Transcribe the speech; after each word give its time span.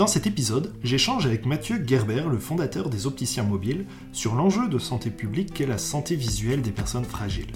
Dans 0.00 0.06
cet 0.06 0.26
épisode, 0.26 0.72
j'échange 0.82 1.26
avec 1.26 1.44
Mathieu 1.44 1.84
Gerber, 1.86 2.24
le 2.30 2.38
fondateur 2.38 2.88
des 2.88 3.06
opticiens 3.06 3.42
mobiles, 3.42 3.84
sur 4.12 4.34
l'enjeu 4.34 4.66
de 4.66 4.78
santé 4.78 5.10
publique 5.10 5.52
qu'est 5.52 5.66
la 5.66 5.76
santé 5.76 6.16
visuelle 6.16 6.62
des 6.62 6.70
personnes 6.70 7.04
fragiles. 7.04 7.52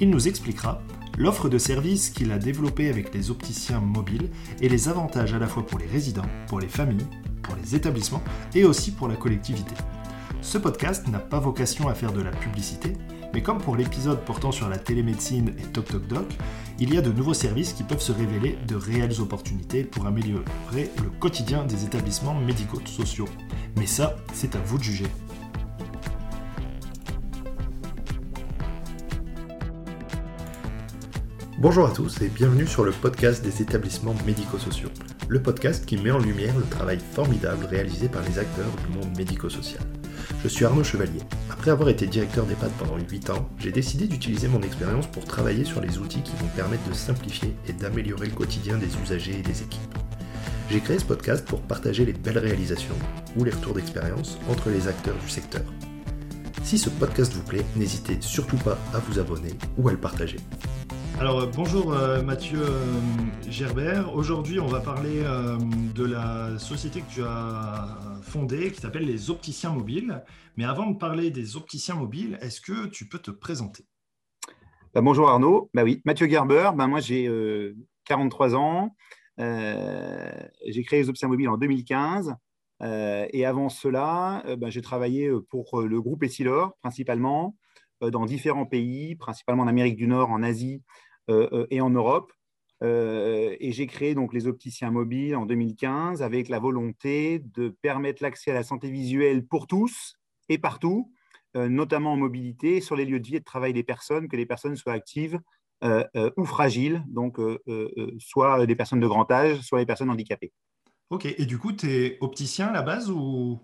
Il 0.00 0.08
nous 0.08 0.28
expliquera 0.28 0.80
l'offre 1.18 1.48
de 1.48 1.58
services 1.58 2.10
qu'il 2.10 2.30
a 2.30 2.38
développée 2.38 2.88
avec 2.88 3.12
les 3.12 3.32
opticiens 3.32 3.80
mobiles 3.80 4.30
et 4.60 4.68
les 4.68 4.88
avantages 4.88 5.34
à 5.34 5.40
la 5.40 5.48
fois 5.48 5.66
pour 5.66 5.80
les 5.80 5.88
résidents, 5.88 6.30
pour 6.46 6.60
les 6.60 6.68
familles, 6.68 7.04
pour 7.42 7.56
les 7.56 7.74
établissements 7.74 8.22
et 8.54 8.64
aussi 8.64 8.92
pour 8.92 9.08
la 9.08 9.16
collectivité. 9.16 9.74
Ce 10.40 10.58
podcast 10.58 11.08
n'a 11.08 11.18
pas 11.18 11.40
vocation 11.40 11.88
à 11.88 11.94
faire 11.94 12.12
de 12.12 12.22
la 12.22 12.30
publicité, 12.30 12.92
mais 13.32 13.42
comme 13.42 13.58
pour 13.58 13.76
l'épisode 13.76 14.20
portant 14.24 14.52
sur 14.52 14.68
la 14.68 14.78
télémédecine 14.78 15.54
et 15.58 15.62
Toc 15.72 15.86
Toc 15.86 16.06
Doc, 16.06 16.26
il 16.78 16.92
y 16.94 16.98
a 16.98 17.00
de 17.00 17.10
nouveaux 17.12 17.34
services 17.34 17.72
qui 17.72 17.82
peuvent 17.82 18.02
se 18.02 18.12
révéler 18.12 18.58
de 18.66 18.74
réelles 18.74 19.20
opportunités 19.20 19.84
pour 19.84 20.06
améliorer 20.06 20.44
le 21.02 21.10
quotidien 21.18 21.64
des 21.64 21.84
établissements 21.84 22.34
médico-sociaux. 22.34 23.28
Mais 23.76 23.86
ça, 23.86 24.16
c'est 24.34 24.54
à 24.56 24.58
vous 24.60 24.78
de 24.78 24.82
juger. 24.82 25.06
Bonjour 31.58 31.86
à 31.86 31.92
tous 31.92 32.20
et 32.20 32.28
bienvenue 32.28 32.66
sur 32.66 32.84
le 32.84 32.90
podcast 32.90 33.44
des 33.44 33.62
établissements 33.62 34.16
médico-sociaux, 34.26 34.88
le 35.28 35.40
podcast 35.40 35.86
qui 35.86 35.96
met 35.96 36.10
en 36.10 36.18
lumière 36.18 36.58
le 36.58 36.64
travail 36.64 36.98
formidable 36.98 37.66
réalisé 37.66 38.08
par 38.08 38.22
les 38.22 38.38
acteurs 38.40 38.72
du 38.84 38.98
monde 38.98 39.16
médico-social. 39.16 39.80
Je 40.42 40.48
suis 40.48 40.64
Arnaud 40.64 40.84
Chevalier. 40.84 41.20
Après 41.50 41.70
avoir 41.70 41.88
été 41.88 42.06
directeur 42.06 42.44
d'EHPAD 42.46 42.72
pendant 42.78 42.98
8 42.98 43.30
ans, 43.30 43.48
j'ai 43.58 43.72
décidé 43.72 44.06
d'utiliser 44.06 44.48
mon 44.48 44.62
expérience 44.62 45.06
pour 45.06 45.24
travailler 45.24 45.64
sur 45.64 45.80
les 45.80 45.98
outils 45.98 46.22
qui 46.22 46.36
vont 46.36 46.48
permettre 46.56 46.88
de 46.88 46.94
simplifier 46.94 47.54
et 47.68 47.72
d'améliorer 47.72 48.26
le 48.26 48.34
quotidien 48.34 48.78
des 48.78 48.88
usagers 49.02 49.38
et 49.38 49.42
des 49.42 49.62
équipes. 49.62 49.98
J'ai 50.70 50.80
créé 50.80 50.98
ce 50.98 51.04
podcast 51.04 51.44
pour 51.44 51.60
partager 51.60 52.04
les 52.04 52.12
belles 52.12 52.38
réalisations 52.38 52.94
ou 53.36 53.44
les 53.44 53.50
retours 53.50 53.74
d'expérience 53.74 54.38
entre 54.48 54.70
les 54.70 54.88
acteurs 54.88 55.18
du 55.22 55.28
secteur. 55.28 55.62
Si 56.64 56.78
ce 56.78 56.90
podcast 56.90 57.32
vous 57.34 57.42
plaît, 57.42 57.64
n'hésitez 57.76 58.16
surtout 58.20 58.56
pas 58.56 58.78
à 58.94 58.98
vous 58.98 59.18
abonner 59.18 59.54
ou 59.76 59.88
à 59.88 59.92
le 59.92 59.98
partager. 59.98 60.38
Alors 61.22 61.38
euh, 61.38 61.46
bonjour 61.46 61.92
euh, 61.92 62.20
Mathieu 62.20 62.58
euh, 62.60 63.48
Gerbert. 63.48 64.12
Aujourd'hui 64.12 64.58
on 64.58 64.66
va 64.66 64.80
parler 64.80 65.22
de 65.94 66.04
la 66.04 66.58
société 66.58 67.00
que 67.00 67.08
tu 67.08 67.22
as 67.22 67.96
fondée 68.22 68.72
qui 68.72 68.80
s'appelle 68.80 69.04
les 69.04 69.30
opticiens 69.30 69.70
mobiles. 69.70 70.20
Mais 70.56 70.64
avant 70.64 70.90
de 70.90 70.98
parler 70.98 71.30
des 71.30 71.56
opticiens 71.56 71.94
mobiles, 71.94 72.38
est-ce 72.40 72.60
que 72.60 72.88
tu 72.88 73.08
peux 73.08 73.20
te 73.20 73.30
présenter? 73.30 73.84
Bah, 74.94 75.00
Bonjour 75.00 75.28
Arnaud. 75.28 75.70
Bah 75.74 75.84
oui, 75.84 76.02
Mathieu 76.04 76.28
Gerber, 76.28 76.70
bah, 76.74 76.88
moi 76.88 76.98
j'ai 76.98 77.30
43 78.06 78.56
ans. 78.56 78.96
j'ai 79.38 80.82
créé 80.82 81.02
les 81.02 81.08
opticiens 81.08 81.28
mobiles 81.28 81.50
en 81.50 81.56
2015. 81.56 82.34
et 82.82 83.46
avant 83.46 83.68
cela, 83.68 84.42
j'ai 84.70 84.82
travaillé 84.82 85.30
pour 85.50 85.82
le 85.82 86.00
groupe 86.02 86.24
Essilor 86.24 86.72
principalement 86.82 87.54
dans 88.00 88.26
différents 88.26 88.66
pays, 88.66 89.14
principalement 89.14 89.62
en 89.62 89.68
Amérique 89.68 89.94
du 89.94 90.08
Nord, 90.08 90.32
en 90.32 90.42
Asie 90.42 90.82
et 91.28 91.80
en 91.80 91.90
Europe. 91.90 92.32
Euh, 92.82 93.54
et 93.60 93.70
j'ai 93.72 93.86
créé 93.86 94.14
donc 94.14 94.34
les 94.34 94.48
opticiens 94.48 94.90
mobiles 94.90 95.36
en 95.36 95.46
2015 95.46 96.20
avec 96.20 96.48
la 96.48 96.58
volonté 96.58 97.38
de 97.54 97.68
permettre 97.80 98.22
l'accès 98.22 98.50
à 98.50 98.54
la 98.54 98.64
santé 98.64 98.90
visuelle 98.90 99.46
pour 99.46 99.66
tous 99.66 100.16
et 100.48 100.58
partout, 100.58 101.12
notamment 101.54 102.14
en 102.14 102.16
mobilité, 102.16 102.80
sur 102.80 102.96
les 102.96 103.04
lieux 103.04 103.20
de 103.20 103.26
vie 103.26 103.36
et 103.36 103.40
de 103.40 103.44
travail 103.44 103.72
des 103.72 103.84
personnes, 103.84 104.28
que 104.28 104.36
les 104.36 104.46
personnes 104.46 104.74
soient 104.74 104.94
actives 104.94 105.38
ou 106.36 106.44
fragiles, 106.44 107.04
donc 107.08 107.38
soit 108.18 108.66
des 108.66 108.74
personnes 108.74 109.00
de 109.00 109.06
grand 109.06 109.30
âge, 109.30 109.60
soit 109.60 109.78
les 109.78 109.86
personnes 109.86 110.10
handicapées. 110.10 110.52
Ok, 111.10 111.26
et 111.26 111.46
du 111.46 111.58
coup, 111.58 111.72
tu 111.72 111.90
es 111.90 112.18
opticien 112.20 112.68
à 112.68 112.72
la 112.72 112.82
base 112.82 113.10
ou 113.10 113.60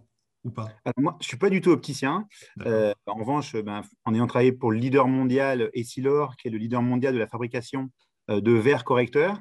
moi, 0.96 1.16
je 1.20 1.24
ne 1.24 1.28
suis 1.28 1.36
pas 1.36 1.50
du 1.50 1.60
tout 1.60 1.70
opticien. 1.70 2.26
Euh, 2.66 2.92
en 3.06 3.14
revanche, 3.14 3.54
ben, 3.56 3.82
en 4.04 4.14
ayant 4.14 4.26
travaillé 4.26 4.52
pour 4.52 4.72
le 4.72 4.78
leader 4.78 5.08
mondial 5.08 5.70
Essilor, 5.74 6.36
qui 6.36 6.48
est 6.48 6.50
le 6.50 6.58
leader 6.58 6.82
mondial 6.82 7.14
de 7.14 7.18
la 7.18 7.26
fabrication 7.26 7.90
euh, 8.30 8.40
de 8.40 8.52
verres 8.52 8.84
correcteurs, 8.84 9.38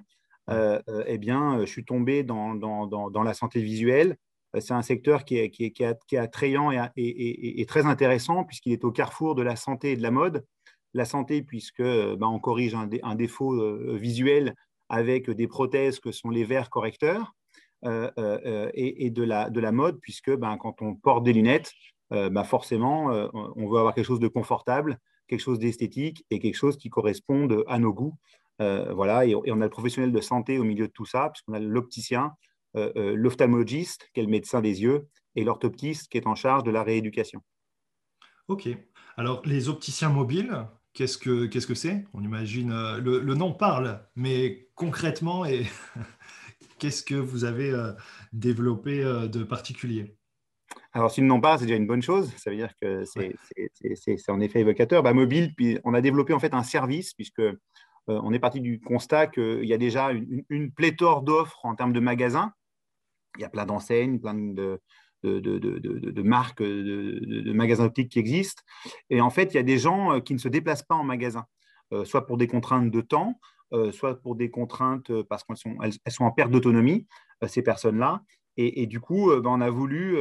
euh, 0.50 0.82
eh 1.06 1.18
bien, 1.18 1.60
je 1.62 1.66
suis 1.66 1.84
tombé 1.84 2.24
dans, 2.24 2.56
dans, 2.56 3.24
la 3.24 3.34
santé 3.34 3.62
visuelle. 3.62 4.16
C'est 4.60 4.74
un 4.74 4.82
secteur 4.82 5.26
qui 5.26 5.38
est, 5.38 5.50
qui 5.50 5.66
est, 5.66 5.72
qui 5.72 5.84
est, 6.16 6.18
attrayant 6.18 6.72
et, 6.72 7.62
et, 7.62 7.66
très 7.66 7.86
intéressant 7.86 8.46
puisqu'il 8.46 8.72
est 8.72 8.86
au 8.86 8.92
carrefour 8.92 9.36
de 9.36 9.42
la 9.42 9.58
santé 9.58 9.92
et 9.92 9.98
de 9.98 10.02
la 10.02 10.10
mode. 10.10 10.46
La 10.94 11.04
santé, 11.04 11.44
puisque 11.44 11.84
ben, 11.84 12.28
on 12.28 12.40
corrige 12.40 12.76
un, 12.76 12.90
un 13.04 13.16
défaut 13.16 13.98
visuel 13.98 14.56
avec 14.88 15.30
des 15.30 15.48
prothèses 15.48 16.00
que 16.00 16.14
sont 16.14 16.30
les 16.30 16.46
verres 16.46 16.70
correcteurs. 16.70 17.36
Euh, 17.86 18.10
euh, 18.18 18.40
euh, 18.46 18.72
et, 18.74 19.12
de, 19.12 19.22
la, 19.24 19.52
de 19.52 19.60
la 19.60 19.72
mode, 19.72 20.00
puisque 20.02 20.36
ben, 20.36 20.58
quand 20.58 20.82
on 20.82 20.96
porte 20.96 21.24
des 21.24 21.34
lunettes, 21.34 21.72
ben, 22.10 22.44
forcément, 22.46 23.08
on 23.34 23.70
veut 23.70 23.80
avoir 23.80 23.94
quelque 23.94 24.06
chose 24.06 24.22
de 24.22 24.30
confortable, 24.30 24.98
quelque 25.28 25.42
chose 25.42 25.60
d'esthétique 25.60 26.26
et 26.30 26.40
quelque 26.40 26.56
chose 26.56 26.78
qui 26.78 26.90
corresponde 26.90 27.66
à 27.68 27.80
nos 27.80 27.92
goûts. 27.92 28.16
voilà, 28.60 29.26
et, 29.26 29.36
on 29.36 29.62
a 29.62 29.66
le 29.66 29.70
professionnel 29.70 30.14
de 30.14 30.22
santé 30.22 30.58
au 30.58 30.64
milieu 30.64 30.88
de 30.88 30.94
tout 30.94 31.06
ça, 31.06 31.30
puisqu'on 31.30 31.54
a 31.54 31.60
l'opticien, 31.60 32.32
l'ophtalmologiste, 32.74 34.10
qui 34.14 34.22
est 34.22 34.24
le 34.24 34.30
médecin 34.30 34.62
des 34.62 34.82
yeux, 34.82 35.10
et 35.36 35.44
l'orthoptiste, 35.44 36.08
qui 36.08 36.18
est 36.18 36.28
en 36.28 36.36
charge 36.36 36.64
de 36.64 36.72
la 36.72 36.82
rééducation. 36.82 37.42
Ok. 38.48 38.70
Alors, 39.18 39.42
les 39.44 39.68
opticiens 39.68 40.10
mobiles, 40.10 40.66
qu'est-ce 40.94 41.18
que 41.18 41.46
qu'est-ce 41.46 41.68
que 41.68 41.76
c'est? 41.76 42.06
On 42.14 42.24
imagine, 42.24 42.70
le, 43.00 43.20
le, 43.20 43.36
nom 43.36 43.52
parle, 43.52 44.00
mais 44.16 44.70
concrètement, 44.76 45.44
et 45.44 45.66
Qu'est-ce 46.80 47.04
que 47.04 47.16
vous 47.16 47.44
avez 47.44 47.72
euh, 47.72 47.92
développé 48.34 49.04
euh, 49.04 49.28
de 49.28 49.44
particulier? 49.44 50.16
Alors, 50.94 51.12
s'ils 51.12 51.26
n'ont 51.26 51.42
pas, 51.42 51.58
c'est 51.58 51.66
déjà 51.66 51.78
une 51.78 51.88
bonne 51.88 52.02
chose. 52.02 52.32
Ça 52.38 52.50
veut 52.50 52.56
dire 52.56 52.74
que 52.82 53.04
c'est 53.06 54.30
en 54.30 54.40
effet 54.40 54.60
évocateur. 54.60 55.02
Bah, 55.02 55.14
mobile, 55.14 55.54
puis 55.56 55.80
on 55.84 55.94
a 55.94 56.02
développé 56.02 56.34
en 56.34 56.40
fait 56.40 56.54
un 56.54 56.64
service, 56.64 57.14
puisque 57.14 57.40
euh, 57.40 57.56
on 58.08 58.34
est 58.34 58.40
parti 58.40 58.62
du 58.62 58.80
constat 58.80 59.28
qu'il 59.28 59.66
y 59.66 59.74
a 59.74 59.78
déjà 59.78 60.12
une, 60.12 60.72
pléthore 60.72 61.24
d'offres 61.24 61.66
en 61.66 61.76
termes 61.76 61.94
de 61.94 62.00
magasins. 62.00 62.54
Il 63.38 63.42
y 63.42 63.46
a 63.46 63.50
plein 63.50 63.66
d'enseignes, 63.66 64.20
plein 64.20 64.34
de, 64.34 64.80
de, 65.24 65.40
de, 65.40 65.60
de, 65.60 66.22
marques, 66.22 66.62
de, 66.62 67.54
magasins 67.54 67.86
optiques 67.86 68.12
qui 68.12 68.20
existent. 68.20 68.64
Et 69.10 69.22
en 69.22 69.30
fait, 69.30 69.54
il 69.54 69.58
y 69.58 69.60
a 69.60 69.64
des 69.64 69.78
gens 69.78 70.22
qui 70.22 70.34
ne 70.34 70.40
se 70.40 70.48
déplacent 70.48 70.84
pas 70.84 70.96
en 70.96 71.04
magasin, 71.04 71.46
soit 72.04 72.26
pour 72.26 72.38
des 72.38 72.48
contraintes 72.48 72.90
de 72.90 73.02
temps, 73.02 73.40
soit 73.92 74.22
pour 74.22 74.36
des 74.36 74.50
contraintes 74.50 75.10
euh, 75.10 75.24
parce 75.24 75.44
qu'elles 75.44 75.58
sont, 75.58 75.76
elles, 75.82 76.12
sont 76.12 76.26
en 76.26 76.32
perte 76.32 76.52
d'autonomie, 76.52 77.08
euh, 77.44 77.48
ces 77.48 77.62
personnes-là. 77.62 78.22
Et, 78.60 78.88
du 78.88 79.00
coup, 79.00 79.30
ben, 79.30 79.52
on 79.52 79.62
a 79.62 79.70
voulu 79.70 80.18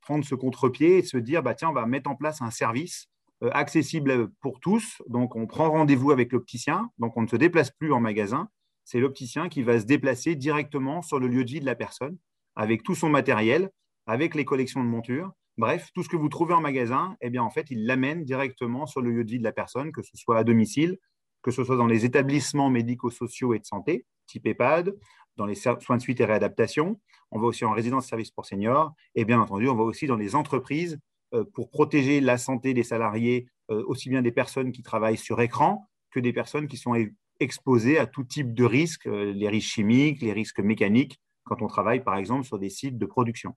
prendre 0.00 0.24
ce 0.24 0.34
contre-pied 0.34 0.96
et 0.96 1.02
se 1.02 1.18
dire, 1.18 1.42
bah, 1.42 1.54
tiens, 1.54 1.68
on 1.68 1.74
va 1.74 1.84
mettre 1.84 2.08
en 2.08 2.14
place 2.14 2.40
un 2.40 2.50
service 2.50 3.08
accessible 3.42 4.30
pour 4.40 4.58
tous. 4.58 5.02
Donc, 5.06 5.36
on 5.36 5.46
prend 5.46 5.70
rendez-vous 5.70 6.10
avec 6.10 6.32
l'opticien. 6.32 6.88
Donc, 6.96 7.18
on 7.18 7.20
ne 7.20 7.26
se 7.26 7.36
déplace 7.36 7.70
plus 7.70 7.92
en 7.92 8.00
magasin. 8.00 8.48
C'est 8.84 9.00
l'opticien 9.00 9.50
qui 9.50 9.62
va 9.62 9.78
se 9.78 9.84
déplacer 9.84 10.34
directement 10.34 11.02
sur 11.02 11.20
le 11.20 11.28
lieu 11.28 11.44
de 11.44 11.50
vie 11.50 11.60
de 11.60 11.66
la 11.66 11.74
personne 11.74 12.16
avec 12.56 12.82
tout 12.82 12.94
son 12.94 13.10
matériel, 13.10 13.68
avec 14.06 14.34
les 14.34 14.46
collections 14.46 14.82
de 14.82 14.88
montures. 14.88 15.30
Bref, 15.58 15.90
tout 15.92 16.02
ce 16.02 16.08
que 16.08 16.16
vous 16.16 16.28
trouvez 16.28 16.54
en 16.54 16.60
magasin, 16.60 17.16
eh 17.20 17.28
bien, 17.28 17.42
en 17.42 17.50
fait, 17.50 17.66
il 17.70 17.84
l'amène 17.84 18.24
directement 18.24 18.86
sur 18.86 19.02
le 19.02 19.10
lieu 19.10 19.24
de 19.24 19.30
vie 19.30 19.38
de 19.40 19.44
la 19.44 19.52
personne, 19.52 19.92
que 19.92 20.02
ce 20.02 20.16
soit 20.16 20.38
à 20.38 20.44
domicile, 20.44 20.96
que 21.42 21.50
ce 21.50 21.64
soit 21.64 21.76
dans 21.76 21.86
les 21.86 22.04
établissements 22.04 22.70
médico-sociaux 22.70 23.54
et 23.54 23.58
de 23.58 23.64
santé, 23.64 24.04
type 24.26 24.46
EHPAD, 24.46 24.94
dans 25.36 25.46
les 25.46 25.54
soins 25.54 25.96
de 25.96 26.02
suite 26.02 26.20
et 26.20 26.24
réadaptation. 26.24 27.00
On 27.30 27.38
va 27.38 27.46
aussi 27.46 27.64
en 27.64 27.72
résidence 27.72 28.06
service 28.06 28.30
pour 28.30 28.44
seniors. 28.44 28.92
Et 29.14 29.24
bien 29.24 29.40
entendu, 29.40 29.68
on 29.68 29.76
va 29.76 29.84
aussi 29.84 30.06
dans 30.06 30.16
les 30.16 30.34
entreprises 30.34 30.98
euh, 31.34 31.44
pour 31.54 31.70
protéger 31.70 32.20
la 32.20 32.38
santé 32.38 32.74
des 32.74 32.82
salariés, 32.82 33.48
euh, 33.70 33.84
aussi 33.86 34.08
bien 34.08 34.22
des 34.22 34.32
personnes 34.32 34.72
qui 34.72 34.82
travaillent 34.82 35.18
sur 35.18 35.40
écran 35.40 35.88
que 36.10 36.20
des 36.20 36.32
personnes 36.32 36.68
qui 36.68 36.76
sont 36.76 36.94
exposées 37.38 37.98
à 37.98 38.06
tout 38.06 38.24
type 38.24 38.54
de 38.54 38.64
risques, 38.64 39.06
euh, 39.06 39.32
les 39.32 39.48
risques 39.48 39.72
chimiques, 39.72 40.22
les 40.22 40.32
risques 40.32 40.60
mécaniques, 40.60 41.20
quand 41.44 41.62
on 41.62 41.66
travaille 41.66 42.02
par 42.02 42.16
exemple 42.16 42.44
sur 42.44 42.58
des 42.58 42.70
sites 42.70 42.98
de 42.98 43.06
production. 43.06 43.54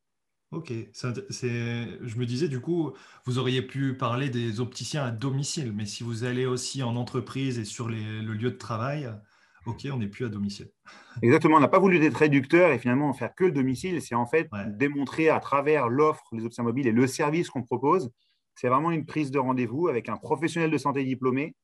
Ok, 0.51 0.71
je 0.71 2.17
me 2.17 2.25
disais 2.25 2.49
du 2.49 2.59
coup, 2.59 2.91
vous 3.25 3.39
auriez 3.39 3.61
pu 3.61 3.95
parler 3.95 4.29
des 4.29 4.59
opticiens 4.59 5.05
à 5.05 5.11
domicile, 5.11 5.71
mais 5.73 5.85
si 5.85 6.03
vous 6.03 6.25
allez 6.25 6.45
aussi 6.45 6.83
en 6.83 6.97
entreprise 6.97 7.57
et 7.57 7.63
sur 7.63 7.87
le 7.87 8.33
lieu 8.33 8.51
de 8.51 8.57
travail, 8.57 9.09
ok, 9.65 9.87
on 9.93 9.97
n'est 9.97 10.07
plus 10.07 10.25
à 10.25 10.29
domicile. 10.29 10.69
Exactement, 11.21 11.57
on 11.57 11.59
n'a 11.59 11.67
pas 11.67 11.79
voulu 11.79 12.03
être 12.03 12.17
réducteur 12.17 12.71
et 12.71 12.79
finalement 12.79 13.13
faire 13.13 13.33
que 13.33 13.45
le 13.45 13.51
domicile, 13.51 14.01
c'est 14.01 14.15
en 14.15 14.25
fait 14.25 14.49
démontrer 14.77 15.29
à 15.29 15.39
travers 15.39 15.87
l'offre 15.87 16.23
des 16.33 16.43
opticiens 16.43 16.63
mobiles 16.63 16.87
et 16.87 16.91
le 16.91 17.07
service 17.07 17.49
qu'on 17.49 17.63
propose, 17.63 18.11
c'est 18.55 18.67
vraiment 18.67 18.91
une 18.91 19.05
prise 19.05 19.31
de 19.31 19.39
rendez-vous 19.39 19.87
avec 19.87 20.09
un 20.09 20.17
professionnel 20.17 20.69
de 20.69 20.77
santé 20.77 21.03
diplômé 21.03 21.55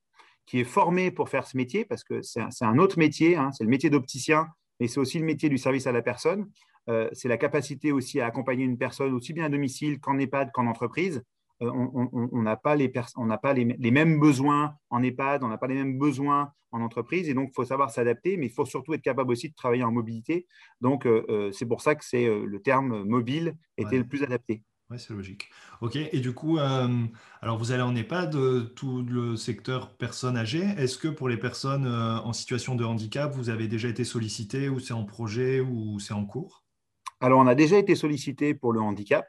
qui 0.46 0.62
est 0.62 0.66
formé 0.66 1.12
pour 1.12 1.28
faire 1.28 1.46
ce 1.46 1.58
métier, 1.58 1.84
parce 1.84 2.04
que 2.04 2.22
c'est 2.22 2.42
un, 2.62 2.78
autre 2.78 2.98
métier, 2.98 3.36
hein, 3.36 3.52
c'est 3.52 3.66
le 3.66 3.70
métier 3.70 3.90
d'opticien, 3.90 4.48
mais 4.80 4.88
c'est 4.88 5.00
aussi 5.00 5.20
le 5.20 5.26
métier 5.26 5.50
du 5.50 5.58
service 5.58 5.88
à 5.88 5.92
la 5.92 6.02
personne. 6.02 6.50
Euh, 6.90 7.10
c'est 7.14 7.28
la 7.28 7.38
capacité 7.38 7.92
aussi 7.92 8.20
à 8.20 8.26
accompagner 8.26 8.64
une 8.64 8.78
personne 8.78 9.14
aussi 9.14 9.34
bien 9.34 9.46
à 9.46 9.50
domicile 9.50 10.00
qu'en 10.00 10.18
EHPAD 10.18 10.52
qu'en 10.54 10.68
entreprise 10.68 11.24
on 11.60 12.42
n'a 12.42 12.56
pas, 12.56 12.76
les, 12.76 12.90
pas 12.90 13.54
les, 13.54 13.92
mêmes 13.92 14.20
besoins 14.20 14.76
en 14.90 15.02
EHPAD, 15.02 15.44
on 15.44 15.48
n'a 15.48 15.58
pas 15.58 15.68
les 15.68 15.76
mêmes 15.76 15.98
besoins 15.98 16.52
en 16.72 16.82
entreprise. 16.82 17.30
Et 17.30 17.34
donc, 17.34 17.50
il 17.52 17.56
faut 17.56 17.66
savoir 17.66 17.90
s'adapter, 17.90 18.38
mais 18.38 18.48
il 18.48 18.52
faut 18.52 18.66
surtout 18.66 18.94
être 18.94 19.02
capable 19.02 19.32
aussi 19.32 19.50
de 19.50 19.56
travailler 19.56 19.84
en 19.84 19.92
mobilité. 19.92 20.46
Donc, 20.82 21.08
c'est 21.54 21.66
pour 21.66 21.82
ça 21.82 21.96
que 21.96 22.06
c'est 22.06 22.28
le 22.28 22.62
terme 22.62 23.04
mobile 23.04 23.56
était 23.78 23.98
le 23.98 24.08
plus 24.08 24.24
adapté. 24.24 24.62
Oui, 24.90 25.00
c'est 25.00 25.14
logique. 25.14 25.50
OK. 25.82 25.96
Et 25.96 26.20
du 26.20 26.34
coup, 26.34 26.60
alors 26.60 27.58
vous 27.58 27.72
allez 27.72 27.82
en 27.82 27.96
EHPAD, 27.96 28.74
tout 28.76 29.02
le 29.02 29.36
secteur 29.36 29.96
personnes 29.98 30.38
âgées. 30.38 30.68
Est-ce 30.78 30.98
que 30.98 31.08
pour 31.08 31.28
les 31.28 31.38
personnes 31.38 31.88
en 31.88 32.34
situation 32.34 32.76
de 32.76 32.86
handicap, 32.86 33.34
vous 33.34 33.50
avez 33.50 33.68
déjà 33.68 33.88
été 33.88 34.04
sollicité 34.04 34.70
ou 34.70 34.80
c'est 34.80 34.94
en 34.94 35.06
projet 35.06 35.60
ou 35.60 36.00
c'est 36.00 36.14
en 36.14 36.26
cours? 36.26 36.67
Alors, 37.20 37.40
on 37.40 37.48
a 37.48 37.56
déjà 37.56 37.78
été 37.78 37.96
sollicité 37.96 38.54
pour 38.54 38.74
le 38.74 38.80
handicap. 38.80 39.28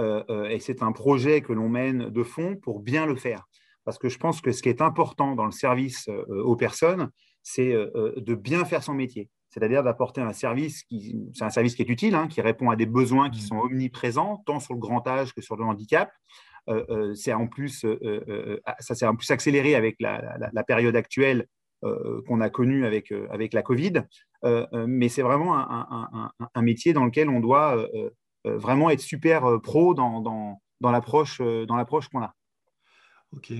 Euh, 0.00 0.22
euh, 0.30 0.48
et 0.48 0.60
c'est 0.60 0.82
un 0.82 0.92
projet 0.92 1.40
que 1.40 1.52
l'on 1.52 1.68
mène 1.68 2.10
de 2.10 2.22
fond 2.22 2.56
pour 2.56 2.80
bien 2.80 3.06
le 3.06 3.16
faire. 3.16 3.44
Parce 3.84 3.98
que 3.98 4.08
je 4.08 4.18
pense 4.18 4.40
que 4.40 4.52
ce 4.52 4.62
qui 4.62 4.68
est 4.68 4.82
important 4.82 5.34
dans 5.34 5.46
le 5.46 5.52
service 5.52 6.08
euh, 6.08 6.42
aux 6.42 6.56
personnes, 6.56 7.10
c'est 7.42 7.72
de 7.72 8.34
bien 8.34 8.66
faire 8.66 8.82
son 8.82 8.92
métier. 8.92 9.30
C'est-à-dire 9.48 9.82
d'apporter 9.82 10.20
un 10.20 10.34
service 10.34 10.82
qui, 10.82 11.16
c'est 11.32 11.44
un 11.44 11.50
service 11.50 11.74
qui 11.74 11.80
est 11.80 11.88
utile, 11.88 12.14
hein, 12.14 12.28
qui 12.28 12.42
répond 12.42 12.68
à 12.68 12.76
des 12.76 12.84
besoins 12.84 13.30
qui 13.30 13.40
mmh. 13.42 13.46
sont 13.46 13.56
omniprésents, 13.56 14.42
tant 14.44 14.60
sur 14.60 14.74
le 14.74 14.80
grand 14.80 15.06
âge 15.08 15.32
que 15.32 15.40
sur 15.40 15.56
le 15.56 15.64
handicap. 15.64 16.12
c'est 17.14 17.32
en 17.32 17.46
plus, 17.46 17.86
ça 18.80 18.94
s'est 18.94 19.06
en 19.06 19.16
plus 19.16 19.30
accéléré 19.30 19.74
avec 19.74 19.96
la, 20.00 20.64
période 20.66 20.94
actuelle 20.94 21.46
qu'on 21.80 22.42
a 22.42 22.50
connue 22.50 22.84
avec, 22.84 23.10
avec 23.30 23.54
la 23.54 23.62
Covid. 23.62 24.02
Mais 24.42 25.08
c'est 25.08 25.22
vraiment 25.22 25.56
un, 25.56 26.62
métier 26.62 26.92
dans 26.92 27.04
lequel 27.04 27.28
on 27.28 27.40
doit 27.40 27.88
euh, 28.46 28.56
vraiment 28.56 28.90
être 28.90 29.00
super 29.00 29.44
euh, 29.44 29.58
pro 29.58 29.94
dans, 29.94 30.60
l'approche 30.80 31.40
euh, 31.40 31.66
qu'on 31.66 32.22
a. 32.22 32.34
Ok. 33.32 33.52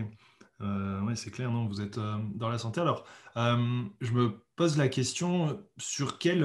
oui, 0.60 1.16
c'est 1.16 1.30
clair, 1.30 1.50
non, 1.50 1.66
vous 1.66 1.80
êtes 1.80 1.98
dans 2.34 2.48
la 2.48 2.58
santé. 2.58 2.80
Alors, 2.80 3.04
je 3.36 4.12
me 4.12 4.44
pose 4.56 4.78
la 4.78 4.88
question 4.88 5.62
sur 5.76 6.18
quelle. 6.18 6.44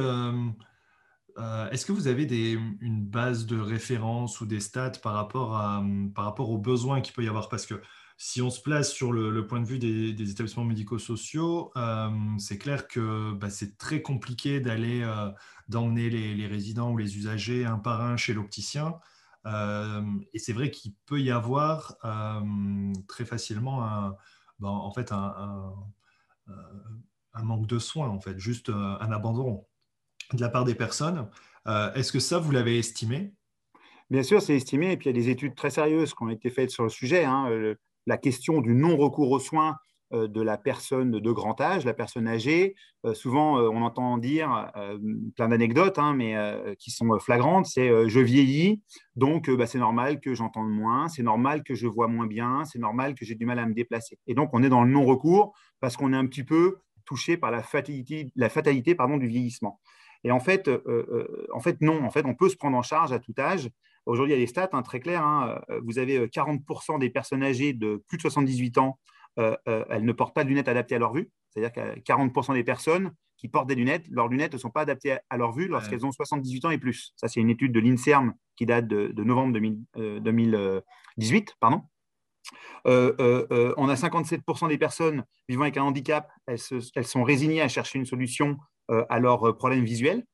Est-ce 1.71 1.85
que 1.85 1.91
vous 1.91 2.07
avez 2.07 2.25
une 2.81 3.05
base 3.05 3.45
de 3.45 3.59
référence 3.59 4.41
ou 4.41 4.45
des 4.45 4.59
stats 4.59 4.99
par 5.01 5.13
rapport, 5.13 5.55
à, 5.55 5.83
par 6.13 6.25
rapport 6.25 6.49
aux 6.49 6.57
besoins 6.57 7.01
qu'il 7.01 7.13
peut 7.13 7.23
y 7.23 7.29
avoir? 7.29 7.49
Parce 7.49 7.65
que 7.65 7.81
si 8.17 8.41
on 8.41 8.49
se 8.49 8.61
place 8.61 8.91
sur 8.91 9.11
le, 9.11 9.45
point 9.47 9.59
de 9.59 9.65
vue 9.65 9.79
des, 9.79 10.31
établissements 10.31 10.63
médico-sociaux, 10.63 11.71
c'est 12.37 12.57
clair 12.57 12.87
que 12.87 13.33
bah, 13.33 13.49
c'est 13.49 13.77
très 13.77 14.01
compliqué 14.01 14.59
d'aller 14.59 15.03
d'emmener 15.67 16.09
les, 16.09 16.47
résidents 16.47 16.91
ou 16.91 16.97
les 16.97 17.17
usagers 17.17 17.65
un 17.65 17.79
par 17.79 18.01
un 18.01 18.17
chez 18.17 18.33
l'opticien. 18.33 18.99
Euh, 19.45 20.01
et 20.33 20.39
c'est 20.39 20.53
vrai 20.53 20.71
qu'il 20.71 20.93
peut 21.05 21.19
y 21.19 21.31
avoir 21.31 21.97
euh, 22.05 22.93
très 23.07 23.25
facilement 23.25 23.83
un, 23.83 24.15
ben, 24.59 24.69
en 24.69 24.91
fait 24.91 25.11
un, 25.11 25.73
manque 27.41 27.67
de 27.67 27.79
soins, 27.79 28.09
en 28.09 28.21
fait, 28.21 28.37
juste 28.39 28.69
euh, 28.69 28.97
un 28.99 29.11
abandon 29.11 29.65
de 30.33 30.41
la 30.41 30.49
part 30.49 30.63
des 30.63 30.75
personnes. 30.75 31.29
Est-ce 31.65 32.11
que 32.11 32.19
ça, 32.19 32.39
vous 32.39 32.51
l'avez 32.51 32.77
estimé? 32.77 33.33
Bien 34.09 34.23
sûr, 34.23 34.41
c'est 34.41 34.55
estimé. 34.55 34.91
Et 34.91 34.97
puis, 34.97 35.09
il 35.09 35.15
y 35.15 35.17
a 35.17 35.21
des 35.21 35.29
études 35.29 35.55
très 35.55 35.69
sérieuses 35.69 36.13
qui 36.13 36.23
ont 36.23 36.29
été 36.29 36.49
faites 36.49 36.69
sur 36.69 36.83
le 36.83 36.89
sujet. 36.89 37.23
Hein. 37.23 37.47
La 38.05 38.17
question 38.17 38.61
du 38.61 38.73
non-recours 38.73 39.31
aux 39.31 39.39
soins 39.39 39.77
euh, 40.13 40.27
de 40.27 40.41
la 40.41 40.57
personne 40.57 41.11
de 41.11 41.31
grand 41.31 41.59
âge, 41.59 41.85
la 41.85 41.93
personne 41.93 42.27
âgée. 42.27 42.75
Euh, 43.05 43.13
souvent, 43.15 43.57
euh, 43.57 43.69
on 43.69 43.81
entend 43.81 44.17
dire 44.17 44.71
plein 45.35 45.49
d'anecdotes, 45.49 45.97
hein, 45.97 46.13
mais 46.13 46.35
qui 46.77 46.91
sont 46.91 47.17
flagrantes. 47.19 47.65
C'est 47.65 47.89
je 48.07 48.19
vieillis, 48.19 48.81
donc 49.15 49.49
bah, 49.49 49.65
c'est 49.65 49.79
normal 49.79 50.19
que 50.19 50.35
j'entende 50.35 50.69
moins, 50.69 51.07
c'est 51.07 51.23
normal 51.23 51.63
que 51.63 51.73
je 51.73 51.87
vois 51.87 52.07
moins 52.07 52.27
bien, 52.27 52.63
c'est 52.65 52.79
normal 52.79 53.15
que 53.15 53.25
j'ai 53.25 53.35
du 53.35 53.45
mal 53.45 53.59
à 53.59 53.65
me 53.65 53.73
déplacer. 53.73 54.19
Et 54.27 54.33
donc, 54.33 54.49
on 54.53 54.61
est 54.63 54.69
dans 54.69 54.83
le 54.83 54.91
non-recours 54.91 55.53
parce 55.79 55.97
qu'on 55.97 56.13
est 56.13 56.17
un 56.17 56.27
petit 56.27 56.43
peu 56.43 56.77
touché 57.05 57.37
par 57.37 57.51
la 57.51 57.63
fatalité, 57.63 58.31
du 58.35 59.27
vieillissement. 59.27 59.79
Et 60.23 60.31
en 60.31 60.39
fait, 60.39 60.69
en 61.53 61.59
fait, 61.59 61.81
non. 61.81 62.03
En 62.03 62.11
fait, 62.11 62.25
on 62.25 62.35
peut 62.35 62.49
se 62.49 62.55
prendre 62.55 62.77
en 62.77 62.83
charge 62.83 63.11
à 63.11 63.19
tout 63.19 63.33
âge. 63.39 63.69
Aujourd'hui, 64.05 64.33
il 64.33 64.37
y 64.37 64.41
a 64.41 64.43
des 64.43 64.47
stats 64.47 64.69
hein, 64.73 64.81
très 64.81 64.99
claires. 64.99 65.23
Hein. 65.23 65.61
Vous 65.83 65.99
avez 65.99 66.27
40% 66.27 66.99
des 66.99 67.09
personnes 67.09 67.43
âgées 67.43 67.73
de 67.73 68.03
plus 68.07 68.17
de 68.17 68.21
78 68.21 68.77
ans 68.77 68.99
euh, 69.39 69.55
euh, 69.67 69.83
elles 69.89 70.05
ne 70.05 70.11
portent 70.11 70.35
pas 70.35 70.43
de 70.43 70.49
lunettes 70.49 70.67
adaptées 70.67 70.95
à 70.95 70.99
leur 70.99 71.13
vue. 71.13 71.31
C'est-à-dire 71.49 71.73
que 71.73 71.99
40% 71.99 72.53
des 72.53 72.63
personnes 72.63 73.11
qui 73.37 73.47
portent 73.47 73.67
des 73.67 73.75
lunettes, 73.75 74.05
leurs 74.09 74.27
lunettes 74.27 74.53
ne 74.53 74.57
sont 74.57 74.69
pas 74.69 74.81
adaptées 74.81 75.17
à 75.29 75.37
leur 75.37 75.51
vue 75.51 75.67
lorsqu'elles 75.67 76.05
ont 76.05 76.11
78 76.11 76.65
ans 76.65 76.69
et 76.69 76.77
plus. 76.77 77.13
Ça, 77.15 77.27
c'est 77.27 77.39
une 77.39 77.49
étude 77.49 77.71
de 77.71 77.79
l'INSERM 77.79 78.33
qui 78.55 78.65
date 78.65 78.87
de, 78.87 79.23
novembre 79.23 79.53
2018. 79.53 81.49
Euh, 81.49 81.53
pardon. 81.59 81.81
on 82.85 83.89
a 83.89 83.95
57% 83.95 84.69
des 84.69 84.77
personnes 84.77 85.25
vivant 85.49 85.63
avec 85.63 85.77
un 85.77 85.83
handicap, 85.83 86.31
elles, 86.45 86.59
sont 86.59 87.23
résignées 87.23 87.61
à 87.61 87.67
chercher 87.67 87.99
une 87.99 88.05
solution 88.05 88.57
à 88.87 89.19
leurs 89.19 89.57
problèmes 89.57 89.83
visuels. 89.83 90.25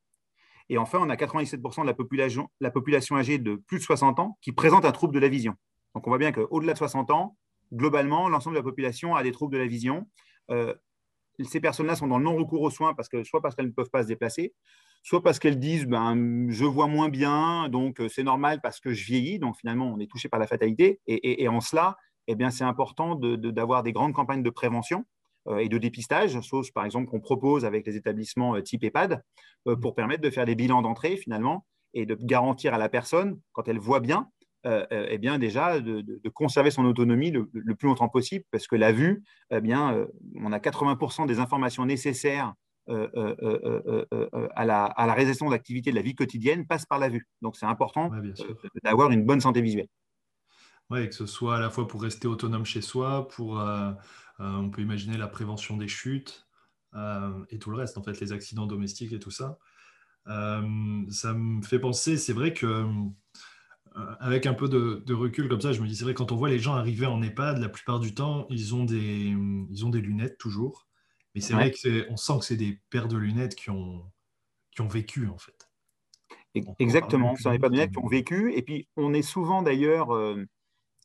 Et 0.70 0.78
enfin, 0.78 1.00
on 1.02 1.10
a 1.10 1.16
97% 1.16 1.82
de 1.82 1.88
la 1.88 1.94
population, 1.94 2.50
la 2.60 2.72
population 2.72 3.18
âgée 3.18 3.38
de 3.40 3.56
plus 3.56 3.80
de 3.80 3.84
60 3.84 4.20
ans 4.20 4.38
qui 4.42 4.52
présente 4.52 4.86
un 4.86 4.92
trouble 4.92 5.14
de 5.14 5.20
la 5.20 5.28
vision. 5.28 5.56
Donc 5.96 6.06
on 6.06 6.12
voit 6.12 6.20
bien 6.20 6.32
qu'au-delà 6.32 6.74
de 6.74 6.78
60 6.78 7.12
ans, 7.12 7.36
globalement, 7.74 8.30
l'ensemble 8.30 8.56
de 8.56 8.60
la 8.60 8.64
population 8.64 9.16
a 9.16 9.24
des 9.24 9.32
troubles 9.32 9.54
de 9.54 9.60
la 9.60 9.68
vision. 9.68 10.08
Euh, 10.52 10.74
ces 11.44 11.60
personnes-là 11.60 11.96
sont 11.96 12.08
dans 12.08 12.18
le 12.18 12.24
non-recours 12.24 12.62
aux 12.62 12.70
soins 12.70 12.94
parce 12.94 13.10
que, 13.10 13.24
soit 13.24 13.42
parce 13.42 13.56
qu'elles 13.56 13.68
ne 13.68 13.72
peuvent 13.72 13.90
pas 13.90 14.04
se 14.04 14.08
déplacer, 14.08 14.54
soit 15.04 15.24
parce 15.24 15.40
qu'elles 15.40 15.60
disent 15.60 15.86
ben, 15.86 16.50
je 16.50 16.66
vois 16.66 16.88
moins 16.88 17.10
bien, 17.10 17.70
donc 17.70 18.02
euh, 18.02 18.10
c'est 18.10 18.24
normal 18.24 18.60
parce 18.62 18.80
que 18.80 18.94
je 18.94 19.06
vieillis. 19.06 19.40
Donc 19.40 19.58
finalement, 19.58 19.92
on 19.92 20.00
est 20.00 20.10
touché 20.10 20.30
par 20.30 20.40
la 20.40 20.48
fatalité. 20.48 21.00
Et, 21.08 21.48
en 21.48 21.62
cela, 21.62 21.98
eh 22.28 22.36
c'est 22.52 22.64
important 22.64 23.16
d'avoir 23.16 23.84
des 23.84 23.92
grandes 23.92 24.14
campagnes 24.14 24.44
de 24.44 24.50
prévention 24.50 25.06
et 25.58 25.70
de 25.70 25.78
dépistage, 25.78 26.40
chose 26.42 26.72
par 26.72 26.86
exemple 26.86 27.10
qu'on 27.10 27.20
propose 27.20 27.66
avec 27.66 27.86
les 27.88 27.96
établissements 27.96 28.62
type 28.62 28.84
EHPAD, 28.84 29.24
pour 29.82 29.96
permettre 29.96 30.22
de 30.22 30.30
faire 30.30 30.46
des 30.46 30.56
bilans 30.56 30.82
d'entrée 30.82 31.18
finalement 31.18 31.66
et 31.94 32.06
de 32.06 32.16
garantir 32.16 32.74
à 32.74 32.78
la 32.78 32.90
personne, 32.90 33.40
quand 33.52 33.68
elle 33.68 33.80
voit 33.80 34.00
bien, 34.00 34.30
euh, 34.66 34.86
euh, 34.92 35.08
eh 35.10 35.18
bien 35.18 35.40
déjà 35.40 35.80
de, 35.80 36.04
conserver 36.34 36.70
son 36.70 36.84
autonomie 36.84 37.32
le, 37.32 37.46
plus 37.76 37.88
longtemps 37.88 38.10
possible, 38.10 38.44
parce 38.52 38.68
que 38.68 38.76
la 38.76 38.92
vue, 38.92 39.24
eh 39.52 39.62
bien, 39.62 39.94
euh, 39.96 40.06
on 40.36 40.52
a 40.52 40.60
80% 40.60 41.28
des 41.28 41.40
informations 41.40 41.86
nécessaires 41.86 42.54
à, 42.88 44.66
la, 44.66 44.86
à, 44.86 45.06
la, 45.06 45.14
réalisation 45.14 45.50
d'activités 45.50 45.92
de 45.92 45.96
la 45.96 46.02
vie 46.02 46.16
quotidienne 46.16 46.66
passent 46.66 46.88
par 46.88 47.00
la 47.00 47.08
vue. 47.08 47.28
Donc 47.42 47.56
c'est 47.56 47.68
important 47.68 48.12
d'avoir 48.84 49.12
une 49.12 49.24
bonne 49.24 49.40
santé 49.40 49.62
visuelle. 49.62 49.88
Oui, 50.90 51.08
que 51.08 51.14
ce 51.14 51.28
soit 51.28 51.58
à 51.58 51.60
la 51.60 51.70
fois 51.70 51.88
pour 51.88 52.02
rester 52.02 52.28
autonome 52.28 52.66
chez 52.66 52.82
soi, 52.82 53.28
pour, 53.28 53.64
on 54.40 54.70
peut 54.70 54.82
imaginer 54.82 55.18
la 55.18 55.28
prévention 55.28 55.78
des 55.78 55.88
chutes 55.88 56.48
et 57.50 57.60
tout 57.60 57.70
le 57.70 57.78
reste, 57.78 57.98
en 57.98 58.04
fait, 58.04 58.20
les 58.20 58.32
accidents 58.32 58.66
domestiques 58.66 59.14
et 59.14 59.20
tout 59.20 59.32
ça. 59.32 59.58
ça 60.26 61.34
me 61.34 61.62
fait 61.62 61.80
penser, 61.80 62.18
c'est 62.18 62.34
vrai 62.34 62.54
que 62.54 62.88
euh, 63.98 64.16
avec 64.20 64.46
un 64.46 64.54
peu 64.54 64.68
de, 64.68 65.14
recul 65.14 65.50
comme 65.50 65.62
ça, 65.62 65.74
je 65.74 65.82
me 65.82 65.88
dis, 65.88 65.96
c'est 65.96 66.04
vrai, 66.04 66.14
quand 66.14 66.32
on 66.32 66.36
voit 66.36 66.50
les 66.50 66.60
gens 66.60 66.74
arriver 66.74 67.06
en 67.06 67.22
EHPAD, 67.22 67.58
la 67.58 67.70
plupart 67.70 68.00
du 68.00 68.14
temps, 68.14 68.46
ils 68.50 68.76
ont 68.76 68.86
des, 68.86 69.34
ils 69.70 69.86
ont 69.86 69.90
des 69.90 70.02
lunettes 70.02 70.38
toujours. 70.38 70.88
Mais 71.36 71.42
c'est 71.42 71.54
vrai 71.54 71.72
qu'on 71.72 72.18
sent 72.18 72.34
que 72.40 72.46
c'est 72.46 72.58
des 72.58 72.80
paires 72.90 73.08
de 73.08 73.18
lunettes 73.18 73.56
qui 73.56 73.70
ont, 73.70 74.04
qui 74.72 74.82
ont 74.82 74.88
vécu, 74.88 75.28
en 75.28 75.38
fait. 75.38 75.70
Exactement, 76.80 77.36
ce 77.36 77.44
sont 77.44 77.52
des 77.52 77.60
paires 77.60 77.70
de 77.70 77.76
lunettes 77.76 77.92
qui 77.92 78.00
ont 78.00 78.08
vécu. 78.08 78.54
Et 78.54 78.62
puis, 78.62 78.88
on 78.96 79.14
est 79.14 79.22
souvent 79.22 79.62
d'ailleurs, 79.62 80.14
euh, 80.14 80.46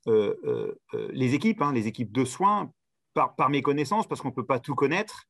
euh, 0.08 0.74
les 1.10 1.34
équipes, 1.34 1.62
hein, 1.62 1.72
les 1.72 1.86
équipes 1.86 2.12
de 2.12 2.24
soins, 2.24 2.72
par, 3.14 3.34
par 3.36 3.50
mes 3.50 3.62
connaissances, 3.62 4.06
parce 4.06 4.20
qu'on 4.20 4.28
ne 4.28 4.34
peut 4.34 4.46
pas 4.46 4.60
tout 4.60 4.74
connaître, 4.74 5.28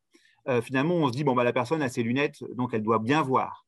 finalement, 0.62 0.97
on 0.97 1.09
se 1.09 1.12
dit, 1.12 1.25
bon, 1.25 1.35
bah, 1.35 1.45
la 1.45 1.55
personne 1.55 1.81
a 1.81 1.88
ses 1.88 2.03
lunettes, 2.03 2.45
donc 2.55 2.75
elle 2.75 2.83
doit 2.83 2.99
bien 2.99 3.23
voir. 3.23 3.64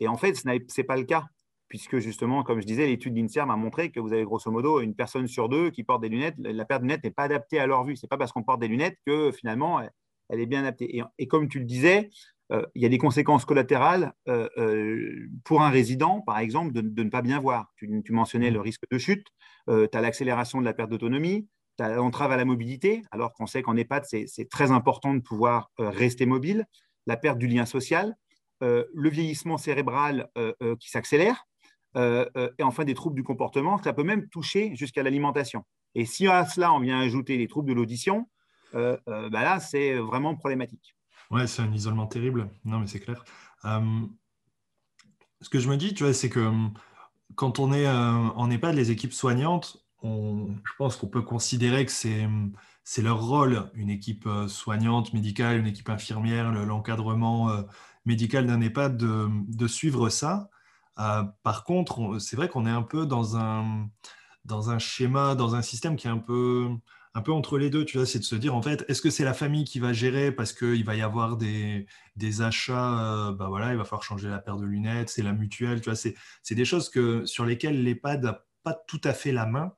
Et 0.00 0.08
en 0.08 0.16
fait, 0.16 0.34
ce 0.34 0.48
n'est 0.48 0.84
pas 0.84 0.96
le 0.96 1.04
cas 1.04 1.26
puisque 1.74 1.98
justement, 1.98 2.44
comme 2.44 2.60
je 2.60 2.66
disais, 2.66 2.86
l'étude 2.86 3.14
d'INSERM 3.14 3.50
a 3.50 3.56
montré 3.56 3.90
que 3.90 3.98
vous 3.98 4.12
avez 4.12 4.22
grosso 4.22 4.48
modo 4.48 4.80
une 4.80 4.94
personne 4.94 5.26
sur 5.26 5.48
deux 5.48 5.70
qui 5.70 5.82
porte 5.82 6.02
des 6.02 6.08
lunettes. 6.08 6.36
La 6.38 6.64
paire 6.64 6.78
de 6.78 6.84
lunettes 6.84 7.02
n'est 7.02 7.10
pas 7.10 7.24
adaptée 7.24 7.58
à 7.58 7.66
leur 7.66 7.82
vue. 7.82 7.96
Ce 7.96 8.06
n'est 8.06 8.08
pas 8.08 8.16
parce 8.16 8.30
qu'on 8.30 8.44
porte 8.44 8.60
des 8.60 8.68
lunettes 8.68 8.98
que 9.04 9.32
finalement, 9.32 9.80
elle, 10.28 10.40
est 10.40 10.46
bien 10.46 10.60
adaptée. 10.60 11.02
Et, 11.18 11.26
comme 11.26 11.48
tu 11.48 11.58
le 11.58 11.64
disais, 11.64 12.10
euh, 12.52 12.64
il 12.76 12.82
y 12.82 12.86
a 12.86 12.88
des 12.88 12.98
conséquences 12.98 13.44
collatérales 13.44 14.12
euh, 14.28 14.48
euh, 14.56 15.28
pour 15.42 15.62
un 15.62 15.70
résident, 15.70 16.20
par 16.20 16.38
exemple, 16.38 16.72
de, 16.72 17.02
ne 17.02 17.10
pas 17.10 17.22
bien 17.22 17.40
voir. 17.40 17.72
Tu, 17.76 17.88
mentionnais 18.10 18.52
le 18.52 18.60
risque 18.60 18.84
de 18.90 18.98
chute, 18.98 19.26
tu 19.66 19.72
as 19.92 20.00
l'accélération 20.00 20.60
de 20.60 20.64
la 20.66 20.74
perte 20.74 20.90
d'autonomie, 20.90 21.42
tu 21.42 21.48
l'entrave 21.78 22.32
à 22.32 22.36
la 22.36 22.44
mobilité, 22.44 23.02
alors 23.10 23.32
qu'on 23.32 23.46
sait 23.46 23.62
qu'en 23.62 23.76
EHPAD, 23.76 24.04
c'est 24.04 24.48
très 24.48 24.70
important 24.70 25.14
de 25.14 25.20
pouvoir 25.20 25.70
rester 25.78 26.26
mobile, 26.26 26.66
la 27.06 27.16
perte 27.16 27.38
du 27.38 27.46
lien 27.46 27.66
social, 27.66 28.14
le 28.60 29.08
vieillissement 29.10 29.58
cérébral 29.58 30.28
qui 30.78 30.90
s'accélère, 30.90 31.44
euh, 31.96 32.28
euh, 32.36 32.50
et 32.58 32.64
enfin 32.64 32.84
des 32.84 32.94
troubles 32.94 33.14
du 33.14 33.22
comportement. 33.22 33.80
Ça 33.82 33.92
peut 33.92 34.02
même 34.02 34.28
toucher 34.28 34.74
jusqu'à 34.74 35.02
l'alimentation. 35.02 35.64
Et 35.94 36.06
si 36.06 36.26
à 36.26 36.44
cela, 36.44 36.72
on 36.72 36.80
vient 36.80 37.00
ajouter 37.00 37.36
les 37.36 37.46
troubles 37.46 37.68
de 37.68 37.74
l'audition, 37.74 38.28
euh, 38.74 38.96
bah 39.06 39.44
là, 39.44 39.60
c'est 39.60 39.94
vraiment 39.94 40.34
problématique. 40.34 40.96
Ouais, 41.30 41.46
c'est 41.46 41.62
un 41.62 41.72
isolement 41.72 42.08
terrible. 42.08 42.50
Non, 42.64 42.80
mais 42.80 42.88
c'est 42.88 42.98
clair. 42.98 43.24
ce 43.62 45.48
que 45.48 45.60
je 45.60 45.68
me 45.68 45.76
dis, 45.76 45.94
tu 45.94 46.02
vois, 46.02 46.12
c'est 46.12 46.28
que 46.28 46.50
quand 47.36 47.60
on 47.60 47.72
est 47.72 47.88
en 47.88 48.50
EHPAD, 48.50 48.74
les 48.74 48.90
équipes 48.90 49.12
soignantes, 49.12 49.83
je 50.04 50.72
pense 50.78 50.96
qu'on 50.96 51.08
peut 51.08 51.22
considérer 51.22 51.86
que 51.86 51.92
c'est 51.92 53.02
leur 53.02 53.24
rôle, 53.24 53.70
une 53.74 53.90
équipe 53.90 54.28
soignante, 54.48 55.12
médicale, 55.14 55.58
une 55.58 55.66
équipe 55.66 55.88
infirmière, 55.88 56.52
l'encadrement 56.52 57.50
médical 58.04 58.46
d'un 58.46 58.60
EHPAD, 58.60 58.96
de, 58.96 59.66
suivre 59.66 60.10
ça. 60.10 60.50
par 60.96 61.64
contre, 61.64 62.18
c'est 62.18 62.36
vrai 62.36 62.48
qu'on 62.48 62.66
est 62.66 62.70
un 62.70 62.82
peu 62.82 63.06
dans 63.06 63.36
un, 63.36 63.88
schéma, 64.78 65.34
dans 65.34 65.54
un 65.54 65.62
système 65.62 65.96
qui 65.96 66.06
est 66.06 66.10
un 66.10 66.18
peu 66.18 66.68
entre 67.28 67.58
les 67.58 67.70
deux, 67.70 67.84
tu 67.84 67.96
vois, 67.96 68.06
c'est 68.06 68.18
de 68.18 68.24
se 68.24 68.34
dire 68.34 68.54
en 68.54 68.62
fait, 68.62 68.84
est-ce 68.88 69.00
que 69.00 69.10
c'est 69.10 69.24
la 69.24 69.34
famille 69.34 69.64
qui 69.64 69.78
va 69.78 69.92
gérer 69.92 70.32
parce 70.32 70.52
qu'il 70.52 70.84
va 70.84 70.96
y 70.96 71.02
avoir 71.02 71.36
des, 71.36 71.86
des 72.16 72.42
achats, 72.42 73.28
euh, 73.28 73.32
bah 73.32 73.46
voilà, 73.48 73.70
il 73.72 73.76
va 73.76 73.84
falloir 73.84 74.02
changer 74.02 74.28
la 74.28 74.38
paire 74.38 74.56
de 74.56 74.64
lunettes, 74.64 75.10
c'est 75.10 75.22
la 75.22 75.32
mutuelle, 75.32 75.80
tu 75.80 75.90
vois, 75.90 75.96
c'est, 75.96 76.14
des 76.50 76.64
choses 76.64 76.90
que, 76.90 77.24
sur 77.24 77.44
lesquelles 77.44 77.82
l'EHPAD 77.82 78.24
n'a 78.24 78.44
pas 78.64 78.74
tout 78.74 79.00
à 79.04 79.12
fait 79.12 79.32
la 79.32 79.46
main. 79.46 79.72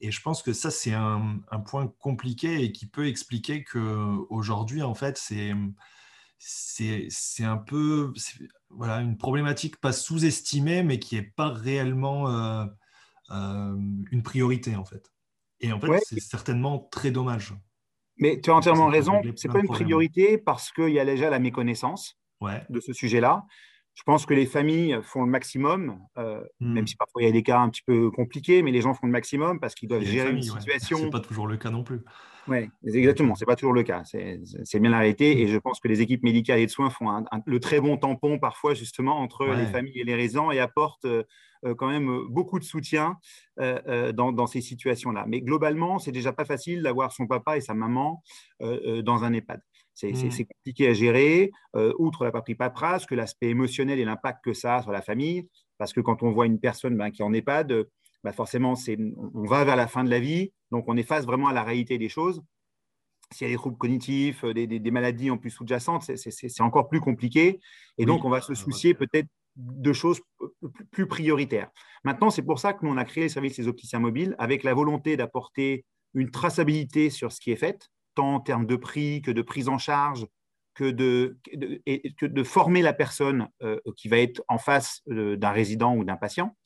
Et 0.00 0.10
je 0.10 0.20
pense 0.22 0.42
que 0.42 0.52
ça, 0.52 0.70
c'est 0.70 0.94
un, 0.94 1.40
un, 1.50 1.60
point 1.60 1.86
compliqué 1.98 2.62
et 2.62 2.72
qui 2.72 2.86
peut 2.86 3.06
expliquer 3.06 3.64
qu'aujourd'hui, 3.64 4.82
en 4.82 4.94
fait, 4.94 5.18
c'est, 5.18 5.52
c'est, 6.38 7.44
un 7.44 7.58
peu 7.58 8.12
voilà, 8.70 9.00
une 9.00 9.18
problématique 9.18 9.78
pas 9.78 9.92
sous-estimée, 9.92 10.82
mais 10.82 10.98
qui 10.98 11.16
n'est 11.16 11.22
pas 11.22 11.50
réellement 11.50 12.30
euh, 12.30 12.64
euh, 13.30 13.76
une 14.10 14.22
priorité, 14.22 14.74
en 14.76 14.84
fait. 14.84 15.12
Et 15.60 15.72
en 15.72 15.80
fait, 15.80 16.00
c'est 16.06 16.20
certainement 16.20 16.78
très 16.90 17.10
dommage. 17.10 17.54
Mais 18.16 18.40
tu 18.40 18.50
as 18.50 18.54
entièrement 18.54 18.88
raison. 18.88 19.20
Ce 19.36 19.46
n'est 19.46 19.52
pas 19.52 19.60
une 19.60 19.68
priorité 19.68 20.38
parce 20.38 20.72
qu'il 20.72 20.90
y 20.90 21.00
a 21.00 21.04
déjà 21.04 21.28
la 21.28 21.38
méconnaissance 21.38 22.18
de 22.70 22.80
ce 22.80 22.94
sujet-là. 22.94 23.44
Je 24.00 24.04
pense 24.04 24.24
que 24.24 24.32
les 24.32 24.46
familles 24.46 24.98
font 25.02 25.24
le 25.24 25.30
maximum, 25.30 25.98
euh, 26.16 26.40
hmm. 26.60 26.72
même 26.72 26.86
si 26.86 26.96
parfois 26.96 27.20
il 27.20 27.26
y 27.26 27.28
a 27.28 27.32
des 27.32 27.42
cas 27.42 27.60
un 27.60 27.68
petit 27.68 27.82
peu 27.82 28.10
compliqués, 28.10 28.62
mais 28.62 28.70
les 28.70 28.80
gens 28.80 28.94
font 28.94 29.06
le 29.06 29.12
maximum 29.12 29.60
parce 29.60 29.74
qu'ils 29.74 29.90
doivent 29.90 30.04
gérer 30.04 30.30
une 30.30 30.40
situation. 30.40 30.96
Ce 30.96 31.04
n'est 31.04 31.10
pas 31.10 31.20
toujours 31.20 31.46
le 31.46 31.58
cas 31.58 31.68
non 31.68 31.84
plus. 31.84 32.00
Oui, 32.48 32.70
exactement, 32.82 33.34
ce 33.34 33.44
n'est 33.44 33.46
pas 33.46 33.56
toujours 33.56 33.74
le 33.74 33.82
cas. 33.82 34.02
C'est 34.04 34.80
bien 34.80 34.90
la 34.90 35.00
réalité. 35.00 35.42
Et 35.42 35.48
je 35.48 35.58
pense 35.58 35.80
que 35.80 35.88
les 35.88 36.00
équipes 36.00 36.22
médicales 36.22 36.60
et 36.60 36.66
de 36.66 36.70
soins 36.70 36.88
font 36.88 37.24
le 37.44 37.60
très 37.60 37.78
bon 37.78 37.98
tampon 37.98 38.38
parfois 38.38 38.72
justement 38.72 39.20
entre 39.20 39.46
les 39.46 39.66
familles 39.66 40.00
et 40.00 40.04
les 40.04 40.14
résidents 40.14 40.50
et 40.50 40.60
apportent 40.60 41.04
euh, 41.04 41.24
euh, 41.66 41.74
quand 41.74 41.88
même 41.88 42.22
beaucoup 42.30 42.58
de 42.58 42.64
soutien 42.64 43.18
euh, 43.60 44.12
dans, 44.12 44.46
ces 44.46 44.62
situations-là. 44.62 45.26
Mais 45.28 45.42
globalement, 45.42 45.98
c'est 45.98 46.10
déjà 46.10 46.32
pas 46.32 46.46
facile 46.46 46.82
d'avoir 46.82 47.12
son 47.12 47.26
papa 47.26 47.58
et 47.58 47.60
sa 47.60 47.74
maman 47.74 48.22
dans 48.60 49.24
un 49.24 49.34
EHPAD. 49.34 49.60
C'est 49.94 50.12
mmh. 50.12 50.46
compliqué 50.46 50.88
à 50.88 50.92
gérer, 50.94 51.50
outre 51.98 52.24
la 52.24 52.32
paperasse, 52.32 53.06
que 53.06 53.14
l'aspect 53.14 53.48
émotionnel 53.48 53.98
et 53.98 54.04
l'impact 54.04 54.44
que 54.44 54.54
ça 54.54 54.76
a 54.76 54.82
sur 54.82 54.92
la 54.92 55.02
famille. 55.02 55.48
Parce 55.78 55.92
que 55.92 56.00
quand 56.00 56.22
on 56.22 56.30
voit 56.30 56.46
une 56.46 56.60
personne 56.60 56.96
ben, 56.96 57.10
qui 57.10 57.22
est 57.22 57.24
en 57.24 57.32
EHPAD, 57.32 57.86
ben, 58.22 58.32
forcément, 58.32 58.74
on 59.34 59.44
va 59.44 59.64
vers 59.64 59.76
la 59.76 59.86
fin 59.86 60.04
de 60.04 60.10
la 60.10 60.20
vie, 60.20 60.52
donc 60.70 60.84
on 60.88 60.96
est 60.96 61.02
face 61.02 61.24
vraiment 61.24 61.48
à 61.48 61.52
la 61.52 61.62
réalité 61.62 61.98
des 61.98 62.08
choses. 62.08 62.42
S'il 63.32 63.46
y 63.46 63.50
a 63.50 63.52
des 63.52 63.56
troubles 63.56 63.78
cognitifs, 63.78 64.44
des, 64.44 64.66
des 64.66 64.90
maladies 64.90 65.30
en 65.30 65.38
plus 65.38 65.50
sous-jacentes, 65.50 66.02
c'est 66.02 66.60
encore 66.60 66.88
plus 66.88 67.00
compliqué. 67.00 67.60
Et 67.96 68.04
donc, 68.04 68.24
on 68.24 68.30
va 68.30 68.40
se 68.40 68.54
soucier 68.54 68.92
peut-être 68.94 69.28
de 69.56 69.92
choses 69.92 70.20
plus 70.90 71.06
prioritaires. 71.06 71.70
Maintenant, 72.04 72.30
c'est 72.30 72.42
pour 72.42 72.58
ça 72.58 72.72
que 72.72 72.84
nous, 72.84 72.92
on 72.92 72.96
a 72.96 73.04
créé 73.04 73.24
le 73.24 73.28
service 73.28 73.56
des 73.56 73.68
opticiens 73.68 74.00
mobiles 74.00 74.34
avec 74.38 74.64
la 74.64 74.74
volonté 74.74 75.16
d'apporter 75.16 75.84
une 76.14 76.30
traçabilité 76.30 77.08
sur 77.08 77.30
ce 77.30 77.40
qui 77.40 77.52
est 77.52 77.56
fait, 77.56 77.88
tant 78.14 78.36
en 78.36 78.40
termes 78.40 78.66
de 78.66 78.76
prix 78.76 79.22
que 79.22 79.30
de 79.30 79.42
prise 79.42 79.68
en 79.68 79.78
charge, 79.78 80.26
que 80.74 80.90
de, 80.90 81.38
que 82.16 82.26
de 82.26 82.42
former 82.42 82.82
la 82.82 82.92
personne 82.92 83.48
euh, 83.62 83.78
qui 83.96 84.08
va 84.08 84.18
être 84.18 84.42
en 84.48 84.58
face 84.58 85.02
euh, 85.10 85.36
d'un 85.36 85.50
résident 85.50 85.94
ou 85.94 86.04
d'un 86.04 86.16
patient. 86.16 86.56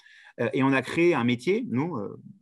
Euh, 0.40 0.48
et 0.52 0.62
on 0.62 0.72
a 0.72 0.82
créé 0.82 1.14
un 1.14 1.24
métier, 1.24 1.64
nous, 1.68 1.98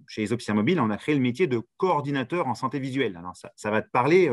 chez 0.07 0.27
les 0.27 0.55
mobiles, 0.55 0.81
on 0.81 0.91
a 0.91 0.97
créé 0.97 1.15
le 1.15 1.21
métier 1.21 1.47
de 1.47 1.63
coordinateur 1.77 2.47
en 2.47 2.55
santé 2.55 2.79
visuelle. 2.79 3.17
Alors, 3.17 3.35
ça, 3.57 3.71
va 3.71 3.83
te 3.83 3.91
parler, 3.91 4.31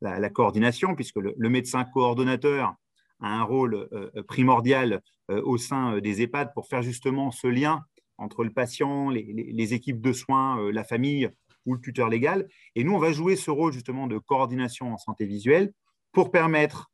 la, 0.00 0.30
coordination, 0.30 0.94
puisque 0.94 1.16
le 1.18 1.48
médecin 1.48 1.84
coordonnateur, 1.84 2.74
a 3.20 3.28
un 3.28 3.44
rôle 3.44 3.88
primordial 4.26 5.00
au 5.28 5.56
sein 5.56 5.98
des 5.98 6.22
EHPAD 6.22 6.52
pour 6.54 6.66
faire 6.66 6.82
justement 6.82 7.30
ce 7.30 7.46
lien 7.46 7.84
entre 8.18 8.42
le 8.42 8.50
patient, 8.50 9.10
les, 9.10 9.74
équipes 9.74 10.00
de 10.00 10.12
soins, 10.12 10.72
la 10.72 10.82
famille 10.82 11.30
ou 11.66 11.74
le 11.74 11.80
tuteur 11.80 12.08
légal. 12.08 12.48
Et 12.74 12.84
nous, 12.84 12.92
on 12.94 12.98
va 12.98 13.12
jouer 13.12 13.36
ce 13.36 13.50
rôle 13.50 13.72
justement 13.72 14.06
de 14.06 14.18
coordination 14.18 14.92
en 14.92 14.98
santé 14.98 15.26
visuelle 15.26 15.72
pour 16.12 16.30
permettre 16.30 16.90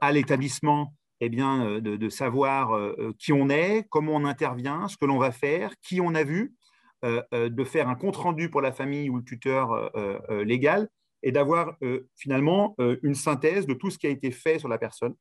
à 0.00 0.12
l'établissement 0.12 0.94
eh 1.20 1.28
bien, 1.28 1.80
de, 1.80 2.08
savoir 2.08 2.78
qui 3.18 3.32
on 3.32 3.48
est, 3.48 3.88
comment 3.90 4.12
on 4.12 4.24
intervient, 4.24 4.86
ce 4.86 4.96
que 4.96 5.04
l'on 5.04 5.18
va 5.18 5.32
faire, 5.32 5.72
qui 5.82 6.00
on 6.00 6.14
a 6.14 6.22
vu, 6.22 6.54
de 7.02 7.64
faire 7.64 7.88
un 7.88 7.96
compte-rendu 7.96 8.50
pour 8.50 8.60
la 8.60 8.70
famille 8.70 9.10
ou 9.10 9.16
le 9.16 9.24
tuteur 9.24 9.90
légal 10.30 10.88
et 11.24 11.32
d'avoir 11.32 11.76
euh, 11.82 12.08
finalement 12.14 12.76
euh, 12.78 12.98
une 13.02 13.14
synthèse 13.14 13.66
de 13.66 13.74
tout 13.74 13.90
ce 13.90 13.98
qui 13.98 14.06
a 14.06 14.10
été 14.10 14.30
fait 14.30 14.58
sur 14.58 14.68
la 14.68 14.78
personne, 14.78 15.14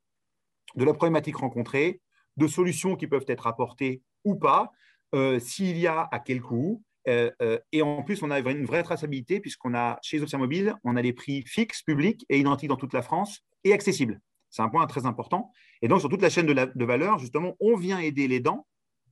de 0.75 0.83
la 0.83 0.93
problématique 0.93 1.37
rencontrée, 1.37 2.01
de 2.35 2.45
solutions 2.45 2.95
qui 2.95 3.07
peuvent 3.07 3.25
être 3.27 3.47
apportées 3.47 4.03
ou 4.25 4.35
pas, 4.35 4.71
euh, 5.15 5.39
s'il 5.39 5.77
y 5.77 5.87
a, 5.87 6.07
à 6.11 6.19
quel 6.19 6.41
coût. 6.41 6.83
Et 7.05 7.81
en 7.81 8.03
plus, 8.03 8.23
on 8.23 8.31
a 8.31 8.39
une 8.39 8.65
vraie 8.65 8.83
traçabilité 8.83 9.39
puisqu'on 9.39 9.73
a 9.73 9.99
chez 10.01 10.21
Option 10.21 10.39
Mobile, 10.39 10.75
on 10.83 10.95
a 10.95 11.01
des 11.01 11.13
prix 11.13 11.43
fixes, 11.45 11.81
publics 11.81 12.25
et 12.29 12.39
identiques 12.39 12.69
dans 12.69 12.77
toute 12.77 12.93
la 12.93 13.01
France 13.01 13.41
et 13.63 13.73
accessibles. 13.73 14.19
C'est 14.49 14.61
un 14.61 14.69
point 14.69 14.85
très 14.87 15.05
important. 15.05 15.51
Et 15.81 15.87
donc, 15.87 15.99
sur 15.99 16.09
toute 16.09 16.21
la 16.21 16.29
chaîne 16.29 16.45
de, 16.45 16.53
de 16.53 16.85
valeur, 16.85 17.17
justement, 17.19 17.55
on 17.59 17.75
vient 17.75 17.99
aider 17.99 18.27
les 18.27 18.39
dents, 18.39 18.67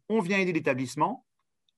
on 0.07 0.21
vient 0.21 0.37
aider 0.37 0.53
l'établissement 0.53 1.25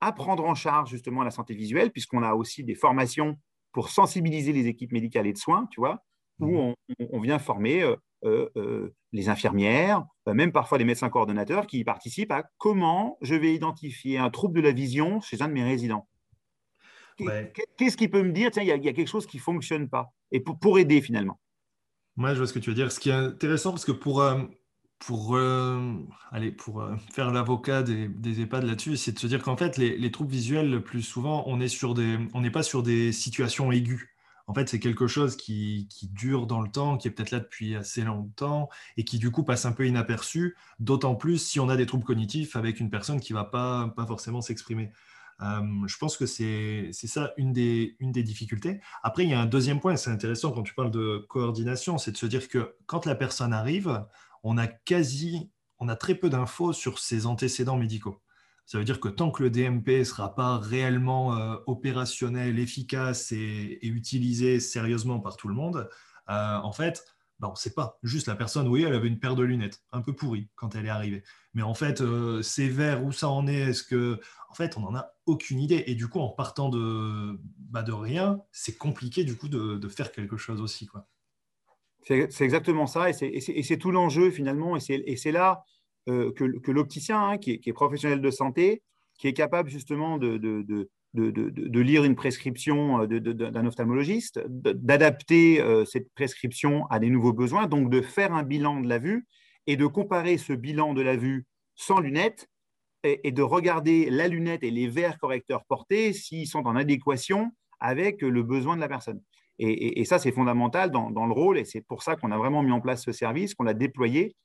à 0.02 0.12
prendre 0.12 0.44
en 0.44 0.54
charge 0.54 0.90
justement 0.90 1.24
la 1.24 1.32
santé 1.32 1.56
visuelle, 1.56 1.92
puisqu'on 1.92 2.24
a 2.24 2.34
aussi 2.34 2.64
des 2.64 2.76
formations 2.76 3.38
pour 3.72 3.90
sensibiliser 3.90 4.52
les 4.52 4.68
équipes 4.68 4.92
médicales 4.92 5.28
et 5.28 5.34
de 5.34 5.38
soins, 5.38 5.68
tu 5.72 5.80
vois, 5.80 6.04
où 6.40 6.48
mhm. 6.48 6.74
on, 7.12 7.20
vient 7.20 7.40
former 7.40 7.84
euh, 7.84 7.92
euh, 7.92 7.96
euh, 7.96 7.96
les 8.24 9.30
infirmières, 9.30 10.06
même 10.28 10.52
parfois 10.52 10.78
les 10.78 10.86
médecins 10.86 11.10
coordonnateurs 11.10 11.68
qui 11.68 11.84
participent 11.84 12.32
à 12.32 12.44
comment 12.58 13.18
je 13.22 13.36
vais 13.36 13.54
identifier 13.54 14.18
un 14.18 14.30
trouble 14.30 14.56
de 14.56 14.62
la 14.62 14.72
vision 14.72 15.22
chez 15.22 15.42
un 15.42 15.48
de 15.48 15.54
mes 15.54 15.64
résidents. 15.64 16.08
Qu'est-ce 17.18 17.98
qui 17.98 18.08
peut 18.08 18.24
me 18.24 18.32
dire, 18.32 18.52
tiens, 18.52 18.64
il 18.64 18.68
y, 18.68 18.72
a 18.72 18.78
quelque 18.94 19.06
chose 19.08 19.28
qui 19.28 19.38
ne 19.38 19.42
fonctionne 19.42 19.90
pas, 19.90 20.14
et 20.32 20.40
pour, 20.40 20.58
pour 20.58 20.80
aider 20.80 21.02
finalement. 21.02 21.40
Moi, 22.16 22.34
je 22.34 22.40
vois 22.40 22.48
ce 22.48 22.54
que 22.54 22.60
tu 22.60 22.70
veux 22.70 22.76
dire. 22.76 22.92
Ce 22.92 23.00
qui 23.00 23.10
est 23.10 23.14
intéressant, 23.14 23.72
parce 23.72 23.86
que 23.86 23.92
pour, 23.92 24.22
pour, 25.06 25.36
euh, 25.36 25.94
pour 26.58 26.82
euh, 26.82 26.96
faire 27.12 27.32
l'avocat 27.32 27.84
des, 27.84 28.08
des, 28.08 28.42
EHPAD 28.42 28.64
là-dessus, 28.64 28.98
c'est 28.98 29.12
de 29.12 29.20
se 29.20 29.28
dire 29.28 29.44
qu'en 29.44 29.58
fait, 29.58 29.78
les, 29.78 30.12
troubles 30.12 30.32
visuels, 30.32 30.70
le 30.70 30.82
plus 30.82 31.02
souvent, 31.02 31.44
on 31.48 31.58
n'est 31.58 32.52
pas 32.52 32.64
sur 32.64 32.84
des 32.84 33.12
situations 33.12 33.72
aiguës. 33.72 34.08
En 34.48 34.54
fait, 34.54 34.68
c'est 34.68 34.80
quelque 34.80 35.08
chose 35.08 35.38
qui, 35.38 35.88
dure 36.12 36.48
dans 36.48 36.62
le 36.62 36.70
temps, 36.70 36.98
qui 36.98 37.08
est 37.08 37.12
peut-être 37.12 37.32
là 37.32 37.40
depuis 37.40 37.76
assez 37.76 38.02
longtemps 38.02 38.70
et 38.98 39.06
qui 39.06 39.18
du 39.18 39.32
coup 39.32 39.44
passe 39.44 39.66
un 39.66 39.72
peu 39.72 39.88
inaperçu, 39.88 40.58
d'autant 40.80 41.16
plus 41.16 41.38
si 41.38 41.60
on 41.60 41.70
a 41.70 41.78
des 41.78 41.86
troubles 41.86 42.04
cognitifs 42.04 42.56
avec 42.56 42.80
une 42.80 42.90
personne 42.90 43.22
qui 43.22 43.34
ne 43.34 43.38
va 43.38 43.46
pas, 43.46 43.94
forcément 44.06 44.42
s'exprimer. 44.42 44.92
Euh, 45.42 45.88
je 45.88 45.98
pense 45.98 46.18
que 46.18 46.26
c'est 46.26 46.92
ça 46.94 47.34
une 47.38 47.54
des, 47.54 47.96
une 48.00 48.12
des 48.12 48.24
difficultés. 48.24 48.82
Après, 49.02 49.24
il 49.24 49.30
y 49.30 49.34
a 49.34 49.40
un 49.40 49.46
deuxième 49.46 49.80
point, 49.80 49.96
c'est 49.96 50.12
intéressant 50.12 50.52
quand 50.52 50.64
tu 50.64 50.74
parles 50.74 50.92
de 50.92 51.26
coordination, 51.30 51.98
c'est 51.98 52.12
de 52.12 52.18
se 52.18 52.26
dire 52.26 52.50
que 52.50 52.76
quand 52.86 53.06
la 53.06 53.16
personne 53.16 53.54
arrive, 53.54 54.06
on 54.44 54.58
a 54.58 54.68
quasi, 54.68 55.50
on 55.80 55.88
a 55.88 55.96
très 55.96 56.16
peu 56.16 56.30
d'infos 56.30 56.74
sur 56.74 57.00
ses 57.00 57.26
antécédents 57.26 57.78
médicaux. 57.78 58.20
Ça 58.66 58.78
veut 58.78 58.86
dire 58.86 59.00
que 59.00 59.10
tant 59.10 59.30
que 59.30 59.44
le 59.44 59.50
DMP 59.50 60.00
ne 60.00 60.04
sera 60.04 60.36
pas 60.36 60.58
réellement 60.58 61.38
euh, 61.38 61.58
opérationnel, 61.68 62.60
efficace 62.60 63.32
et, 63.32 63.80
utilisé 63.86 64.60
sérieusement 64.60 65.20
par 65.20 65.36
tout 65.36 65.48
le 65.48 65.54
monde, 65.54 65.90
euh, 66.30 66.58
en 66.58 66.72
fait, 66.72 67.06
ben, 67.40 67.50
on 67.50 67.52
ne 67.52 67.58
sait 67.58 67.74
pas. 67.74 68.00
Juste 68.04 68.28
la 68.28 68.36
personne, 68.36 68.68
oui, 68.68 68.84
elle 68.84 68.94
avait 68.94 69.10
une 69.10 69.20
paire 69.20 69.36
de 69.36 69.44
lunettes, 69.44 69.84
un 69.92 70.02
peu 70.02 70.14
pourrie 70.16 70.50
quand 70.56 70.76
elle 70.76 70.86
est 70.86 70.90
arrivée. 70.90 71.24
Mais 71.54 71.62
en 71.62 71.74
fait, 71.74 72.00
euh, 72.02 72.42
c'est 72.42 72.70
vert, 72.70 73.04
où 73.04 73.12
ça 73.12 73.28
en 73.28 73.48
est? 73.48 73.70
Est-ce 73.70 73.84
que, 73.84 74.20
en 74.50 74.54
fait, 74.54 74.78
on 74.78 74.82
n'en 74.82 74.96
a 74.96 75.12
aucune 75.26 75.60
idée. 75.60 75.84
Et 75.88 75.96
du 75.96 76.08
coup, 76.08 76.20
en 76.20 76.30
partant 76.30 76.70
de, 76.70 77.40
bah, 77.58 77.84
de 77.84 77.92
rien, 77.92 78.42
c'est 78.52 78.78
compliqué 78.78 79.26
du 79.26 79.36
coup 79.36 79.50
de, 79.50 79.76
de, 79.76 79.90
faire 79.90 80.12
quelque 80.12 80.38
chose 80.38 80.62
aussi, 80.62 80.86
quoi. 80.86 81.08
C'est 82.06 82.42
exactement 82.42 82.86
ça, 82.86 83.10
et 83.10 83.14
c'est 83.64 83.78
tout 83.78 83.90
l'enjeu 83.90 84.30
finalement, 84.30 84.76
et 84.76 84.82
c'est 84.82 85.32
là 85.32 85.64
euh, 86.10 86.32
que, 86.34 86.72
l'opticien, 86.72 87.22
hein, 87.22 87.38
qui, 87.38 87.62
est 87.66 87.74
professionnel 87.74 88.20
de 88.20 88.32
santé, 88.32 88.82
qui 89.18 89.28
est 89.28 89.34
capable 89.34 89.70
justement 89.70 90.18
de, 90.18 90.90
lire 91.14 92.04
une 92.04 92.16
prescription 92.16 93.04
euh, 93.04 93.08
d'un 93.08 93.66
ophtalmologiste, 93.66 94.42
d'adapter 94.48 95.62
euh, 95.62 95.86
cette 95.86 96.12
prescription 96.14 96.86
à 96.88 97.00
des 97.00 97.10
nouveaux 97.10 97.32
besoins, 97.32 97.68
donc 97.68 97.90
de 97.90 98.02
faire 98.02 98.34
un 98.34 98.44
bilan 98.44 98.82
de 98.82 98.90
la 98.90 99.00
vue 99.00 99.28
et 99.66 99.78
de 99.78 99.86
comparer 99.86 100.38
ce 100.38 100.52
bilan 100.52 100.94
de 100.94 101.02
la 101.02 101.16
vue 101.16 101.46
sans 101.76 102.00
lunettes 102.00 102.50
et, 103.04 103.32
de 103.32 103.42
regarder 103.42 104.10
la 104.10 104.28
lunette 104.28 104.64
et 104.64 104.72
les 104.72 104.88
verres 104.88 105.18
correcteurs 105.20 105.64
portés 105.66 106.14
s'ils 106.14 106.48
sont 106.48 106.66
en 106.68 106.76
adéquation 106.76 107.52
avec 107.80 108.22
le 108.22 108.44
besoin 108.44 108.76
de 108.76 108.82
la 108.82 108.88
personne. 108.88 109.22
Et, 109.60 110.04
ça, 110.06 110.20
c'est 110.20 110.32
fondamental 110.32 110.90
dans, 110.92 111.26
le 111.26 111.34
rôle, 111.34 111.58
et 111.58 111.66
c'est 111.66 111.82
pour 111.82 112.02
ça 112.04 112.16
qu'on 112.16 112.32
a 112.32 112.38
vraiment 112.38 112.64
mis 112.64 112.72
en 112.72 112.82
place 112.82 113.04
ce 113.04 113.12
service, 113.12 113.54
qu'on 113.54 113.64
l'a 113.64 113.74
déployé, 113.74 114.36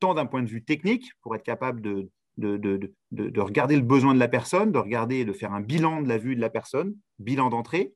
tant 0.00 0.14
d'un 0.14 0.26
point 0.26 0.42
de 0.42 0.48
vue 0.48 0.64
technique, 0.64 1.12
pour 1.22 1.34
être 1.36 1.42
capable 1.42 1.80
de, 1.80 2.10
de, 2.36 2.92
de, 3.12 3.40
regarder 3.40 3.76
le 3.76 3.82
besoin 3.82 4.14
de 4.14 4.18
la 4.18 4.28
personne, 4.28 4.72
de 4.72 4.78
regarder, 4.78 5.24
de 5.24 5.32
faire 5.32 5.52
un 5.52 5.60
bilan 5.60 6.02
de 6.02 6.08
la 6.08 6.18
vue 6.18 6.36
de 6.36 6.40
la 6.40 6.50
personne, 6.50 6.96
bilan 7.18 7.50
d'entrée, 7.50 7.94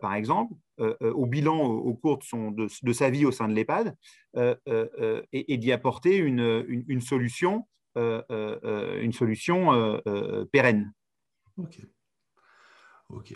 par 0.00 0.14
exemple, 0.14 0.54
au 0.78 1.26
bilan 1.26 1.58
au, 1.64 1.94
cours 1.94 2.18
de, 2.18 2.24
son, 2.24 2.50
de, 2.50 2.92
sa 2.92 3.10
vie 3.10 3.24
au 3.24 3.30
sein 3.30 3.48
de 3.48 3.54
l'EHPAD, 3.54 3.96
et, 5.32 5.56
d'y 5.56 5.72
apporter 5.72 6.16
une, 6.16 6.64
une, 6.88 7.00
solution, 7.00 7.66
une 7.94 9.12
solution 9.12 10.00
pérenne. 10.50 10.92
Ok. 11.56 11.78
Ok. 13.10 13.34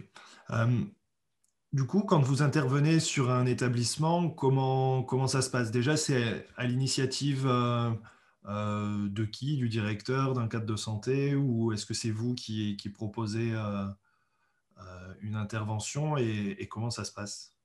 Du 1.72 1.84
coup, 1.84 2.02
quand 2.02 2.20
vous 2.20 2.42
intervenez 2.42 2.98
sur 2.98 3.30
un 3.30 3.46
établissement, 3.46 4.28
comment, 4.28 5.04
comment 5.04 5.28
ça 5.28 5.40
se 5.40 5.50
passe? 5.50 5.70
Déjà, 5.70 5.96
c'est 5.96 6.48
à 6.56 6.66
l'initiative 6.66 7.46
euh, 7.46 7.92
euh, 8.48 9.08
de 9.08 9.24
qui? 9.24 9.56
Du 9.56 9.68
directeur, 9.68 10.32
d'un 10.32 10.48
cadre 10.48 10.66
de 10.66 10.74
santé? 10.74 11.36
Ou 11.36 11.72
est-ce 11.72 11.86
que 11.86 11.94
c'est 11.94 12.10
vous 12.10 12.34
qui, 12.34 12.76
proposez 12.92 13.52
euh, 13.52 13.86
une 15.20 15.36
intervention 15.36 16.16
et, 16.16 16.66
comment 16.68 16.90
ça 16.90 17.04
se 17.04 17.12
passe? 17.12 17.56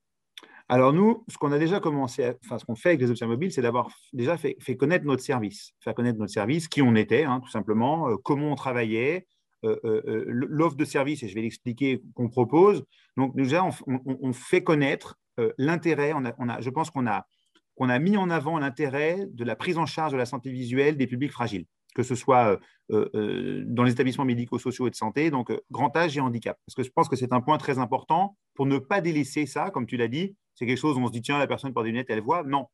Alors 0.70 0.94
nous, 0.94 1.24
ce 1.28 1.38
qu'on 1.38 1.52
a 1.52 1.60
déjà 1.60 1.80
commencé, 1.80 2.34
enfin 2.44 2.60
ce 2.60 2.66
qu'on 2.66 2.76
fait 2.76 2.90
avec 2.90 3.02
les 3.02 3.10
options 3.10 3.28
mobiles, 3.28 3.52
c'est 3.52 3.62
d'avoir 3.62 3.90
déjà 4.14 4.38
fait, 4.38 4.56
connaître 4.78 5.06
notre 5.06 5.24
service, 5.24 5.74
faire 5.80 5.96
connaître 5.96 6.20
notre 6.20 6.34
service, 6.34 6.68
qui 6.68 6.82
on 6.84 6.96
était, 6.96 7.24
hein, 7.24 7.40
tout 7.40 7.52
simplement, 7.52 8.18
comment 8.18 8.52
on 8.52 8.56
travaillait, 8.56 9.28
l'offre 9.64 10.76
de 10.76 10.86
service, 10.86 11.24
et 11.24 11.28
je 11.28 11.36
vais 11.36 11.42
l'expliquer, 11.42 12.02
qu'on 12.14 12.30
propose. 12.30 12.84
Donc 13.18 13.36
déjà, 13.36 13.64
on, 13.88 14.34
fait 14.34 14.64
connaître 14.64 15.18
l'intérêt, 15.58 16.14
on 16.14 16.50
a, 16.50 16.62
je 16.62 16.70
pense 16.70 16.92
qu'on 16.92 17.08
a, 17.08 17.26
qu'on 17.76 17.90
a 17.90 18.00
mis 18.00 18.18
en 18.18 18.30
avant 18.30 18.60
l'intérêt 18.60 19.28
de 19.32 19.44
la 19.44 19.56
prise 19.56 19.78
en 19.78 19.86
charge 19.86 20.12
de 20.12 20.18
la 20.18 20.26
santé 20.26 20.52
visuelle 20.52 20.98
des 20.98 21.08
publics 21.08 21.32
fragiles, 21.32 21.66
que 21.94 22.04
ce 22.04 22.16
soit 22.16 22.60
dans 22.90 23.84
les 23.84 23.92
établissements 23.92 24.26
médico-sociaux 24.26 24.88
et 24.88 24.92
de 24.92 24.96
santé, 24.96 25.32
donc 25.32 25.52
grand 25.72 25.96
âge 25.98 26.18
et 26.18 26.22
handicap. 26.22 26.58
Parce 26.66 26.76
que 26.76 26.84
je 26.84 26.92
pense 26.92 27.10
que 27.10 27.16
c'est 27.16 27.34
un 27.34 27.42
point 27.42 27.58
très 27.58 27.80
important 27.80 28.38
pour 28.54 28.66
ne 28.66 28.78
pas 28.78 29.02
délaisser 29.02 29.46
ça, 29.46 29.72
comme 29.72 29.86
tu 29.86 29.98
l'as 29.98 30.08
dit. 30.08 30.36
C'est 30.54 30.66
quelque 30.66 30.78
chose 30.80 30.98
où 30.98 31.02
on 31.02 31.08
se 31.08 31.12
dit, 31.12 31.22
tiens, 31.22 31.38
la 31.38 31.48
personne 31.48 31.74
porte 31.74 31.86
des 31.86 31.92
lunettes, 31.92 32.10
elle 32.10 32.22
voit. 32.22 32.44
Non. 32.44 32.68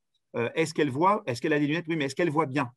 est-ce 0.55 0.73
qu'elle 0.73 0.91
voit 0.91 1.23
Est-ce 1.25 1.41
qu'elle 1.41 1.53
a 1.53 1.59
des 1.59 1.67
lunettes? 1.67 1.85
Oui, 1.87 1.95
mais 1.95 2.05
est-ce 2.05 2.15
qu'elle 2.15 2.29
voit 2.29 2.45
bien? 2.45 2.71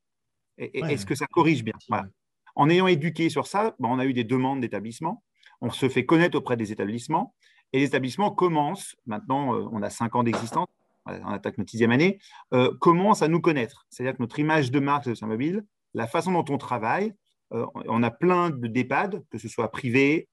Est-ce 0.56 1.04
que 1.04 1.14
ça 1.14 1.26
corrige 1.26 1.64
bien? 1.64 1.74
Voilà. 1.88 2.06
En 2.54 2.70
ayant 2.70 2.86
éduqué 2.86 3.28
sur 3.28 3.46
ça, 3.46 3.74
ben, 3.78 3.88
on 3.90 3.98
a 3.98 4.06
eu 4.06 4.12
des 4.12 4.24
demandes 4.24 4.60
d'établissements. 4.60 5.22
On 5.60 5.70
se 5.70 5.88
fait 5.88 6.06
connaître 6.06 6.38
auprès 6.38 6.56
des 6.56 6.72
établissements. 6.72 7.34
Et 7.72 7.80
les 7.80 7.86
établissements 7.86 8.30
commencent, 8.30 8.94
maintenant 9.06 9.54
euh, 9.54 9.68
on 9.72 9.82
a 9.82 9.90
cinq 9.90 10.14
ans 10.14 10.22
d'existence, 10.22 10.68
on 11.06 11.28
attaque 11.28 11.58
notre 11.58 11.70
sixième 11.70 11.90
année, 11.90 12.20
euh, 12.52 12.72
commencent 12.80 13.22
à 13.22 13.28
nous 13.28 13.40
connaître. 13.40 13.86
C'est-à-dire 13.90 14.16
que 14.16 14.22
notre 14.22 14.38
image 14.38 14.70
de 14.70 14.78
marque 14.78 15.06
de 15.06 15.26
Mobile, 15.26 15.64
la 15.92 16.06
façon 16.06 16.32
dont 16.32 16.44
on 16.54 16.56
travaille, 16.56 17.14
euh, 17.52 17.66
on 17.74 18.02
a 18.04 18.10
plein 18.10 18.50
d'EHPAD, 18.50 19.24
que 19.28 19.38
ce 19.38 19.48
soit 19.48 19.70
privés, 19.70 20.28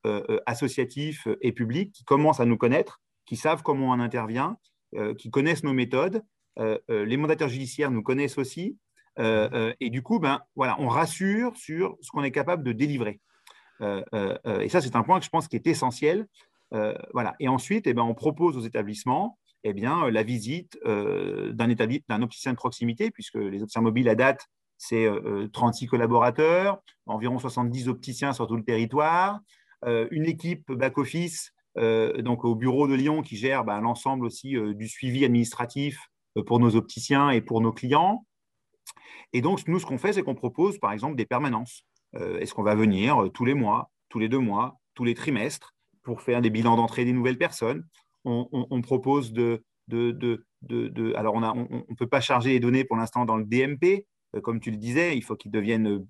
associatifs 0.46 1.28
et 1.42 1.51
publics, 1.51 1.92
qui 1.92 2.04
commencent 2.04 2.40
à 2.40 2.46
nous 2.46 2.58
connaître, 2.58 3.01
qui 3.25 3.38
savent 3.38 3.63
comment 3.63 3.90
on 3.90 4.00
intervient, 4.00 4.58
qui 5.18 5.30
connaissent 5.30 5.63
nos 5.63 5.74
méthodes. 5.74 6.22
les 6.58 7.18
mandataires 7.18 7.50
judiciaires 7.50 7.92
nous 7.92 8.04
connaissent 8.04 8.38
aussi. 8.38 8.78
Euh, 9.20 9.50
euh, 9.53 9.74
et 9.80 9.89
du 9.89 10.01
coup, 10.01 10.20
ben, 10.20 10.41
voilà, 10.56 10.75
on 10.80 10.88
rassure 10.88 11.56
sur 11.56 11.98
ce 12.01 12.12
qu'on 12.12 12.24
est 12.24 12.32
capable 12.32 12.63
de 12.63 12.72
délivrer. 12.72 13.20
Euh, 13.82 14.03
et 14.62 14.70
ça, 14.70 14.80
c'est 14.80 14.96
un 14.96 15.03
point 15.03 15.20
que 15.20 15.25
je 15.25 15.30
pense 15.30 15.48
qui 15.48 15.56
est 15.56 15.68
essentiel. 15.68 16.27
voilà. 17.13 17.36
Et 17.39 17.48
ensuite, 17.48 17.88
eh 17.88 17.94
ben, 17.94 18.03
on 18.03 18.13
propose 18.13 18.58
aux 18.58 18.62
établissements 18.62 19.38
eh 19.63 19.74
bien, 19.74 20.10
la 20.10 20.24
visite 20.24 20.77
d'un 20.86 22.22
opticien 22.22 22.51
de 22.51 22.58
proximité, 22.58 23.12
puisque 23.12 23.36
les 23.36 23.62
opticiens 23.62 23.82
mobiles 23.82 24.10
à 24.10 24.15
date, 24.15 24.48
c'est 24.77 25.08
36 25.53 25.86
collaborateurs, 25.88 26.82
environ 27.06 27.38
70 27.38 27.88
opticiens 27.88 28.34
sur 28.34 28.48
tout 28.48 28.56
le 28.56 28.63
territoire, 28.63 29.39
une 29.86 30.25
équipe 30.25 30.72
back-office 30.72 31.53
donc 31.75 32.44
au 32.44 32.56
bureau 32.56 32.88
de 32.88 32.96
Lyon 32.96 33.22
qui 33.22 33.36
gère 33.36 33.63
ben, 33.63 33.82
l'ensemble 33.82 34.25
aussi 34.25 34.56
du 34.75 34.88
suivi 34.88 35.25
administratif 35.25 36.00
pour 36.48 36.60
nos 36.60 36.75
opticiens 36.75 37.30
et 37.30 37.41
pour 37.41 37.62
nos 37.62 37.72
clients. 37.72 38.25
Et 39.34 39.42
donc, 39.42 39.68
nous, 39.68 39.80
ce 39.80 39.86
qu'on 39.86 39.98
fait, 39.98 40.14
c'est 40.14 40.24
qu'on 40.24 40.36
propose, 40.36 40.80
par 40.80 40.92
exemple, 40.92 41.16
des 41.16 41.26
permanences. 41.26 41.84
Euh, 42.16 42.40
est-ce 42.40 42.54
qu'on 42.54 42.64
va 42.64 42.76
venir 42.76 43.24
euh, 43.24 43.30
tous 43.30 43.46
les 43.46 43.54
mois, 43.54 43.92
tous 44.10 44.20
les 44.20 44.30
deux 44.30 44.40
mois, 44.40 44.80
tous 44.94 45.04
les 45.04 45.14
trimestres 45.14 45.74
pour 46.03 46.22
faire 46.22 46.42
des 46.42 46.50
bilans 46.50 46.75
d'entrée 46.75 47.05
des 47.05 47.14
nouvelles 47.14 47.38
personnes? 47.38 47.86
On, 48.24 48.82
propose 48.84 49.34
de, 49.34 49.64
de, 49.88 51.14
Alors, 51.16 51.34
on 51.34 51.42
ne 51.42 51.84
on, 51.90 51.96
peut 51.96 52.08
pas 52.08 52.22
charger 52.22 52.51
les 52.51 52.60
données 52.60 52.84
pour 52.84 52.98
l'instant 52.98 53.25
dans 53.25 53.36
le 53.36 53.46
DMP. 53.46 54.05
Euh, 54.36 54.42
comme 54.42 54.60
tu 54.60 54.70
le 54.70 54.77
disais, 54.77 55.18
il 55.18 55.24
faut 55.24 55.36
qu'ils 55.36 55.51
deviennent 55.51 56.05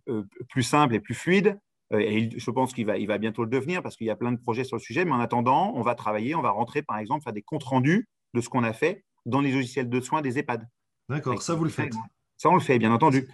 plus 0.50 0.64
simples 0.64 0.96
et 0.96 1.00
plus 1.00 1.14
fluides. 1.14 1.58
et 1.94 2.30
je 2.38 2.52
pense 2.52 2.74
qu'il 2.74 2.86
va, 2.86 2.98
il 2.98 3.08
va 3.08 3.18
bientôt 3.18 3.44
le 3.44 3.50
devenir 3.50 3.82
parce 3.82 3.96
qu'il 3.96 4.08
y 4.08 4.10
a 4.10 4.18
plein 4.18 4.34
de 4.34 4.38
projets 4.38 4.66
sur 4.66 4.76
le 4.76 4.82
sujet. 4.82 5.06
Mais 5.06 5.14
en 5.14 5.22
attendant, 5.22 5.72
on 5.74 5.82
va 5.84 5.96
travailler, 5.96 6.36
on 6.36 6.42
va 6.42 6.52
rentrer, 6.52 6.82
par 6.82 6.98
exemple, 6.98 7.24
faire 7.24 7.34
des 7.34 7.44
comptes 7.44 7.64
rendus 7.64 8.10
de 8.34 8.42
ce 8.42 8.50
qu'on 8.50 8.64
a 8.64 8.74
fait 8.74 9.06
dans 9.26 9.40
les 9.40 9.52
logiciels 9.54 9.90
de 9.90 10.02
soins 10.02 10.22
des 10.22 10.38
EHPAD. 10.38 10.68
D'accord, 11.08 11.42
ça 11.42 11.56
vous 11.56 11.64
le 11.64 11.70
faites. 11.70 11.94
Ça, 12.42 12.50
on 12.50 12.56
le 12.56 12.60
fait, 12.60 12.80
bien 12.80 12.92
entendu. 12.92 13.30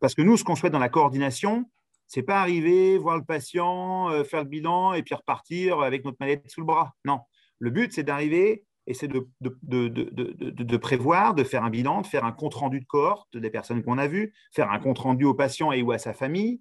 Parce 0.00 0.16
que 0.16 0.22
nous, 0.22 0.36
ce 0.36 0.42
qu'on 0.42 0.56
souhaite 0.56 0.72
dans 0.72 0.80
la 0.80 0.88
coordination, 0.88 1.70
c'est 2.08 2.24
pas 2.24 2.40
arriver, 2.40 2.98
voir 2.98 3.16
le 3.16 3.22
patient, 3.22 4.10
euh, 4.10 4.24
faire 4.24 4.42
le 4.42 4.48
bilan 4.48 4.94
et 4.94 5.04
puis 5.04 5.14
repartir 5.14 5.78
avec 5.78 6.04
notre 6.04 6.16
mallette 6.18 6.50
sous 6.50 6.58
le 6.58 6.66
bras. 6.66 6.92
Non. 7.04 7.20
Le 7.60 7.70
but, 7.70 7.92
c'est 7.92 8.02
d'arriver 8.02 8.64
et 8.88 8.94
c'est 8.94 9.06
de, 9.06 9.28
de, 9.40 10.76
prévoir, 10.76 11.34
de 11.34 11.44
faire 11.44 11.62
un 11.62 11.70
bilan, 11.70 12.00
de 12.00 12.06
faire 12.08 12.24
un 12.24 12.32
compte-rendu 12.32 12.80
de 12.80 12.84
cohorte 12.84 13.36
des 13.36 13.48
personnes 13.48 13.80
qu'on 13.84 13.96
a 13.96 14.08
vues, 14.08 14.34
faire 14.50 14.72
un 14.72 14.80
compte-rendu 14.80 15.24
au 15.24 15.34
patient 15.34 15.70
et 15.70 15.80
ou 15.82 15.92
à 15.92 15.98
sa 15.98 16.12
famille. 16.12 16.60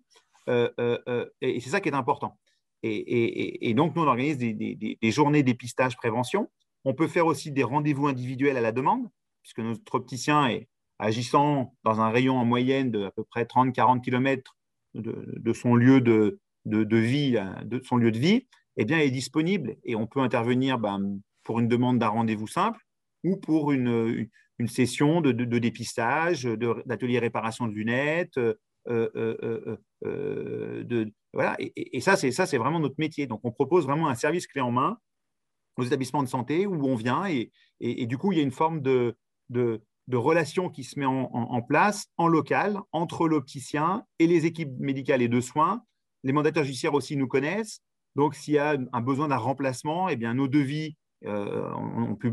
Euh, 0.50 0.70
euh, 0.80 1.26
et 1.42 1.60
c'est 1.62 1.72
ça 1.72 1.82
qui 1.82 1.90
est 1.90 1.96
important. 1.96 2.38
Et, 2.84 3.74
donc, 3.74 3.96
nous, 3.96 4.04
on 4.04 4.08
organise 4.08 4.38
des, 4.38 4.54
des 4.54 5.12
journées 5.12 5.42
dépistage 5.42 5.98
prévention. 5.98 6.48
On 6.86 6.94
peut 6.94 7.08
faire 7.08 7.26
aussi 7.26 7.52
des 7.52 7.64
rendez-vous 7.64 8.06
individuels 8.06 8.58
à 8.58 8.62
la 8.62 8.72
demande, 8.72 9.10
puisque 9.42 9.60
notre 9.60 9.96
opticien 9.96 10.48
est, 10.48 10.68
agissant 11.02 11.76
dans 11.84 12.00
un 12.00 12.10
rayon 12.10 12.38
en 12.38 12.46
moyenne 12.46 12.92
de 12.92 13.04
à 13.04 13.12
peu 13.12 13.24
près 13.24 13.44
30-40 13.44 14.02
km 14.02 14.56
de, 14.94 15.54
son 15.54 15.76
lieu 15.76 16.00
de, 16.00 16.40
vie, 16.66 17.38
de 17.66 17.82
son 17.84 17.98
lieu 17.98 18.12
de 18.12 18.20
vie, 18.20 18.48
eh 18.78 18.86
bien, 18.86 19.00
est 19.00 19.12
disponible 19.12 19.78
et 19.84 19.96
on 19.96 20.08
peut 20.08 20.20
intervenir 20.20 20.78
ben, 20.80 21.20
pour 21.44 21.60
une 21.60 21.68
demande 21.68 22.00
d'un 22.00 22.08
rendez-vous 22.08 22.48
simple 22.48 22.80
ou 23.24 23.38
pour 23.38 23.72
une, 23.72 24.28
session 24.68 25.22
de, 25.22 25.32
dépistage, 25.32 26.44
d'atelier 26.86 27.20
réparation 27.20 27.68
de 27.68 27.74
lunettes. 27.74 28.38
Euh, 28.38 28.54
euh, 28.88 29.78
euh, 30.06 31.06
voilà. 31.34 31.58
Et, 31.60 32.00
ça, 32.00 32.16
c'est 32.16 32.58
vraiment 32.58 32.80
notre 32.80 32.96
métier. 33.00 33.26
Donc, 33.26 33.42
on 33.44 33.52
propose 33.52 33.86
vraiment 33.86 34.08
un 34.08 34.16
service 34.16 34.46
clé 34.46 34.62
en 34.62 34.72
main 34.72 34.98
aux 35.78 35.84
établissements 35.84 36.22
de 36.22 36.28
santé 36.28 36.68
où 36.68 36.86
on 36.86 36.96
vient 36.96 37.26
et, 37.26 38.06
du 38.06 38.18
coup, 38.18 38.32
il 38.32 38.38
y 38.38 38.42
a 38.42 38.44
une 38.44 38.52
forme 38.52 38.82
de, 38.82 39.16
de 39.50 39.82
relation 40.14 40.70
qui 40.70 40.84
se 40.84 41.00
met 41.00 41.06
en, 41.06 41.62
place 41.62 42.08
en 42.18 42.28
local 42.28 42.80
entre 42.92 43.28
l'opticien 43.28 44.04
et 44.20 44.28
les 44.28 44.46
équipes 44.46 44.72
médicales 44.80 45.22
et 45.22 45.28
de 45.28 45.42
soins. 45.42 45.84
Les 46.24 46.34
mandataires 46.34 46.64
judiciaires 46.64 46.94
aussi 46.94 47.16
nous 47.16 47.28
connaissent. 47.28 47.82
Donc, 48.16 48.36
s'il 48.36 48.56
y 48.56 48.58
a 48.58 48.78
un 48.92 49.02
besoin 49.02 49.30
d'un 49.30 49.38
remplacement, 49.38 50.10
eh 50.10 50.16
bien, 50.16 50.34
nos 50.34 50.48
devis, 50.48 50.96
euh, 51.26 51.70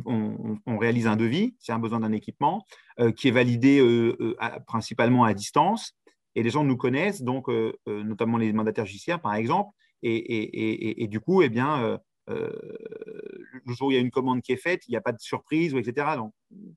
on, 0.06 0.78
réalise 0.78 1.06
un 1.06 1.16
devis, 1.16 1.54
c'est 1.58 1.72
un 1.72 1.78
besoin 1.78 2.00
d'un 2.00 2.12
équipement 2.12 2.64
euh, 3.00 3.12
qui 3.12 3.28
est 3.28 3.32
validé 3.32 3.80
euh, 3.80 4.36
principalement 4.66 5.24
à 5.24 5.34
distance. 5.34 5.92
Et 6.34 6.42
les 6.42 6.50
gens 6.50 6.64
nous 6.64 6.76
connaissent, 6.76 7.22
donc 7.22 7.48
notamment 7.86 8.38
les 8.38 8.52
mandataires 8.52 8.86
judiciaires, 8.86 9.20
par 9.20 9.34
exemple. 9.34 9.70
Et, 10.02 11.08
du 11.10 11.18
coup, 11.18 11.42
eh 11.42 11.48
bien, 11.48 11.98
le 12.28 13.74
jour 13.74 13.88
où 13.88 13.90
il 13.90 13.94
y 13.94 13.98
a 13.98 14.00
une 14.00 14.10
commande 14.10 14.42
qui 14.42 14.52
est 14.52 14.56
faite, 14.56 14.82
il 14.88 14.92
n'y 14.92 14.96
a 14.96 15.00
pas 15.00 15.12
de 15.12 15.20
surprise, 15.20 15.74
etc. 15.74 16.16
Donc, 16.16 16.32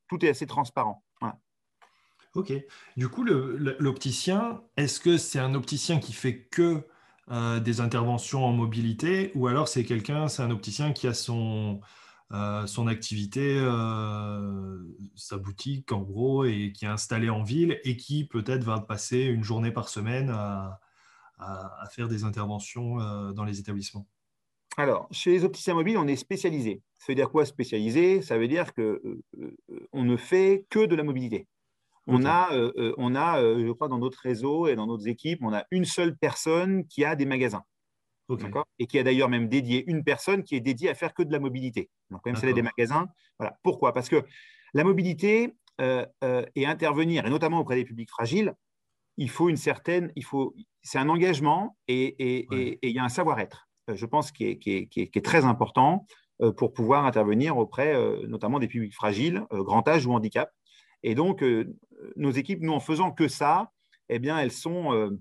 tout 0.08 0.24
est 0.26 0.30
assez 0.30 0.46
transparent. 0.46 1.04
Ok. 2.34 2.54
Du 2.96 3.10
coup, 3.10 3.26
l'opticien, 3.26 4.62
est-ce 4.78 5.02
que 5.02 5.18
c'est 5.18 5.40
un 5.40 5.54
opticien 5.54 6.00
qui 6.00 6.14
fait 6.14 6.44
que 6.46 6.88
euh, 7.30 7.60
des 7.60 7.82
interventions 7.82 8.46
en 8.46 8.54
mobilité 8.54 9.32
ou 9.36 9.48
alors 9.48 9.68
c'est 9.68 9.84
quelqu'un, 9.84 10.28
c'est 10.28 10.42
un 10.42 10.50
opticien 10.50 10.94
qui 10.94 11.08
a 11.08 11.14
son, 11.14 11.82
euh, 12.32 12.66
son 12.68 12.88
activité, 12.88 13.60
sa 15.16 15.38
boutique 15.38 15.92
en 15.92 16.02
gros, 16.02 16.46
et 16.46 16.72
qui 16.74 16.86
est 16.86 16.90
installé 16.90 17.30
en 17.30 17.44
ville 17.44 17.82
et 17.84 17.98
qui 17.98 18.26
peut-être 18.26 18.64
va 18.64 18.80
passer 18.80 19.24
une 19.24 19.44
journée 19.44 19.72
par 19.72 19.90
semaine 19.90 20.30
à 20.30 20.80
faire 21.92 22.08
des 22.08 22.24
interventions 22.24 22.96
dans 23.34 23.44
les 23.44 23.60
établissements? 23.60 24.08
Alors, 24.78 25.08
chez 25.12 25.32
les 25.32 25.44
opticiens 25.44 25.74
mobiles, 25.74 25.98
on 25.98 26.08
est 26.08 26.16
spécialisé. 26.16 26.82
Ça 26.98 27.06
veut 27.10 27.16
dire 27.16 27.30
quoi 27.30 27.46
spécialisé? 27.46 28.22
Ça 28.22 28.38
veut 28.38 28.48
dire 28.48 28.74
qu'on 28.74 28.82
euh, 28.82 29.22
euh, 29.40 29.86
ne 29.94 30.16
fait 30.16 30.66
que 30.70 30.86
de 30.86 30.96
la 30.96 31.04
mobilité. 31.04 31.48
On 32.08 32.26
a, 32.26 32.54
euh, 32.54 32.94
on 32.98 33.16
a 33.16 33.42
je 33.42 33.72
crois, 33.72 33.88
dans 33.88 34.00
notre 34.00 34.20
réseau 34.20 34.68
et 34.68 34.76
dans 34.76 34.88
notre 34.88 35.08
équipes, 35.08 35.40
on 35.44 35.54
a 35.54 35.66
une 35.72 35.86
seule 35.86 36.18
personne 36.18 36.86
qui 36.88 37.06
a 37.06 37.16
des 37.16 37.26
magasins. 37.26 37.64
Et 38.80 38.88
qui 38.88 38.98
a 38.98 39.04
d'ailleurs 39.04 39.28
même 39.28 39.50
dédié 39.50 39.84
une 39.88 40.06
personne 40.06 40.44
qui 40.44 40.56
est 40.56 40.62
dédiée 40.62 40.90
à 40.90 40.96
faire 40.96 41.14
que 41.14 41.22
de 41.22 41.34
la 41.34 41.40
mobilité. 41.40 41.90
Donc, 42.10 42.26
même 42.26 42.38
si 42.38 42.46
elle 42.46 42.52
a 42.52 42.54
des 42.54 42.62
magasins. 42.62 43.08
Voilà. 43.38 43.58
Pourquoi? 43.62 43.94
Parce 43.94 44.08
que 44.08 44.24
la 44.74 44.86
mobilité 44.86 45.54
et 45.80 46.66
intervenir, 46.66 47.26
et 47.26 47.30
notamment 47.30 47.60
auprès 47.60 47.76
des 47.76 47.84
publics 47.84 48.10
fragiles, 48.10 48.54
il 49.18 49.30
faut 49.30 49.50
une 49.50 49.58
certaine, 49.58 50.14
il 50.16 50.24
faut, 50.24 50.56
c'est 50.82 50.98
un 50.98 51.10
engagement 51.10 51.78
et 51.90 52.48
il 52.82 52.92
y 52.92 53.00
a 53.00 53.04
un 53.04 53.10
savoir-être, 53.10 53.68
je 53.96 54.06
pense, 54.06 54.32
qui 54.32 54.46
est, 54.46 55.24
très 55.24 55.46
important 55.46 56.06
pour 56.58 56.74
pouvoir 56.74 57.06
intervenir 57.06 57.58
auprès 57.58 57.96
notamment 58.28 58.60
des 58.60 58.68
publics 58.68 58.96
fragiles, 58.96 59.44
grand 59.52 59.88
âge 59.88 60.06
ou 60.06 60.14
handicap. 60.14 60.52
Et 61.04 61.16
donc, 61.16 61.44
nos 62.16 62.32
équipes, 62.32 62.62
nous, 62.62 62.74
en 62.74 62.80
faisant 62.80 63.12
que 63.12 63.28
ça, 63.28 63.72
eh 64.10 64.20
bien, 64.20 64.40
elles 64.40 64.52
sont 64.52 65.12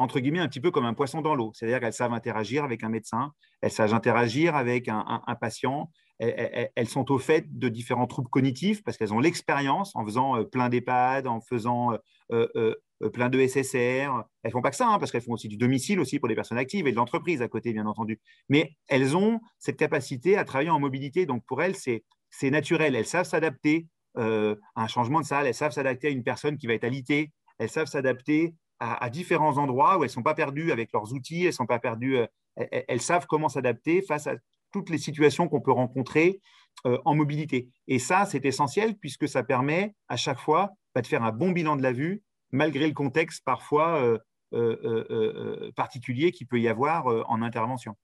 entre 0.00 0.18
guillemets, 0.18 0.38
un 0.38 0.48
petit 0.48 0.60
peu 0.60 0.70
comme 0.70 0.86
un 0.86 0.94
poisson 0.94 1.20
dans 1.20 1.34
l'eau. 1.34 1.52
C'est-à-dire 1.54 1.78
qu'elles 1.78 1.92
savent 1.92 2.14
interagir 2.14 2.64
avec 2.64 2.82
un 2.82 2.88
médecin, 2.88 3.32
elles 3.60 3.70
savent 3.70 3.92
interagir 3.92 4.56
avec 4.56 4.88
un, 4.88 5.22
patient, 5.38 5.90
elles, 6.18 6.88
sont 6.88 7.10
au 7.12 7.18
fait 7.18 7.44
de 7.58 7.68
différents 7.68 8.06
troubles 8.06 8.30
cognitifs 8.30 8.82
parce 8.82 8.96
qu'elles 8.96 9.12
ont 9.12 9.20
l'expérience 9.20 9.94
en 9.94 10.04
faisant 10.04 10.38
euh, 10.38 10.44
plein 10.44 10.70
d'EHPAD, 10.70 11.26
en 11.26 11.42
faisant 11.42 11.92
euh, 12.32 12.48
euh, 12.56 12.74
plein 13.12 13.28
de 13.28 13.46
SSR. 13.46 14.24
Elles 14.42 14.52
font 14.52 14.62
pas 14.62 14.70
que 14.70 14.76
ça, 14.76 14.88
hein, 14.88 14.98
parce 14.98 15.10
qu'elles 15.10 15.22
font 15.22 15.32
aussi 15.32 15.48
du 15.48 15.56
domicile 15.56 16.00
aussi 16.00 16.18
pour 16.18 16.28
les 16.28 16.34
personnes 16.34 16.58
actives 16.58 16.86
et 16.86 16.92
de 16.92 16.96
l'entreprise 16.96 17.42
à 17.42 17.48
côté, 17.48 17.72
bien 17.72 17.86
entendu. 17.86 18.20
Mais 18.48 18.72
elles 18.88 19.16
ont 19.16 19.40
cette 19.58 19.76
capacité 19.76 20.36
à 20.36 20.44
travailler 20.44 20.70
en 20.70 20.80
mobilité. 20.80 21.26
Donc 21.26 21.44
pour 21.46 21.62
elles, 21.62 21.76
c'est 21.76 22.50
naturel. 22.50 22.94
Elles 22.94 23.06
savent 23.06 23.26
s'adapter 23.26 23.86
à 24.16 24.54
un 24.76 24.86
changement 24.88 25.20
de 25.20 25.26
salle, 25.26 25.46
elles 25.46 25.54
savent 25.54 25.72
s'adapter 25.72 26.08
à 26.08 26.10
une 26.10 26.24
personne 26.24 26.58
qui 26.58 26.66
va 26.66 26.74
être 26.74 26.84
alitée, 26.84 27.32
elles 27.58 27.70
savent 27.70 27.86
s'adapter 27.86 28.54
à, 28.80 29.10
différents 29.10 29.58
endroits 29.58 29.98
où 29.98 30.02
elles 30.02 30.08
ne 30.08 30.12
sont 30.12 30.22
pas 30.22 30.34
perdues 30.34 30.72
avec 30.72 30.92
leurs 30.92 31.12
outils, 31.12 31.44
elles 31.44 31.52
sont 31.52 31.66
pas 31.66 31.78
perdues, 31.78 32.16
euh, 32.16 32.26
elles, 32.56 33.02
savent 33.02 33.26
comment 33.26 33.50
s'adapter 33.50 34.00
face 34.00 34.26
à 34.26 34.36
toutes 34.72 34.88
les 34.88 34.98
situations 34.98 35.48
qu'on 35.48 35.60
peut 35.60 35.72
rencontrer 35.72 36.40
euh, 36.86 36.98
en 37.04 37.14
mobilité. 37.14 37.68
Et 37.88 37.98
ça, 37.98 38.24
c'est 38.24 38.44
essentiel 38.46 38.96
puisque 38.96 39.28
ça 39.28 39.42
permet 39.42 39.94
à 40.08 40.16
chaque 40.16 40.38
fois 40.38 40.70
bah, 40.94 41.02
de 41.02 41.06
faire 41.06 41.22
un 41.22 41.32
bon 41.32 41.50
bilan 41.50 41.76
de 41.76 41.82
la 41.82 41.92
vue, 41.92 42.22
malgré 42.52 42.86
le 42.86 42.94
contexte 42.94 43.44
parfois 43.44 44.18
euh, 44.52 45.70
particulier 45.76 46.32
qu'il 46.32 46.46
peut 46.46 46.60
y 46.60 46.68
avoir 46.68 47.06
en 47.30 47.42
intervention. 47.42 47.96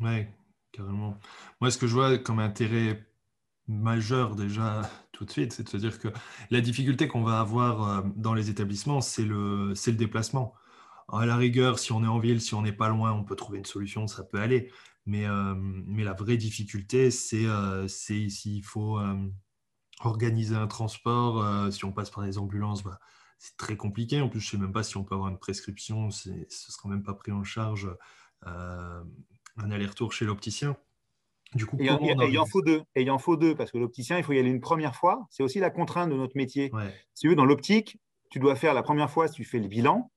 Oui, 0.00 0.26
carrément. 0.72 1.18
Moi, 1.60 1.70
ce 1.70 1.78
que 1.78 1.86
je 1.86 1.94
vois 1.94 2.18
comme 2.18 2.38
intérêt 2.38 3.04
majeur 3.68 4.34
déjà 4.34 4.82
tout 5.12 5.24
de 5.24 5.30
suite, 5.30 5.52
c'est 5.52 5.64
de 5.64 5.68
se 5.68 5.76
dire 5.76 5.98
que 5.98 6.08
la 6.50 6.60
difficulté 6.60 7.08
qu'on 7.08 7.22
va 7.22 7.40
avoir 7.40 7.88
euh, 7.88 8.02
dans 8.16 8.34
les 8.34 8.50
établissements, 8.50 9.00
c'est 9.00 9.24
le, 9.24 9.72
le 9.72 9.92
déplacement. 9.92 10.54
À 11.10 11.26
la 11.26 11.36
rigueur, 11.36 11.78
si 11.78 11.92
on 11.92 12.04
est 12.04 12.08
en 12.08 12.18
ville, 12.18 12.40
si 12.40 12.54
on 12.54 12.62
n'est 12.62 12.72
pas 12.72 12.88
loin, 12.88 13.12
on 13.12 13.24
peut 13.24 13.36
trouver 13.36 13.58
une 13.58 13.64
solution, 13.64 14.06
ça 14.06 14.24
peut 14.24 14.40
aller. 14.40 14.70
Mais, 15.06 15.26
euh, 15.26 15.54
mais 15.56 16.04
la 16.04 16.12
vraie 16.12 16.36
difficulté, 16.36 17.10
c'est 17.10 17.46
euh, 17.46 17.88
s'il 17.88 18.62
faut 18.62 19.00
organiser 20.00 20.54
un 20.54 20.66
transport, 20.66 21.72
si 21.72 21.84
on 21.84 21.92
passe 21.92 22.10
par 22.10 22.24
des 22.24 22.36
ambulances, 22.36 22.84
bah, 22.84 23.00
c'est 23.38 23.56
très 23.56 23.76
compliqué. 23.76 24.20
En 24.20 24.28
plus, 24.28 24.40
je 24.40 24.46
ne 24.46 24.50
sais 24.50 24.58
même 24.58 24.72
pas 24.72 24.82
si 24.82 24.96
on 24.96 25.04
peut 25.04 25.14
avoir 25.14 25.30
une 25.30 25.38
prescription, 25.38 26.10
ce 26.10 26.30
ne 26.30 26.44
sera 26.48 26.88
même 26.88 27.02
pas 27.02 27.14
pris 27.14 27.32
en 27.32 27.44
charge 27.44 27.88
un 28.44 29.70
aller-retour 29.70 30.12
chez 30.12 30.24
l'opticien. 30.24 30.76
Du 31.54 31.64
coup, 31.64 31.78
et, 31.80 31.84
il 31.84 32.38
en 32.38 32.46
faut 32.46 32.60
deux. 32.60 32.82
Et 32.94 33.02
il 33.02 33.10
en 33.10 33.18
faut 33.18 33.36
deux, 33.36 33.54
parce 33.54 33.70
que 33.70 33.78
l'opticien, 33.78 34.18
il 34.18 34.24
faut 34.24 34.32
y 34.32 34.38
aller 34.38 34.50
une 34.50 34.60
première 34.60 34.94
fois. 34.94 35.26
C'est 35.30 35.42
aussi 35.42 35.60
la 35.60 35.70
contrainte 35.70 36.10
de 36.10 36.14
notre 36.14 36.36
métier. 36.36 36.70
Si 37.14 37.22
tu 37.22 37.28
veux, 37.28 37.36
dans 37.36 37.46
l'optique, 37.46 37.98
tu 38.30 38.38
dois 38.38 38.54
faire 38.54 38.74
la 38.74 38.82
première 38.82 39.10
fois, 39.10 39.28
si 39.28 39.34
tu 39.34 39.44
fais 39.44 39.58
le 39.58 39.68
bilan, 39.68 40.10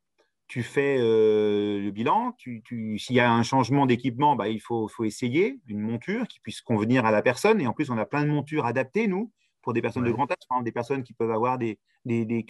tu 0.48 0.64
fais 0.64 0.98
euh, 1.00 1.80
le 1.80 1.92
bilan. 1.92 2.36
Tu, 2.38 2.62
S'il 3.00 3.16
y 3.16 3.22
a 3.22 3.32
un 3.32 3.44
changement 3.44 3.86
d'équipement, 3.86 4.36
bah, 4.36 4.50
il 4.50 4.60
faut, 4.60 4.90
faut 4.90 5.06
essayer 5.06 5.62
une 5.68 5.80
monture 5.80 6.28
qui 6.28 6.42
puisse 6.42 6.60
convenir 6.60 7.06
à 7.06 7.12
la 7.12 7.22
personne. 7.22 7.62
Et 7.62 7.68
en 7.68 7.74
plus, 7.74 7.90
on 7.90 7.98
a 7.98 8.06
plein 8.06 8.24
de 8.24 8.30
montures 8.30 8.66
adaptées, 8.66 9.08
nous, 9.08 9.32
pour 9.62 9.74
des 9.74 9.82
personnes 9.82 10.04
de 10.04 10.12
grand 10.12 10.30
âge, 10.32 10.64
des 10.64 10.72
personnes 10.72 11.04
qui 11.04 11.14
peuvent 11.14 11.32
avoir 11.32 11.58
des, 11.58 11.80
des, 12.06 12.46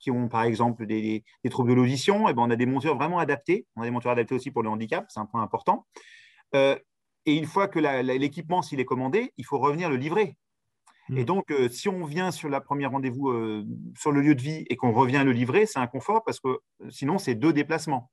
qui, 0.00 0.10
ont, 0.10 0.28
par 0.28 0.44
exemple 0.44 0.86
des, 0.86 1.24
troubles 1.50 1.70
de 1.70 1.74
l'audition. 1.74 2.28
Et 2.28 2.30
eh 2.30 2.34
ben, 2.34 2.42
on 2.42 2.50
a 2.50 2.56
des 2.56 2.66
montures 2.66 2.96
vraiment 2.96 3.18
adaptées. 3.18 3.66
On 3.76 3.82
a 3.82 3.84
des 3.84 3.90
montures 3.90 4.10
adaptées 4.10 4.34
aussi 4.34 4.50
pour 4.50 4.62
le 4.62 4.68
handicap, 4.68 5.06
c'est 5.08 5.20
un 5.20 5.26
point 5.26 5.42
important. 5.42 5.86
Euh, 6.54 6.76
et 7.26 7.36
une 7.36 7.46
fois 7.46 7.68
que 7.68 7.78
l'équipement, 7.78 8.62
s'il 8.62 8.80
est 8.80 8.84
commandé, 8.84 9.32
il 9.36 9.44
faut 9.44 9.58
revenir 9.58 9.88
le 9.88 9.96
livrer. 9.96 10.36
Hmm. 11.08 11.18
Et 11.18 11.24
donc, 11.24 11.50
euh, 11.50 11.68
si 11.68 11.88
on 11.88 12.04
vient 12.04 12.30
sur 12.30 12.48
la 12.48 12.60
première 12.60 12.90
rendez-vous 12.90 13.30
euh, 13.30 13.64
sur 13.96 14.12
le 14.12 14.20
lieu 14.20 14.34
de 14.34 14.42
vie 14.42 14.64
et 14.68 14.76
qu'on 14.76 14.92
revient 14.92 15.22
le 15.24 15.32
livrer, 15.32 15.66
c'est 15.66 15.78
un 15.78 15.86
confort 15.86 16.24
parce 16.24 16.40
que 16.40 16.60
sinon, 16.90 17.18
c'est 17.18 17.34
deux 17.34 17.52
déplacements. 17.52 18.10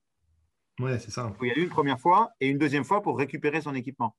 Ouais, 0.80 0.98
c'est 1.00 1.12
ça. 1.12 1.34
Il 1.42 1.48
y 1.48 1.52
a 1.52 1.56
une 1.56 1.70
première 1.70 2.00
fois 2.00 2.32
et 2.40 2.48
une 2.48 2.58
deuxième 2.58 2.86
fois 2.86 3.02
pour 3.02 3.18
récupérer 3.18 3.62
son 3.62 3.76
équipement. 3.76 4.16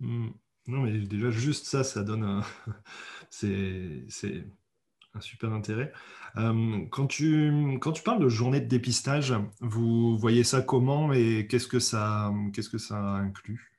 Hmm. 0.00 0.28
Non, 0.68 0.82
mais 0.82 0.98
déjà, 0.98 1.30
juste 1.30 1.66
ça, 1.66 1.82
ça 1.82 2.04
donne 2.04 2.22
un. 2.22 2.42
c'est 3.30 4.04
un 5.14 5.20
super 5.20 5.52
intérêt. 5.52 5.92
quand, 6.36 7.06
tu, 7.08 7.78
quand 7.80 7.92
tu 7.92 8.02
parles 8.02 8.22
de 8.22 8.28
journée 8.28 8.60
de 8.60 8.66
dépistage, 8.66 9.34
vous 9.60 10.16
voyez 10.18 10.44
ça 10.44 10.60
comment 10.60 11.12
et 11.12 11.46
qu'est-ce 11.48 11.66
que 11.66 11.80
ça, 11.80 12.32
qu'est-ce 12.52 12.68
que 12.68 12.78
ça 12.78 12.96
inclut? 12.96 13.78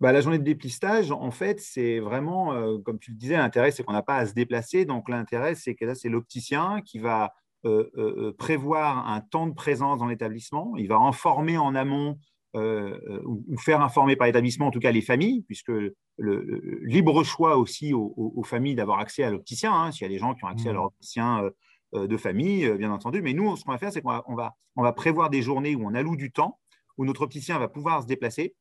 Bah, 0.00 0.12
la 0.12 0.22
journée 0.22 0.38
de 0.38 0.44
dépistage, 0.44 1.12
en 1.12 1.30
fait, 1.30 1.60
c'est 1.60 2.00
vraiment, 2.00 2.54
euh, 2.54 2.78
comme 2.78 2.98
tu 2.98 3.10
le 3.10 3.18
disais, 3.18 3.36
l'intérêt, 3.36 3.70
c'est 3.70 3.82
qu'on 3.82 3.92
n'a 3.92 4.02
pas 4.02 4.16
à 4.16 4.26
se 4.26 4.32
déplacer. 4.32 4.86
Donc, 4.86 5.10
l'intérêt, 5.10 5.54
c'est 5.54 5.74
que 5.74 5.84
là, 5.84 5.94
c'est 5.94 6.08
l'opticien 6.08 6.80
qui 6.80 6.98
va 6.98 7.34
euh, 7.66 7.90
euh, 7.98 8.32
prévoir 8.38 9.06
un 9.08 9.20
temps 9.20 9.46
de 9.46 9.52
présence 9.52 9.98
dans 9.98 10.06
l'établissement. 10.06 10.72
Il 10.78 10.88
va 10.88 10.96
informer 10.96 11.58
en 11.58 11.74
amont 11.74 12.18
ou, 12.54 13.56
faire 13.58 13.80
informer 13.80 14.16
par 14.16 14.26
l'établissement, 14.26 14.66
en 14.66 14.70
tout 14.70 14.80
cas 14.80 14.92
les 14.92 15.02
familles, 15.02 15.42
puisque 15.42 15.72
le, 16.16 16.80
libre 16.82 17.22
choix 17.24 17.56
aussi 17.56 17.92
aux, 17.94 18.42
familles 18.44 18.74
d'avoir 18.74 18.98
accès 18.98 19.22
à 19.22 19.30
l'opticien, 19.30 19.72
hein, 19.72 19.92
s'il 19.92 20.02
y 20.02 20.06
a 20.06 20.08
des 20.08 20.18
gens 20.18 20.34
qui 20.34 20.44
ont 20.44 20.48
accès 20.48 20.68
à 20.68 20.72
leur 20.72 20.84
opticien 20.84 21.50
de 21.92 22.16
famille, 22.16 22.68
bien 22.76 22.92
entendu. 22.92 23.22
Mais 23.22 23.32
nous, 23.32 23.56
ce 23.56 23.64
qu'on 23.64 23.72
va 23.72 23.78
faire, 23.78 23.92
c'est 23.92 24.02
qu'on 24.02 24.34
va, 24.34 24.56
on 24.76 24.82
va 24.82 24.92
prévoir 24.92 25.30
des 25.30 25.42
journées 25.42 25.76
où 25.76 25.86
on 25.86 25.94
alloue 25.94 26.16
du 26.16 26.32
temps, 26.32 26.58
où 26.98 27.04
notre 27.04 27.22
opticien 27.22 27.58
va 27.58 27.68
pouvoir 27.68 28.02
se 28.02 28.06
déplacer 28.06 28.54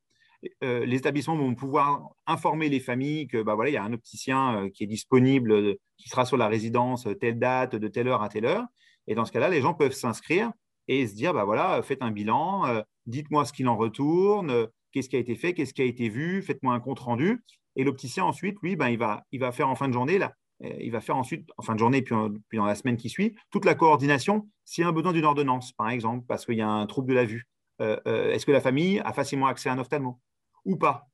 euh, 0.64 0.86
les 0.86 0.98
établissements 0.98 1.36
vont 1.36 1.54
pouvoir 1.56 2.10
informer 2.26 2.70
les 2.70 2.80
familles 2.80 3.28
que 3.28 3.42
bah, 3.42 3.56
voilà, 3.56 3.70
il 3.70 3.74
y 3.74 3.78
a 3.78 3.84
un 3.84 3.94
opticien 3.94 4.56
euh, 4.56 4.70
qui 4.70 4.84
est 4.84 4.88
disponible, 4.88 5.52
euh, 5.52 5.76
qui 5.98 6.10
sera 6.10 6.26
sur 6.26 6.38
la 6.38 6.48
résidence 6.48 7.08
telle 7.20 7.40
date, 7.40 7.76
de 7.76 7.88
telle 7.88 8.08
heure 8.08 8.24
à 8.24 8.30
telle 8.30 8.46
heure. 8.46 8.66
Et 9.08 9.16
dans 9.16 9.26
ce 9.26 9.32
cas-là, 9.32 9.50
les 9.50 9.62
gens 9.62 9.74
peuvent 9.74 9.92
s'inscrire 9.92 10.52
et 10.90 11.08
se 11.08 11.16
dire 11.16 11.34
bah, 11.34 11.46
voilà, 11.46 11.82
faites 11.82 12.02
un 12.02 12.12
bilan, 12.12 12.84
dites-moi 13.06 13.46
ce 13.46 13.54
qu'il 13.54 13.68
en 13.70 13.78
retourne, 13.78 14.68
qu'est-ce 14.92 15.08
qui 15.08 15.16
a 15.16 15.20
été 15.20 15.36
fait, 15.36 15.54
qu'est-ce 15.54 15.74
qui 15.74 15.82
a 15.82 15.86
été 15.86 16.10
vu, 16.10 16.42
faites-moi 16.42 16.74
un 16.74 16.82
compte 16.82 17.00
rendu. 17.00 17.42
Et 17.78 17.86
l'opticien, 17.86 18.26
ensuite, 18.26 18.58
lui, 18.62 18.76
ben, 18.76 18.90
il, 18.90 18.98
va, 18.98 19.24
il 19.32 19.40
va 19.40 19.54
faire 19.54 19.70
en 19.70 19.76
fin 19.76 19.88
de 19.88 19.94
journée, 19.94 20.18
là, 20.18 20.34
il 20.62 20.92
va 20.92 21.00
faire 21.00 21.16
ensuite, 21.16 21.50
en 21.58 21.64
fin 21.64 21.74
de 21.76 21.80
journée, 21.80 22.02
puis, 22.02 22.16
puis 22.50 22.58
dans 22.58 22.66
la 22.66 22.76
semaine 22.76 22.98
qui 22.98 23.08
suit, 23.08 23.36
toute 23.52 23.64
la 23.64 23.76
coordination 23.76 24.50
s'il 24.66 24.82
y 24.82 24.86
a 24.86 24.90
un 24.90 24.92
besoin 24.92 25.14
d'une 25.14 25.26
ordonnance, 25.26 25.72
par 25.72 25.90
exemple, 25.90 26.26
parce 26.28 26.46
qu'il 26.46 26.58
y 26.58 26.62
a 26.62 26.68
un 26.70 26.86
trouble 26.86 27.08
de 27.08 27.14
la 27.14 27.26
vue. 27.26 27.48
Est-ce 27.80 28.46
que 28.46 28.52
la 28.52 28.60
famille 28.60 29.00
a 29.06 29.14
facilement 29.14 29.48
accès 29.48 29.70
à 29.70 29.74
un 29.74 29.80
ophtalmo 29.80 30.20
ou 30.66 30.76
pas? 30.76 31.08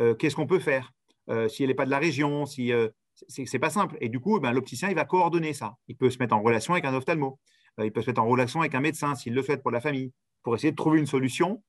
Euh, 0.00 0.14
Qu'est-ce 0.14 0.36
qu'on 0.36 0.46
peut 0.46 0.58
faire? 0.58 0.92
Euh, 1.30 1.48
Si 1.48 1.62
elle 1.62 1.68
n'est 1.68 1.74
pas 1.74 1.84
de 1.84 1.90
la 1.90 1.98
région, 1.98 2.46
si 2.46 2.72
euh, 2.72 2.88
c'est 3.28 3.58
pas 3.58 3.70
simple. 3.70 3.96
Et 4.00 4.08
du 4.08 4.20
coup, 4.20 4.38
ben, 4.40 4.52
l'opticien, 4.52 4.88
il 4.88 4.94
va 4.94 5.04
coordonner 5.04 5.52
ça. 5.52 5.76
Il 5.88 5.96
peut 5.96 6.10
se 6.10 6.18
mettre 6.18 6.34
en 6.34 6.42
relation 6.42 6.74
avec 6.74 6.84
un 6.84 6.94
ophtalmo. 6.94 7.38
Il 7.84 7.92
peut 7.92 8.02
se 8.02 8.10
mettre 8.10 8.22
en 8.22 8.26
relation 8.26 8.60
avec 8.60 8.74
un 8.74 8.80
médecin 8.80 9.14
s'il 9.14 9.34
le 9.34 9.42
souhaite 9.42 9.62
pour 9.62 9.70
la 9.70 9.80
famille, 9.80 10.12
pour 10.42 10.54
essayer 10.54 10.70
de 10.70 10.76
trouver 10.76 10.98
une 10.98 11.06
solution 11.06 11.62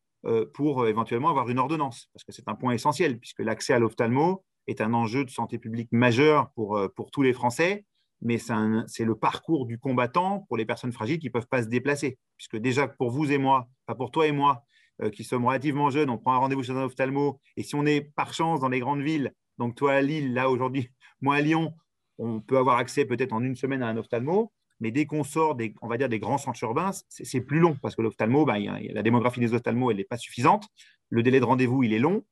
pour 0.53 0.87
éventuellement 0.87 1.29
avoir 1.29 1.47
une 1.49 1.59
ordonnance. 1.59 2.09
Parce 2.13 2.23
que 2.23 2.31
c'est 2.31 2.47
un 2.47 2.55
point 2.55 2.73
essentiel, 2.73 3.17
puisque 3.17 3.39
l'accès 3.39 3.73
à 3.73 3.79
l'ophtalmo 3.79 4.43
est 4.67 4.81
un 4.81 4.93
enjeu 4.93 5.23
de 5.23 5.29
santé 5.29 5.57
publique 5.57 5.89
majeur 5.91 6.49
pour, 6.51 6.79
pour 6.95 7.11
tous 7.11 7.21
les 7.21 7.33
Français, 7.33 7.85
mais 8.21 8.37
c'est 8.37 9.05
le 9.05 9.15
parcours 9.15 9.65
du 9.65 9.77
combattant 9.77 10.45
pour 10.47 10.57
les 10.57 10.65
personnes 10.65 10.91
fragiles 10.91 11.19
qui 11.19 11.27
ne 11.27 11.31
peuvent 11.31 11.47
pas 11.47 11.63
se 11.63 11.67
déplacer. 11.67 12.17
Puisque 12.35 12.57
déjà, 12.57 12.87
pour 12.87 13.11
vous 13.11 13.31
et 13.31 13.37
moi, 13.37 13.67
pas 13.85 13.95
pour 13.95 14.11
toi 14.11 14.27
et 14.27 14.31
moi, 14.31 14.63
euh, 15.03 15.09
qui 15.09 15.23
sommes 15.23 15.45
relativement 15.45 15.89
jeunes, 15.89 16.09
on 16.09 16.17
prend 16.17 16.33
un 16.33 16.37
rendez-vous 16.37 16.63
chez 16.63 16.71
un 16.71 16.83
ophtalmo, 16.83 17.39
et 17.55 17.63
si 17.63 17.75
on 17.75 17.85
est 17.85 18.01
par 18.01 18.33
chance 18.33 18.59
dans 18.59 18.69
les 18.69 18.79
grandes 18.79 19.01
villes, 19.01 19.31
donc 19.59 19.75
toi 19.75 19.93
à 19.93 20.01
Lille, 20.01 20.33
là 20.33 20.49
aujourd'hui, 20.49 20.89
moi 21.21 21.35
à 21.35 21.41
Lyon, 21.41 21.73
on 22.17 22.41
peut 22.41 22.57
avoir 22.57 22.77
accès 22.77 23.05
peut-être 23.05 23.33
en 23.33 23.43
une 23.43 23.55
semaine 23.55 23.83
à 23.83 23.87
un 23.87 23.97
ophtalmo, 23.97 24.51
mais 24.79 24.91
dès 24.91 25.05
qu'on 25.05 25.23
sort 25.23 25.55
des, 25.55 25.73
on 25.81 25.87
va 25.87 25.97
dire, 25.97 26.09
des 26.09 26.19
grands 26.19 26.37
centres 26.37 26.63
urbains, 26.63 26.91
c'est 27.09 27.41
plus 27.41 27.59
long 27.59 27.75
parce 27.81 27.95
que 27.95 28.01
l'ophtalmo, 28.01 28.45
bah, 28.45 28.57
la 28.59 29.03
démographie 29.03 29.39
des 29.39 29.53
ophtalmos, 29.53 29.91
elle 29.91 29.97
n'est 29.97 30.03
pas 30.03 30.17
suffisante. 30.17 30.67
Le 31.09 31.23
délai 31.23 31.39
de 31.39 31.45
rendez-vous, 31.45 31.83
il 31.83 31.93
est 31.93 31.99
long. 31.99 32.23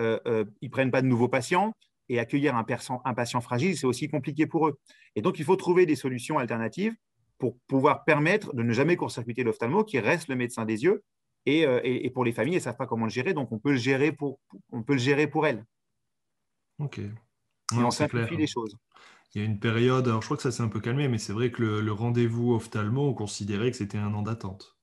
Euh, 0.00 0.18
euh, 0.26 0.44
ils 0.60 0.66
ne 0.66 0.70
prennent 0.70 0.90
pas 0.90 1.02
de 1.02 1.06
nouveaux 1.06 1.28
patients. 1.28 1.72
Et 2.10 2.18
accueillir 2.18 2.54
un, 2.54 2.66
un 3.04 3.14
patient 3.14 3.40
fragile, 3.40 3.78
c'est 3.78 3.86
aussi 3.86 4.08
compliqué 4.08 4.46
pour 4.46 4.68
eux. 4.68 4.78
Et 5.16 5.22
donc, 5.22 5.38
il 5.38 5.44
faut 5.44 5.56
trouver 5.56 5.86
des 5.86 5.96
solutions 5.96 6.38
alternatives 6.38 6.94
pour 7.38 7.56
pouvoir 7.66 8.04
permettre 8.04 8.54
de 8.54 8.62
ne 8.62 8.72
jamais 8.74 8.96
court-circuiter 8.96 9.42
l'ophtalmo, 9.42 9.84
qui 9.84 9.98
reste 9.98 10.28
le 10.28 10.36
médecin 10.36 10.66
des 10.66 10.84
yeux, 10.84 11.02
euh, 11.48 11.80
et, 11.84 12.10
pour 12.10 12.24
les 12.24 12.32
familles, 12.32 12.54
elles 12.54 12.60
ne 12.60 12.64
savent 12.64 12.76
pas 12.76 12.86
comment 12.86 13.04
le 13.04 13.10
gérer, 13.10 13.34
donc 13.34 13.52
on 13.52 13.58
peut 13.58 13.72
le 13.72 13.76
gérer 13.76 14.12
pour, 14.12 14.40
on 14.72 14.82
peut 14.82 14.94
le 14.94 14.98
gérer 14.98 15.26
pour 15.26 15.46
elles. 15.46 15.64
Ok. 16.78 16.98
et 16.98 17.10
on 17.72 17.90
simplifie 17.90 18.36
les 18.36 18.46
choses. 18.46 18.76
Il 19.34 19.40
y 19.40 19.44
a 19.44 19.46
une 19.46 19.58
période, 19.58 20.06
alors 20.06 20.20
je 20.20 20.26
crois 20.28 20.36
que 20.36 20.44
ça 20.44 20.52
s'est 20.52 20.62
un 20.62 20.68
peu 20.68 20.80
calmé, 20.80 21.08
mais 21.08 21.18
c'est 21.18 21.32
vrai 21.32 21.50
que 21.50 21.62
le, 21.62 21.92
rendez-vous 21.92 22.54
ophtalmo, 22.54 23.08
on 23.08 23.14
considérait 23.14 23.72
que 23.72 23.76
c'était 23.76 23.98
un 23.98 24.14
an 24.14 24.22
d'attente. 24.22 24.76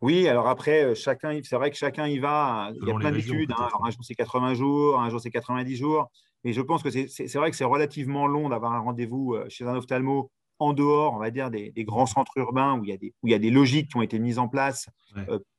Oui, 0.00 0.26
alors 0.26 0.48
après, 0.48 0.84
euh, 0.84 0.94
chacun, 0.94 1.38
c'est 1.42 1.56
vrai 1.56 1.70
que 1.70 1.76
chacun 1.76 2.06
y 2.06 2.18
va. 2.18 2.70
Il 2.80 2.88
y 2.88 2.90
a 2.90 2.94
plein 2.94 3.12
d'études. 3.12 3.52
Hein. 3.52 3.68
un 3.82 3.90
jour, 3.90 4.04
c'est 4.04 4.14
80 4.14 4.54
jours, 4.54 5.00
un 5.00 5.10
jour, 5.10 5.20
c'est 5.20 5.30
90 5.30 5.76
jours. 5.76 6.10
Mais 6.44 6.52
je 6.52 6.60
pense 6.62 6.82
que 6.82 6.90
c'est 6.90 7.34
vrai 7.34 7.50
que 7.50 7.56
c'est 7.56 7.64
relativement 7.64 8.26
long 8.26 8.48
d'avoir 8.48 8.72
un 8.72 8.80
rendez-vous 8.80 9.34
euh, 9.34 9.46
chez 9.48 9.64
un 9.64 9.74
ophtalmo 9.74 10.30
en 10.58 10.72
dehors, 10.72 11.12
on 11.12 11.18
va 11.18 11.30
dire, 11.30 11.50
des, 11.50 11.72
grands 11.78 12.06
centres 12.06 12.32
urbains 12.36 12.78
où 12.78 12.84
il, 12.84 12.88
y 12.88 12.92
a 12.92 12.96
des, 12.96 13.12
où 13.22 13.28
il 13.28 13.32
y 13.32 13.34
a 13.34 13.38
des 13.38 13.50
logiques 13.50 13.90
qui 13.90 13.96
ont 13.98 14.02
été 14.02 14.18
mises 14.18 14.38
en 14.38 14.48
place 14.48 14.88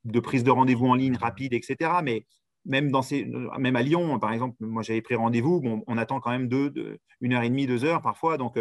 de 0.06 0.20
prise 0.20 0.44
de 0.44 0.50
rendez-vous 0.50 0.88
en 0.88 0.96
ligne 0.96 1.18
rapide, 1.18 1.54
etc. 1.54 1.92
Mais 2.04 2.26
même, 2.68 2.92
dans 2.92 3.02
ces, 3.02 3.26
même 3.58 3.76
à 3.76 3.82
Lyon, 3.82 4.20
par 4.20 4.32
exemple, 4.32 4.56
moi 4.60 4.84
j'avais 4.84 5.02
pris 5.02 5.16
rendez-vous, 5.16 5.84
on 5.88 5.98
attend 5.98 6.20
quand 6.20 6.30
même 6.30 6.48
deux, 6.48 7.00
une 7.22 7.34
heure 7.34 7.44
et 7.44 7.50
demie, 7.50 7.66
deux 7.66 7.86
heures 7.86 8.02
parfois. 8.02 8.38
Donc, 8.38 8.60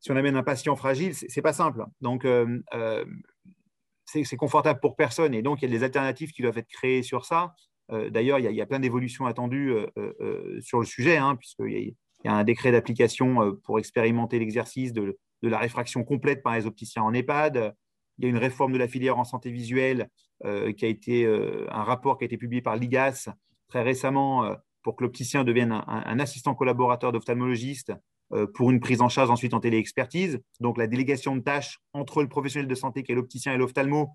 si 0.00 0.10
on 0.10 0.16
amène 0.16 0.36
un 0.36 0.42
patient 0.42 0.74
fragile, 0.76 1.14
ce 1.14 1.26
n'est 1.26 1.42
pas 1.42 1.52
simple. 1.52 1.84
Donc, 2.00 2.26
c'est 4.06 4.36
confortable 4.36 4.80
pour 4.80 4.96
personne. 4.96 5.34
Et 5.34 5.42
donc, 5.42 5.62
il 5.62 5.70
y 5.70 5.74
a 5.74 5.76
des 5.76 5.84
alternatives 5.84 6.32
qui 6.32 6.42
doivent 6.42 6.58
être 6.58 6.68
créées 6.68 7.02
sur 7.02 7.24
ça. 7.24 7.54
Euh, 7.90 8.10
d'ailleurs, 8.10 8.38
il, 8.38 8.50
y 8.54 8.60
a 8.60 8.66
plein 8.66 8.78
d'évolutions 8.78 9.26
attendues 9.26 9.72
euh, 9.72 9.86
euh, 9.98 10.60
sur 10.60 10.78
le 10.80 10.86
sujet, 10.86 11.16
hein, 11.16 11.36
puisqu'il 11.36 11.94
y, 12.24 12.28
a 12.28 12.32
un 12.32 12.44
décret 12.44 12.72
d'application 12.72 13.56
pour 13.64 13.78
expérimenter 13.78 14.38
l'exercice 14.38 14.92
de, 14.92 15.18
la 15.42 15.58
réfraction 15.58 16.04
complète 16.04 16.42
par 16.42 16.54
les 16.54 16.66
opticiens 16.66 17.02
en 17.02 17.12
EHPAD. 17.12 17.74
Il 18.18 18.24
y 18.24 18.26
a 18.26 18.30
une 18.30 18.38
réforme 18.38 18.72
de 18.72 18.78
la 18.78 18.86
filière 18.86 19.18
en 19.18 19.24
santé 19.24 19.50
visuelle 19.50 20.08
qui 20.44 20.84
a 20.84 20.88
été 20.88 21.26
un 21.26 21.82
rapport 21.84 22.18
qui 22.18 22.24
a 22.24 22.26
été 22.26 22.36
publié 22.36 22.62
par 22.62 22.76
l'IGAS 22.76 23.28
très 23.68 23.82
récemment 23.82 24.56
pour 24.82 24.96
que 24.96 25.04
l'opticien 25.04 25.44
devienne 25.44 25.70
un, 25.86 26.18
assistant 26.18 26.54
collaborateur 26.54 27.12
d'ophtalmologiste 27.12 27.92
pour 28.54 28.72
une 28.72 28.80
prise 28.80 29.00
en 29.02 29.08
charge 29.08 29.30
ensuite 29.30 29.54
en 29.54 29.60
téléexpertise. 29.60 30.40
Donc 30.58 30.78
la 30.78 30.88
délégation 30.88 31.36
de 31.36 31.42
tâches 31.42 31.78
entre 31.92 32.22
le 32.22 32.28
professionnel 32.28 32.66
de 32.66 32.74
santé 32.74 33.04
qui 33.04 33.12
est 33.12 33.14
l'opticien 33.14 33.54
et 33.54 33.56
l'ophtalmo, 33.56 34.10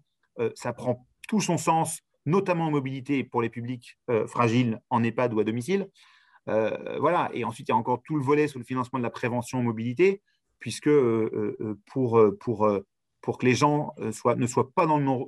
ça 0.55 0.73
prend 0.73 1.07
tout 1.29 1.39
son 1.39 1.57
sens 1.57 2.01
notamment 2.27 2.65
en 2.65 2.71
mobilité 2.71 3.23
pour 3.23 3.41
les 3.41 3.49
publics 3.49 3.97
euh, 4.11 4.27
fragiles 4.27 4.79
en 4.91 5.03
EHPAD 5.03 5.33
ou 5.33 5.39
à 5.39 5.43
domicile. 5.43 5.89
Euh, 6.49 6.99
voilà. 6.99 7.31
Et 7.33 7.43
ensuite, 7.43 7.69
il 7.69 7.71
y 7.71 7.73
a 7.73 7.77
encore 7.77 8.03
tout 8.03 8.15
le 8.15 8.23
volet 8.23 8.47
sur 8.47 8.59
le 8.59 8.65
financement 8.65 8.99
de 8.99 9.03
la 9.03 9.09
prévention 9.09 9.59
en 9.59 9.63
mobilité, 9.63 10.21
puisque 10.59 10.87
euh, 10.87 11.79
pour, 11.87 12.21
pour, 12.39 12.69
pour 13.21 13.37
que 13.37 13.45
les 13.45 13.55
gens 13.55 13.93
soient, 14.11 14.35
ne, 14.35 14.47
soient 14.47 14.71
pas 14.71 14.85
dans 14.85 14.97
le 14.97 15.03
non, 15.03 15.27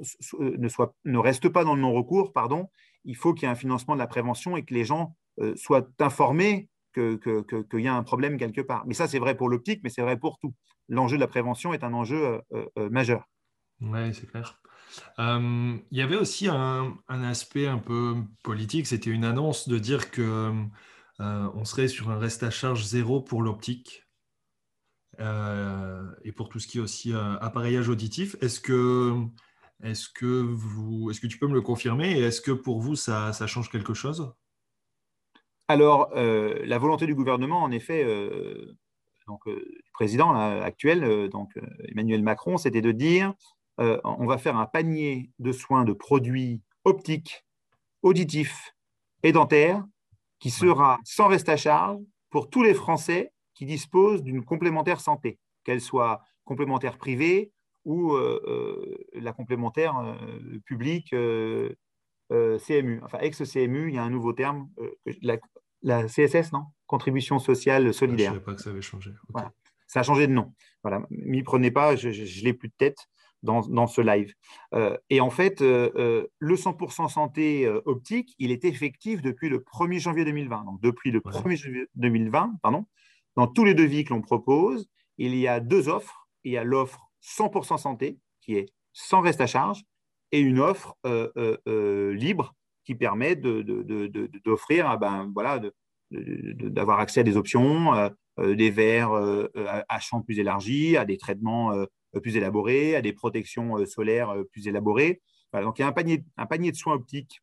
soient, 0.67 0.93
ne 1.05 1.17
restent 1.17 1.49
pas 1.49 1.63
dans 1.63 1.75
le 1.75 1.81
non-recours, 1.81 2.33
pardon, 2.33 2.69
il 3.03 3.15
faut 3.15 3.33
qu'il 3.33 3.43
y 3.43 3.45
ait 3.45 3.51
un 3.51 3.55
financement 3.55 3.93
de 3.93 3.99
la 3.99 4.07
prévention 4.07 4.55
et 4.57 4.63
que 4.63 4.73
les 4.73 4.85
gens 4.85 5.15
soient 5.55 5.87
informés 5.99 6.69
qu'il 6.93 7.17
que, 7.19 7.77
y 7.77 7.87
a 7.87 7.95
un 7.95 8.03
problème 8.03 8.37
quelque 8.37 8.61
part. 8.61 8.83
Mais 8.85 8.93
ça, 8.93 9.07
c'est 9.07 9.19
vrai 9.19 9.35
pour 9.35 9.49
l'optique, 9.49 9.81
mais 9.83 9.89
c'est 9.89 10.01
vrai 10.01 10.17
pour 10.17 10.37
tout. 10.39 10.53
L'enjeu 10.87 11.17
de 11.17 11.21
la 11.21 11.27
prévention 11.27 11.73
est 11.73 11.83
un 11.83 11.93
enjeu 11.93 12.41
majeur. 12.77 13.27
Oui, 13.81 14.13
c'est 14.13 14.27
clair. 14.27 14.59
Euh, 15.19 15.77
il 15.91 15.97
y 15.97 16.01
avait 16.01 16.15
aussi 16.15 16.47
un, 16.47 16.97
aspect 17.07 17.67
un 17.67 17.77
peu 17.77 18.15
politique, 18.43 18.87
c'était 18.87 19.09
une 19.09 19.25
annonce 19.25 19.67
de 19.67 19.77
dire 19.77 20.11
que 20.11 20.51
euh, 21.19 21.49
on 21.53 21.65
serait 21.65 21.87
sur 21.87 22.09
un 22.09 22.17
reste 22.17 22.43
à 22.43 22.49
charge 22.49 22.83
zéro 22.83 23.21
pour 23.21 23.41
l'optique 23.41 24.03
euh, 24.03 24.08
et 25.19 26.31
pour 26.31 26.49
tout 26.49 26.59
ce 26.59 26.67
qui 26.67 26.77
est 26.77 26.81
aussi 26.81 27.13
appareillage 27.41 27.89
auditif. 27.89 28.35
Est-ce 28.41 28.59
que, 28.59 29.15
est 29.83 30.13
que, 30.13 30.25
vous, 30.25 31.11
est 31.11 31.19
que 31.19 31.27
tu 31.27 31.37
peux 31.37 31.47
me 31.47 31.53
le 31.53 31.61
confirmer 31.61 32.11
et 32.11 32.21
est-ce 32.21 32.41
que 32.41 32.51
pour 32.51 32.79
vous 32.79 32.95
ça, 32.95 33.33
ça 33.33 33.47
change 33.47 33.69
quelque 33.69 33.93
chose? 33.93 34.33
Alors, 35.67 36.09
la 36.15 36.77
volonté 36.77 37.05
du 37.05 37.15
gouvernement, 37.15 37.61
en 37.61 37.71
effet, 37.71 38.05
donc, 39.27 39.41
du 39.47 39.91
président 39.93 40.33
actuel, 40.33 41.29
donc 41.29 41.51
Emmanuel 41.89 42.23
Macron, 42.23 42.57
c'était 42.57 42.81
de 42.81 42.91
dire 42.91 43.33
euh, 43.79 43.99
on 44.03 44.25
va 44.25 44.37
faire 44.37 44.57
un 44.57 44.65
panier 44.65 45.31
de 45.39 45.51
soins 45.51 45.85
de 45.85 45.93
produits 45.93 46.61
optiques, 46.83 47.45
auditifs 48.01 48.75
et 49.23 49.31
dentaires 49.31 49.85
qui 50.39 50.49
sera 50.49 50.99
sans 51.03 51.27
reste 51.27 51.49
à 51.49 51.57
charge 51.57 51.99
pour 52.29 52.49
tous 52.49 52.63
les 52.63 52.73
Français 52.73 53.31
qui 53.59 53.65
disposent 53.65 54.23
d'une 54.23 54.45
complémentaire 54.45 55.01
santé, 55.01 55.37
qu'elle 55.65 55.81
soit 55.81 56.21
complémentaire 56.45 56.97
privée 56.97 57.51
ou 57.83 58.13
euh, 58.13 58.41
euh, 58.47 59.19
la 59.19 59.33
complémentaire 59.33 59.95
publique 60.63 61.13
CMU. 62.29 63.01
Enfin, 63.03 63.19
ex-CMU, 63.19 63.89
il 63.89 63.95
y 63.95 63.97
a 63.97 64.03
un 64.03 64.09
nouveau 64.09 64.31
terme, 64.31 64.69
la, 65.83 66.07
CSS, 66.07 66.53
non? 66.53 66.67
Contribution 66.87 67.37
sociale 67.37 67.93
solidaire. 67.93 68.31
je 68.31 68.39
ne 68.39 68.39
savais 68.39 68.45
pas 68.45 68.55
que 68.55 68.61
ça 68.61 68.69
avait 68.69 68.81
changé. 68.81 69.11
Ça 69.87 69.99
a 69.99 70.03
changé 70.03 70.25
de 70.25 70.31
nom. 70.31 70.53
Voilà. 70.81 71.05
M'y 71.09 71.43
prenez 71.43 71.69
pas, 71.69 71.97
je 71.97 72.07
ne 72.07 72.43
l'ai 72.45 72.53
plus 72.53 72.69
de 72.69 72.73
tête 72.77 73.09
dans, 73.43 73.87
ce 73.87 73.99
live. 73.99 74.33
Euh, 74.73 74.97
et 75.09 75.19
en 75.19 75.29
fait, 75.29 75.61
euh, 75.61 75.91
euh, 75.95 76.27
le 76.39 76.55
100% 76.55 77.09
santé 77.09 77.67
optique, 77.85 78.35
il 78.39 78.51
est 78.51 78.63
effectif 78.63 79.21
depuis 79.21 79.49
le 79.49 79.59
1er 79.59 79.99
janvier 79.99 80.23
2020. 80.23 80.63
Donc, 80.63 80.81
depuis 80.81 81.11
le 81.11 81.19
1er 81.19 81.55
janvier 81.57 81.87
2020, 81.95 82.53
pardon, 82.61 82.85
dans 83.35 83.47
tous 83.47 83.65
les 83.65 83.73
devis 83.73 84.03
que 84.03 84.13
l'on 84.13 84.21
propose, 84.21 84.87
il 85.17 85.35
y 85.35 85.47
a 85.47 85.59
deux 85.59 85.89
offres. 85.89 86.27
Il 86.43 86.53
y 86.53 86.57
a 86.57 86.63
l'offre 86.63 87.09
100% 87.23 87.77
santé, 87.77 88.17
qui 88.41 88.55
est 88.55 88.67
sans 88.93 89.21
reste 89.21 89.41
à 89.41 89.47
charge, 89.47 89.83
et 90.31 90.39
une 90.39 90.59
offre 90.59 90.97
libre 91.65 92.55
qui 92.85 92.95
permet 92.95 93.35
d'offrir, 93.35 94.97
ben, 94.97 95.31
voilà, 95.33 95.61
d'avoir 96.11 96.99
accès 96.99 97.21
à 97.21 97.23
des 97.23 97.35
options, 97.35 98.09
des 98.37 98.69
verres 98.69 99.11
à 99.89 99.99
champ 99.99 100.21
plus 100.21 100.39
élargi, 100.39 100.95
à 100.95 101.05
des 101.05 101.17
traitements 101.17 101.73
euh, 102.15 102.19
plus 102.19 102.35
élaborés, 102.35 102.95
à 102.95 103.01
des 103.01 103.13
protections 103.13 103.77
euh, 103.77 103.85
solaires 103.85 104.31
euh, 104.31 104.43
plus 104.43 104.67
élaborées. 104.67 105.21
donc 105.53 105.77
il 105.77 105.81
y 105.81 105.85
a 105.85 105.87
un 105.87 105.91
panier, 105.91 106.23
un 106.37 106.45
panier 106.45 106.71
de 106.71 106.75
soins 106.75 106.93
optiques 106.93 107.41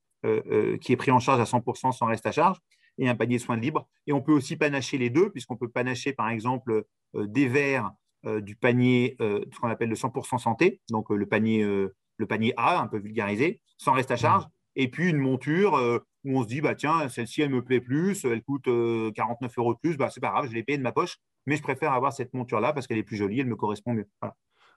qui 0.81 0.93
est 0.93 0.97
pris 0.97 1.13
en 1.13 1.21
charge 1.21 1.41
à 1.41 1.45
100% 1.45 1.93
sans 1.93 2.07
reste 2.07 2.27
à 2.27 2.33
charge 2.33 2.59
et 2.99 3.09
un 3.09 3.15
panier 3.15 3.37
de 3.37 3.43
soins 3.43 3.57
libres. 3.57 3.89
Et 4.07 4.13
on 4.13 4.21
peut 4.21 4.33
aussi 4.33 4.57
panacher 4.57 4.99
les 4.99 5.11
deux, 5.11 5.31
puisqu'on 5.31 5.57
peut 5.57 5.69
panacher 5.69 6.13
par 6.13 6.29
exemple 6.29 6.85
des 7.15 7.49
verres 7.49 7.93
du 8.25 8.57
panier, 8.57 9.17
ce 9.21 9.59
qu'on 9.61 9.69
appelle 9.69 9.89
le 9.89 9.95
100% 9.95 10.39
santé, 10.39 10.81
donc 10.91 11.11
le, 11.11 11.27
panier, 11.27 11.63
le 11.63 12.27
panier 12.27 12.53
A, 12.57 12.81
un 12.81 12.89
peu 12.89 12.99
vulgarisé, 12.99 13.61
sans 13.79 13.93
reste 13.93 14.11
à 14.11 14.17
charge, 14.17 14.45
et 14.75 14.89
puis 14.89 15.09
une 15.11 15.19
monture 15.19 16.03
où 16.25 16.39
on 16.39 16.43
se 16.43 16.49
dit, 16.49 16.61
bah, 16.61 16.75
tiens, 16.75 17.09
celle-ci, 17.09 17.43
elle 17.43 17.51
me 17.51 17.63
plaît 17.63 17.81
plus, 17.81 18.25
elle 18.25 18.43
coûte 18.43 18.65
49 18.65 19.59
euros 19.59 19.75
de 19.75 19.79
plus, 19.79 19.97
bah, 19.97 20.11
c'est 20.11 20.21
pas 20.21 20.31
grave, 20.31 20.49
je 20.49 20.55
l'ai 20.55 20.65
payée 20.65 20.79
de 20.79 20.83
ma 20.83 20.93
poche, 20.93 21.19
mais 21.47 21.57
je 21.57 21.63
préfère 21.63 21.93
avoir 21.93 22.13
cette 22.13 22.35
monture-là 22.35 22.73
parce 22.73 22.87
qu'elle 22.87 22.99
est 22.99 23.05
plus 23.05 23.17
jolie, 23.17 23.39
elle 23.41 23.47
me 23.47 23.57
correspond 23.57 23.95
mieux. 23.95 24.09
Voilà. 24.21 24.35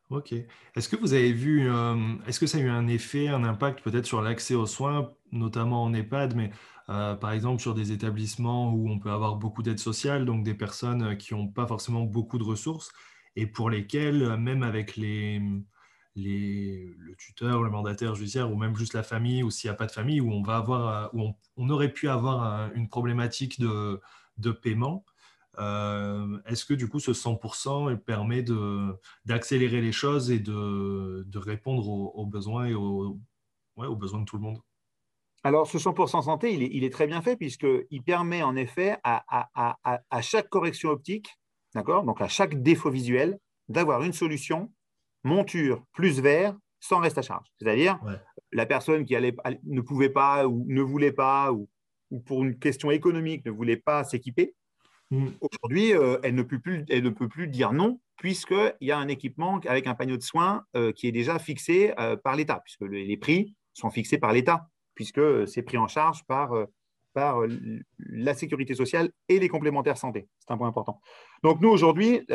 Ok. 0.10 0.34
Est-ce 0.76 0.90
que 0.90 0.96
vous 0.96 1.14
avez 1.14 1.32
vu, 1.34 1.70
euh, 1.70 2.16
est-ce 2.26 2.40
que 2.40 2.48
ça 2.48 2.58
a 2.58 2.62
eu 2.62 2.70
un 2.70 2.88
effet, 2.88 3.28
un 3.28 3.44
impact 3.44 3.82
peut-être 3.82 4.08
sur 4.08 4.24
l'accès 4.24 4.56
aux 4.56 4.66
soins, 4.66 5.14
notamment 5.32 5.84
en 5.84 5.94
EHPAD, 5.94 6.36
mais 6.36 6.50
euh, 6.90 7.14
par 7.16 7.32
exemple 7.32 7.62
sur 7.62 7.76
des 7.76 7.92
établissements 7.92 8.74
où 8.74 8.90
on 8.90 8.98
peut 8.98 9.12
avoir 9.12 9.36
beaucoup 9.36 9.62
d'aide 9.62 9.78
sociale, 9.78 10.26
donc 10.26 10.44
des 10.44 10.56
personnes 10.56 11.04
euh, 11.04 11.16
qui 11.16 11.36
n'ont 11.36 11.48
pas 11.48 11.68
forcément 11.68 12.02
beaucoup 12.06 12.40
de 12.40 12.44
ressources 12.44 12.92
et 13.36 13.46
pour 13.46 13.70
lesquelles, 13.70 14.36
même 14.38 14.64
avec 14.64 14.96
les, 14.96 15.40
les, 16.16 16.92
le 16.98 17.16
tuteur, 17.16 17.62
le 17.62 17.70
mandataire 17.70 18.16
judiciaire 18.16 18.52
ou 18.52 18.56
même 18.58 18.76
juste 18.76 18.94
la 18.96 19.04
famille, 19.04 19.44
ou 19.44 19.52
s'il 19.52 19.70
n'y 19.70 19.74
a 19.74 19.78
pas 19.78 19.86
de 19.86 19.92
famille, 19.92 20.22
où 20.22 20.32
on, 20.32 20.42
va 20.42 20.58
avoir, 20.58 21.14
où 21.14 21.36
on, 21.58 21.70
aurait 21.70 21.94
pu 21.94 22.10
avoir 22.10 22.74
une 22.74 22.90
problématique 22.90 23.60
de, 23.60 24.02
de 24.40 24.52
paiement, 24.52 25.06
est-ce 25.58 26.66
que 26.66 26.74
du 26.74 26.88
coup 26.88 27.00
ce 27.00 27.12
100% 27.12 27.98
permet 27.98 28.44
d'accélérer 29.26 29.82
les 29.82 29.92
choses 29.92 30.32
et 30.32 30.40
de, 30.40 31.38
répondre 31.38 31.88
aux, 31.88 32.26
besoins 32.26 32.68
et 32.68 32.74
aux, 32.74 33.20
aux, 33.76 33.96
besoins 33.96 34.22
de 34.22 34.26
tout 34.26 34.38
le 34.38 34.44
monde? 34.44 34.60
Alors, 35.44 35.68
ce 35.68 35.78
100% 35.78 36.24
santé, 36.24 36.54
il 36.54 36.84
est, 36.84 36.90
très 36.90 37.08
bien 37.08 37.22
fait 37.22 37.38
puisqu'il 37.38 38.04
permet 38.04 38.44
en 38.44 38.56
effet 38.56 38.98
à, 39.04 40.22
chaque 40.22 40.50
correction 40.50 40.90
optique, 40.90 41.38
d'accord, 41.74 42.04
donc 42.04 42.22
à 42.22 42.28
chaque 42.28 42.62
défaut 42.62 42.92
visuel, 42.92 43.40
d'avoir 43.70 44.04
une 44.04 44.14
solution 44.14 44.72
monture 45.24 45.84
plus 45.94 46.20
verre 46.20 46.56
sans 46.80 47.00
reste 47.00 47.18
à 47.18 47.22
charge. 47.22 47.48
C'est-à-dire 47.60 48.00
la 48.52 48.66
personne 48.66 49.06
qui 49.06 49.16
ne 49.16 49.82
pouvait 49.82 50.10
pas 50.10 50.48
ou 50.48 50.66
ne 50.68 50.82
voulait 50.82 51.12
pas 51.12 51.52
ou, 51.52 51.70
ou, 52.10 52.20
pour 52.20 52.44
une 52.44 52.58
question 52.58 52.92
économique 52.92 53.46
ne 53.46 53.52
voulait 53.52 53.78
pas 53.78 54.04
s'équiper, 54.04 54.56
Mm. 55.12 55.30
Aujourd'hui, 55.42 55.94
euh, 55.94 56.20
elle, 56.24 56.36
ne 56.36 56.44
peut 56.44 56.60
plus, 56.60 57.48
dire 57.48 57.74
non, 57.74 58.00
puisqu'il 58.16 58.88
y 58.88 58.92
a 58.92 58.98
un 58.98 59.08
équipement 59.08 59.60
avec 59.68 59.88
un 59.88 59.96
panier 59.96 60.18
de 60.18 60.24
soins 60.24 60.66
euh, 60.76 60.92
qui 60.92 61.08
est 61.08 61.12
déjà 61.12 61.40
fixé 61.40 61.94
euh, 62.00 62.16
par 62.16 62.36
l'État, 62.36 62.62
puisque 62.64 62.82
les 62.82 63.18
prix 63.18 63.56
sont 63.74 63.90
fixés 63.90 64.18
par 64.18 64.34
l'État, 64.34 64.70
puisque 64.94 65.48
c'est 65.48 65.64
pris 65.64 65.78
en 65.78 65.88
charge 65.88 66.24
par, 66.26 66.54
la 67.98 68.34
sécurité 68.34 68.76
sociale 68.76 69.12
et 69.28 69.40
les 69.40 69.50
complémentaires 69.50 69.98
santé. 69.98 70.30
C'est 70.40 70.54
un 70.54 70.58
point 70.58 70.70
important. 70.70 71.02
Donc, 71.44 71.60
nous, 71.60 71.68
aujourd'hui, 71.68 72.26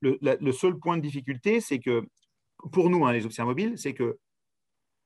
le, 0.00 0.52
seul 0.52 0.78
point 0.78 0.98
de 0.98 1.02
difficulté, 1.02 1.60
c'est 1.60 1.80
que, 1.80 2.06
pour 2.70 2.90
nous, 2.90 3.04
hein, 3.04 3.12
les 3.12 3.24
opticiens 3.24 3.44
mobiles, 3.44 3.76
c'est 3.76 3.92
que 3.92 4.20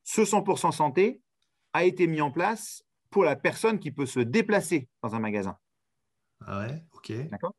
ce 0.02 0.20
100% 0.20 0.72
santé 0.72 1.22
a 1.72 1.84
été 1.84 2.06
mis 2.06 2.20
en 2.20 2.30
place 2.30 2.84
pour 3.08 3.24
la 3.24 3.34
personne 3.34 3.78
qui 3.78 3.92
peut 3.92 4.04
se 4.04 4.20
déplacer 4.20 4.88
dans 5.02 5.14
un 5.14 5.20
magasin. 5.20 5.56
Ah 6.44 6.60
ouais, 6.60 6.82
ok. 6.94 7.12
D'accord. 7.30 7.54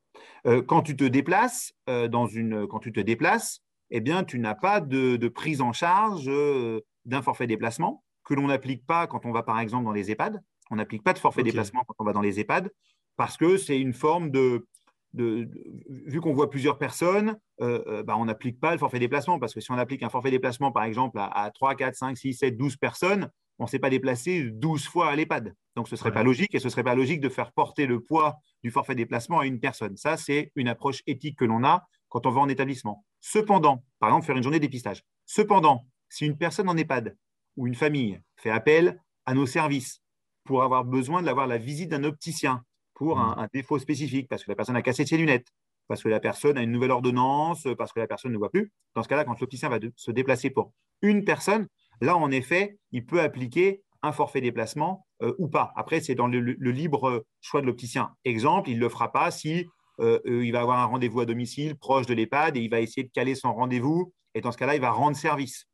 Euh, 0.45 0.61
quand 0.61 0.81
tu 0.81 0.95
te 0.95 1.03
déplaces 1.03 1.73
euh, 1.89 2.07
dans 2.07 2.27
une, 2.27 2.67
quand 2.67 2.79
tu 2.79 2.91
te 2.91 2.99
déplaces, 2.99 3.61
eh 3.89 4.01
bien, 4.01 4.23
tu 4.23 4.39
n'as 4.39 4.55
pas 4.55 4.81
de, 4.81 5.27
prise 5.27 5.61
en 5.61 5.73
charge 5.73 6.27
euh, 6.27 6.81
d'un 7.05 7.21
forfait 7.21 7.47
déplacement 7.47 8.03
que 8.23 8.33
l'on 8.33 8.47
n'applique 8.47 8.85
pas 8.85 9.07
quand 9.07 9.25
on 9.25 9.31
va 9.31 9.43
par 9.43 9.59
exemple 9.59 9.85
dans 9.85 9.93
les 9.93 10.11
EHPAD. 10.11 10.41
On 10.69 10.75
n'applique 10.75 11.03
pas 11.03 11.13
de 11.13 11.19
forfait 11.19 11.43
déplacement 11.43 11.83
quand 11.87 11.95
on 11.99 12.03
va 12.03 12.11
dans 12.11 12.21
les 12.21 12.39
EHPAD 12.41 12.69
parce 13.15 13.37
que 13.37 13.55
c'est 13.55 13.79
une 13.79 13.93
forme 13.93 14.31
de, 14.31 14.67
vu 15.13 16.19
qu'on 16.19 16.33
voit 16.33 16.49
plusieurs 16.49 16.77
personnes, 16.77 17.37
bah, 17.57 18.15
on 18.17 18.25
n'applique 18.25 18.59
pas 18.59 18.73
le 18.73 18.77
forfait 18.77 18.99
déplacement. 18.99 19.39
Parce 19.39 19.53
que 19.53 19.61
si 19.61 19.71
on 19.71 19.77
applique 19.77 20.03
un 20.03 20.09
forfait 20.09 20.29
déplacement, 20.29 20.73
par 20.73 20.83
exemple, 20.83 21.17
à, 21.19 21.49
3, 21.55 21.75
4, 21.75 21.95
5, 21.95 22.17
6, 22.17 22.33
7, 22.33 22.57
12 22.57 22.75
personnes, 22.75 23.31
on 23.59 23.63
ne 23.63 23.69
s'est 23.69 23.79
pas 23.79 23.89
déplacé 23.89 24.49
12 24.51 24.87
fois 24.87 25.09
à 25.09 25.15
l'EHPAD. 25.15 25.53
Donc, 25.75 25.87
ce 25.87 25.95
ne 25.95 25.97
serait 25.97 26.11
pas 26.11 26.23
logique 26.23 26.53
et 26.53 26.59
ce 26.59 26.65
ne 26.65 26.69
serait 26.69 26.83
pas 26.83 26.95
logique 26.95 27.21
de 27.21 27.29
faire 27.29 27.51
porter 27.51 27.85
le 27.85 27.99
poids 27.99 28.37
du 28.63 28.71
forfait 28.71 28.95
déplacement 28.95 29.39
à 29.39 29.45
une 29.45 29.59
personne. 29.59 29.97
Ça, 29.97 30.17
c'est 30.17 30.51
une 30.55 30.67
approche 30.67 31.01
éthique 31.07 31.37
que 31.37 31.45
l'on 31.45 31.63
a 31.63 31.87
quand 32.09 32.25
on 32.25 32.31
va 32.31 32.41
en 32.41 32.49
établissement. 32.49 33.05
Cependant, 33.21 33.83
par 33.99 34.09
exemple, 34.09 34.25
faire 34.25 34.37
une 34.37 34.43
journée 34.43 34.59
de 34.59 34.65
dépistage. 34.65 35.03
Cependant, 35.25 35.85
si 36.09 36.25
une 36.25 36.37
personne 36.37 36.69
en 36.69 36.77
EHPAD 36.77 37.15
ou 37.57 37.67
une 37.67 37.75
famille 37.75 38.19
fait 38.35 38.49
appel 38.49 38.99
à 39.25 39.33
nos 39.33 39.45
services 39.45 40.01
pour 40.43 40.63
avoir 40.63 40.85
besoin 40.85 41.21
d'avoir 41.21 41.47
la 41.47 41.57
visite 41.57 41.89
d'un 41.89 42.03
opticien 42.03 42.63
pour 42.93 43.19
un, 43.19 43.43
mmh. 43.43 43.47
défaut 43.53 43.77
spécifique, 43.77 44.27
parce 44.27 44.43
que 44.43 44.49
la 44.49 44.55
personne 44.55 44.75
a 44.75 44.81
cassé 44.81 45.05
ses 45.05 45.17
lunettes, 45.17 45.47
parce 45.87 46.01
que 46.01 46.09
la 46.09 46.19
personne 46.19 46.57
a 46.57 46.63
une 46.63 46.71
nouvelle 46.71 46.91
ordonnance, 46.91 47.67
parce 47.77 47.93
que 47.93 47.99
la 47.99 48.07
personne 48.07 48.31
ne 48.31 48.37
voit 48.37 48.49
plus, 48.49 48.71
dans 48.95 49.03
ce 49.03 49.07
cas-là, 49.07 49.25
quand 49.25 49.39
l'opticien 49.39 49.69
va 49.69 49.77
se 49.95 50.11
déplacer 50.11 50.49
pour 50.49 50.73
une 51.01 51.23
personne, 51.23 51.67
là, 52.01 52.17
en 52.17 52.31
effet, 52.31 52.77
il 52.91 53.05
peut 53.05 53.21
appliquer 53.21 53.81
un 54.01 54.11
forfait 54.11 54.41
déplacement 54.41 55.05
euh, 55.21 55.33
ou 55.37 55.47
pas. 55.47 55.71
Après, 55.75 55.99
c'est 55.99 56.15
dans 56.15 56.27
le, 56.27 56.39
libre 56.39 57.25
choix 57.41 57.61
de 57.61 57.65
l'opticien. 57.65 58.11
Exemple, 58.25 58.69
il 58.69 58.75
ne 58.75 58.81
le 58.81 58.89
fera 58.89 59.11
pas 59.11 59.31
si 59.31 59.65
euh, 59.99 60.19
euh, 60.27 60.45
il 60.45 60.51
va 60.51 60.61
avoir 60.61 60.79
un 60.79 60.85
rendez-vous 60.85 61.21
à 61.21 61.25
domicile 61.25 61.75
proche 61.75 62.05
de 62.05 62.13
l'EHPAD 62.13 62.55
et 62.57 62.61
il 62.61 62.69
va 62.69 62.81
essayer 62.81 63.03
de 63.03 63.11
caler 63.11 63.35
son 63.35 63.53
rendez-vous. 63.53 64.13
Et 64.35 64.41
dans 64.41 64.51
ce 64.51 64.57
cas-là, 64.57 64.75
il 64.75 64.81
va 64.81 64.91
rendre 64.91 65.17
service. 65.17 65.65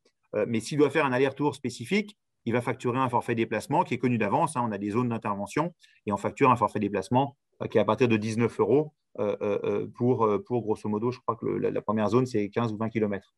mais 0.47 0.61
s'il 0.61 0.77
doit 0.77 0.89
faire 0.89 1.05
un 1.05 1.11
aller-retour 1.11 1.53
spécifique, 1.53 2.17
il 2.45 2.53
va 2.53 2.61
facturer 2.61 2.97
un 2.97 3.09
forfait 3.09 3.35
déplacement 3.35 3.83
qui 3.83 3.93
est 3.93 3.97
connu 3.97 4.17
d'avance. 4.17 4.55
Hein. 4.55 4.63
on 4.65 4.71
a 4.71 4.77
des 4.77 4.91
zones 4.91 5.09
d'intervention 5.09 5.73
et 6.05 6.11
on 6.11 6.17
facture 6.17 6.49
un 6.49 6.55
forfait 6.55 6.79
déplacement 6.79 7.37
qui 7.69 7.77
est 7.77 7.81
à 7.81 7.85
partir 7.85 8.07
de 8.07 8.17
19 8.17 8.59
euros 8.59 8.93
pour, 9.95 10.27
pour, 10.45 10.61
grosso 10.63 10.89
modo, 10.89 11.11
je 11.11 11.19
crois 11.19 11.35
que 11.35 11.45
la, 11.45 11.81
première 11.81 12.09
zone, 12.09 12.25
c'est 12.25 12.49
15 12.49 12.71
ou 12.71 12.77
20 12.77 12.89
km. 12.89 13.35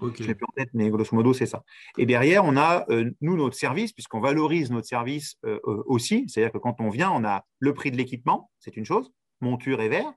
Je 0.00 0.22
ne 0.22 0.28
l'ai 0.28 0.34
plus 0.34 0.44
en 0.44 0.52
tête, 0.54 0.70
mais 0.74 0.90
grosso 0.90 1.14
modo, 1.16 1.32
c'est 1.32 1.46
ça. 1.46 1.64
Et 1.96 2.06
derrière, 2.06 2.44
on 2.44 2.56
a, 2.56 2.84
euh, 2.90 3.10
nous, 3.20 3.36
notre 3.36 3.56
service, 3.56 3.92
puisqu'on 3.92 4.20
valorise 4.20 4.70
notre 4.70 4.86
service 4.86 5.36
euh, 5.44 5.58
euh, 5.66 5.82
aussi. 5.86 6.28
C'est-à-dire 6.28 6.52
que 6.52 6.58
quand 6.58 6.80
on 6.80 6.90
vient, 6.90 7.10
on 7.10 7.24
a 7.24 7.44
le 7.58 7.72
prix 7.74 7.90
de 7.90 7.96
l'équipement, 7.96 8.50
c'est 8.58 8.76
une 8.76 8.84
chose, 8.84 9.10
monture 9.40 9.80
et 9.80 9.88
verre. 9.88 10.12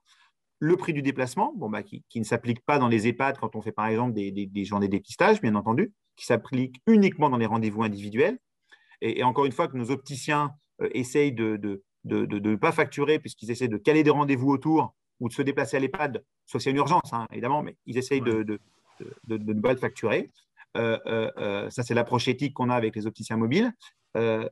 Le 0.60 0.76
prix 0.78 0.94
du 0.94 1.02
déplacement, 1.02 1.54
bon, 1.56 1.70
bah, 1.70 1.84
qui, 1.84 2.04
ne 2.16 2.24
s'applique 2.24 2.64
pas 2.66 2.78
dans 2.78 2.88
les 2.88 3.08
EHPAD 3.08 3.38
quand 3.40 3.56
on 3.56 3.62
fait 3.62 3.72
par 3.72 3.88
exemple 3.88 4.14
des, 4.14 4.32
des, 4.32 4.66
journées 4.66 4.88
de 4.88 4.92
dépistage, 4.92 5.42
bien 5.42 5.56
entendu, 5.56 5.94
qui 6.16 6.26
s'applique 6.26 6.82
uniquement 6.86 7.30
dans 7.30 7.38
les 7.38 7.48
rendez-vous 7.48 7.84
individuels. 7.84 8.38
Et, 9.02 9.24
encore 9.24 9.46
une 9.46 9.52
fois, 9.52 9.68
que 9.68 9.76
nos 9.76 9.90
opticiens 9.90 10.52
essayent 10.94 11.34
de 11.34 11.60
ne 12.04 12.26
de, 12.26 12.56
pas 12.56 12.72
facturer, 12.72 13.18
puisqu'ils 13.18 13.50
essaient 13.50 13.68
de 13.68 13.78
caler 13.78 14.04
des 14.04 14.12
rendez-vous 14.12 14.50
autour 14.50 14.94
ou 15.20 15.30
de 15.30 15.34
se 15.34 15.42
déplacer 15.42 15.78
à 15.78 15.80
l'EHPAD, 15.80 16.24
soit 16.46 16.60
c'est 16.60 16.72
une 16.72 16.78
urgence, 16.78 17.14
hein, 17.14 17.28
évidemment, 17.32 17.64
mais 17.64 17.76
ils 17.86 17.98
essayent 17.98 18.22
de, 18.22 18.60
de, 19.28 19.38
ne 19.38 19.62
pas. 19.62 19.76
Euh, 20.78 20.98
euh, 21.06 21.32
euh, 21.38 21.70
ça, 21.70 21.84
c'est 21.84 21.94
l'approche 21.94 22.28
éthique 22.28 22.54
qu'on 22.54 22.70
a 22.70 22.76
avec 22.76 22.96
les 22.96 23.08
opticiens 23.08 23.38
mobiles. 23.38 23.74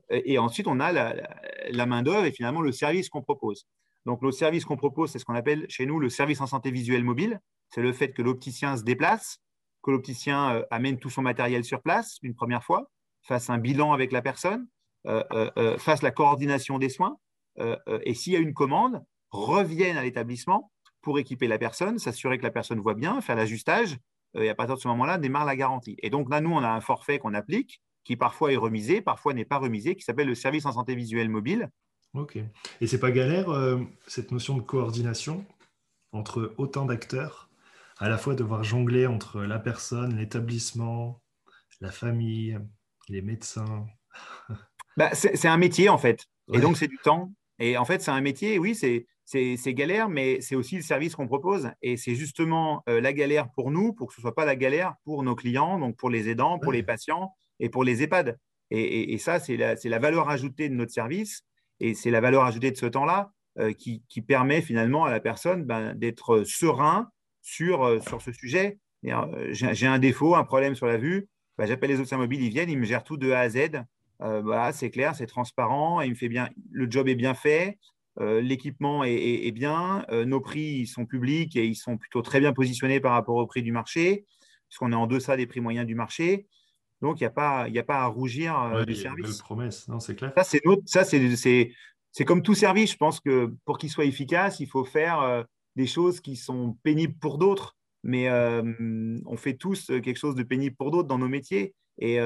et 0.09 0.37
ensuite, 0.37 0.67
on 0.67 0.79
a 0.79 0.91
la, 0.91 1.85
main-d'œuvre 1.85 2.25
et 2.25 2.31
finalement 2.31 2.61
le 2.61 2.71
service 2.71 3.09
qu'on 3.09 3.21
propose. 3.21 3.67
Donc, 4.05 4.21
le 4.21 4.31
service 4.31 4.65
qu'on 4.65 4.77
propose, 4.77 5.11
c'est 5.11 5.19
ce 5.19 5.25
qu'on 5.25 5.35
appelle 5.35 5.65
chez 5.69 5.85
nous 5.85 5.99
le 5.99 6.09
service 6.09 6.41
en 6.41 6.47
santé 6.47 6.71
visuelle 6.71 7.03
mobile. 7.03 7.39
C'est 7.69 7.81
le 7.81 7.93
fait 7.93 8.13
que 8.13 8.21
l'opticien 8.21 8.77
se 8.77 8.83
déplace, 8.83 9.41
que 9.83 9.91
l'opticien 9.91 10.63
amène 10.71 10.97
tout 10.97 11.09
son 11.09 11.21
matériel 11.21 11.63
sur 11.63 11.81
place 11.81 12.17
une 12.23 12.35
première 12.35 12.63
fois, 12.63 12.89
fasse 13.21 13.49
un 13.49 13.57
bilan 13.57 13.91
avec 13.91 14.11
la 14.11 14.21
personne, 14.21 14.67
fasse 15.77 16.01
la 16.01 16.11
coordination 16.11 16.79
des 16.79 16.89
soins, 16.89 17.17
et 18.03 18.13
s'il 18.13 18.33
y 18.33 18.37
a 18.37 18.39
une 18.39 18.53
commande, 18.53 19.03
revienne 19.31 19.97
à 19.97 20.03
l'établissement 20.03 20.71
pour 21.01 21.19
équiper 21.19 21.47
la 21.47 21.57
personne, 21.57 21.99
s'assurer 21.99 22.37
que 22.37 22.43
la 22.43 22.51
personne 22.51 22.79
voit 22.79 22.93
bien, 22.93 23.21
faire 23.21 23.35
l'ajustage, 23.35 23.97
et 24.35 24.49
à 24.49 24.55
partir 24.55 24.75
de 24.75 24.81
ce 24.81 24.87
moment-là, 24.89 25.17
démarre 25.17 25.45
la 25.45 25.55
garantie. 25.55 25.95
Et 25.99 26.09
donc 26.09 26.29
là, 26.29 26.41
nous, 26.41 26.51
on 26.51 26.63
a 26.63 26.69
un 26.69 26.81
forfait 26.81 27.19
qu'on 27.19 27.33
applique, 27.33 27.81
qui 28.03 28.15
parfois 28.15 28.51
est 28.51 28.57
remisé, 28.57 29.01
parfois 29.01 29.33
n'est 29.33 29.45
pas 29.45 29.57
remisé, 29.57 29.95
qui 29.95 30.03
s'appelle 30.03 30.27
le 30.27 30.35
service 30.35 30.65
en 30.65 30.71
santé 30.71 30.95
visuelle 30.95 31.29
mobile. 31.29 31.69
Ok. 32.13 32.39
Et 32.81 32.87
c'est 32.87 32.99
pas 32.99 33.11
galère, 33.11 33.49
euh, 33.49 33.79
cette 34.07 34.31
notion 34.31 34.57
de 34.57 34.61
coordination 34.61 35.45
entre 36.11 36.53
autant 36.57 36.85
d'acteurs, 36.85 37.49
à 37.97 38.09
la 38.09 38.17
fois 38.17 38.33
devoir 38.33 38.63
jongler 38.63 39.05
entre 39.05 39.41
la 39.41 39.59
personne, 39.59 40.15
l'établissement, 40.17 41.21
la 41.81 41.91
famille, 41.91 42.57
les 43.09 43.21
médecins? 43.21 43.85
Bah, 44.97 45.13
C'est 45.13 45.47
un 45.47 45.57
métier, 45.57 45.89
en 45.89 45.97
fait. 45.97 46.25
Et 46.51 46.59
donc, 46.59 46.77
c'est 46.77 46.87
du 46.87 46.97
temps. 46.97 47.31
Et 47.59 47.77
en 47.77 47.85
fait, 47.85 48.01
c'est 48.01 48.11
un 48.11 48.21
métier, 48.21 48.57
oui, 48.57 48.73
c'est 48.73 49.05
c'est 49.29 49.73
galère, 49.75 50.09
mais 50.09 50.41
c'est 50.41 50.55
aussi 50.55 50.75
le 50.75 50.81
service 50.81 51.15
qu'on 51.15 51.27
propose. 51.27 51.69
Et 51.83 51.97
c'est 51.97 52.15
justement 52.15 52.83
euh, 52.89 52.99
la 52.99 53.13
galère 53.13 53.51
pour 53.51 53.69
nous, 53.69 53.93
pour 53.93 54.07
que 54.07 54.15
ce 54.15 54.21
ne 54.21 54.23
soit 54.23 54.33
pas 54.33 54.45
la 54.45 54.55
galère 54.55 54.95
pour 55.03 55.21
nos 55.21 55.35
clients, 55.35 55.77
donc 55.77 55.97
pour 55.97 56.09
les 56.09 56.29
aidants, 56.29 56.57
pour 56.57 56.71
les 56.71 56.81
patients 56.81 57.35
et 57.59 57.69
pour 57.69 57.83
les 57.83 58.01
EHPAD. 58.01 58.39
Et, 58.71 59.17
ça, 59.17 59.39
c'est 59.39 59.57
la, 59.57 59.99
valeur 59.99 60.29
ajoutée 60.29 60.69
de 60.69 60.75
notre 60.75 60.91
service 60.91 61.41
et 61.79 61.95
c'est 61.95 62.11
la 62.11 62.21
valeur 62.21 62.43
ajoutée 62.43 62.71
de 62.71 62.77
ce 62.77 62.85
temps-là 62.85 63.31
euh, 63.59 63.73
qui, 63.73 64.01
permet 64.27 64.61
finalement 64.61 65.05
à 65.05 65.11
la 65.11 65.19
personne 65.19 65.63
ben, 65.63 65.95
d'être 65.95 66.43
serein 66.43 67.09
sur, 67.41 67.83
euh, 67.83 67.99
sur 67.99 68.21
ce 68.21 68.31
sujet. 68.31 68.77
J'ai 69.03 69.87
un 69.87 69.99
défaut, 69.99 70.35
un 70.35 70.43
problème 70.43 70.75
sur 70.75 70.85
la 70.87 70.97
vue, 70.97 71.27
ben, 71.57 71.65
j'appelle 71.65 71.91
les 71.91 72.17
mobiles, 72.17 72.43
ils 72.43 72.49
viennent, 72.49 72.69
ils 72.69 72.79
me 72.79 72.85
gèrent 72.85 73.03
tout 73.03 73.17
de 73.17 73.31
A 73.31 73.39
à 73.39 73.49
Z. 73.49 73.83
voilà, 74.19 74.71
c'est 74.71 74.91
clair, 74.91 75.15
c'est 75.15 75.27
transparent, 75.27 76.01
il 76.01 76.11
me 76.11 76.15
fait 76.15 76.29
bien, 76.29 76.49
le 76.71 76.89
job 76.89 77.07
est 77.07 77.15
bien 77.15 77.33
fait, 77.33 77.79
l'équipement 78.19 79.03
est, 79.03 79.51
bien, 79.51 80.05
euh, 80.11 80.25
nos 80.25 80.41
prix 80.41 80.85
sont 80.87 81.05
publics 81.05 81.55
et 81.55 81.65
ils 81.65 81.75
sont 81.75 81.97
plutôt 81.97 82.21
très 82.21 82.39
bien 82.39 82.53
positionnés 82.53 82.99
par 82.99 83.13
rapport 83.13 83.35
au 83.35 83.47
prix 83.47 83.61
du 83.61 83.71
marché, 83.71 84.25
puisqu'on 84.67 84.91
est 84.91 84.95
en 84.95 85.07
deçà 85.07 85.37
des 85.37 85.47
prix 85.47 85.61
moyens 85.61 85.87
du 85.87 85.95
marché. 85.95 86.47
Donc, 87.01 87.21
il 87.21 87.23
n'y 87.23 87.27
a, 87.27 87.31
pas, 87.31 87.67
a 87.73 87.83
pas 87.83 87.99
à 87.99 88.07
rougir 88.07 88.59
euh, 88.61 88.83
du 88.83 88.95
service. 88.95 89.37
promesse, 89.39 89.87
non, 89.87 89.99
c'est 89.99 90.15
clair. 90.15 90.33
Ça, 90.35 91.03
c'est 91.03 92.25
comme 92.25 92.41
tout 92.41 92.55
service. 92.55 92.91
Je 92.91 92.97
pense 92.97 93.19
que 93.21 93.53
pour 93.65 93.77
qu'il 93.77 93.89
soit 93.89 94.05
efficace, 94.05 94.59
il 94.59 94.67
faut 94.67 94.83
faire 94.83 95.45
des 95.75 95.87
choses 95.87 96.19
qui 96.19 96.35
sont 96.35 96.77
pénibles 96.83 97.15
pour 97.19 97.37
d'autres. 97.37 97.77
Mais 98.03 98.29
on 98.29 99.37
fait 99.37 99.53
tous 99.53 99.87
quelque 99.87 100.17
chose 100.17 100.35
de 100.35 100.43
pénible 100.43 100.75
pour 100.75 100.91
d'autres 100.91 101.07
dans 101.07 101.19
nos 101.19 101.29
métiers. 101.29 101.73
Et, 101.99 102.19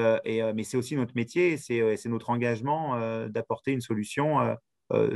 mais 0.54 0.64
c'est 0.64 0.76
aussi 0.76 0.96
notre 0.96 1.14
métier, 1.14 1.56
c'est 1.56 2.06
notre 2.06 2.30
engagement 2.30 2.98
d'apporter 3.28 3.72
une 3.72 3.80
solution 3.80 4.40
euh, 4.40 4.54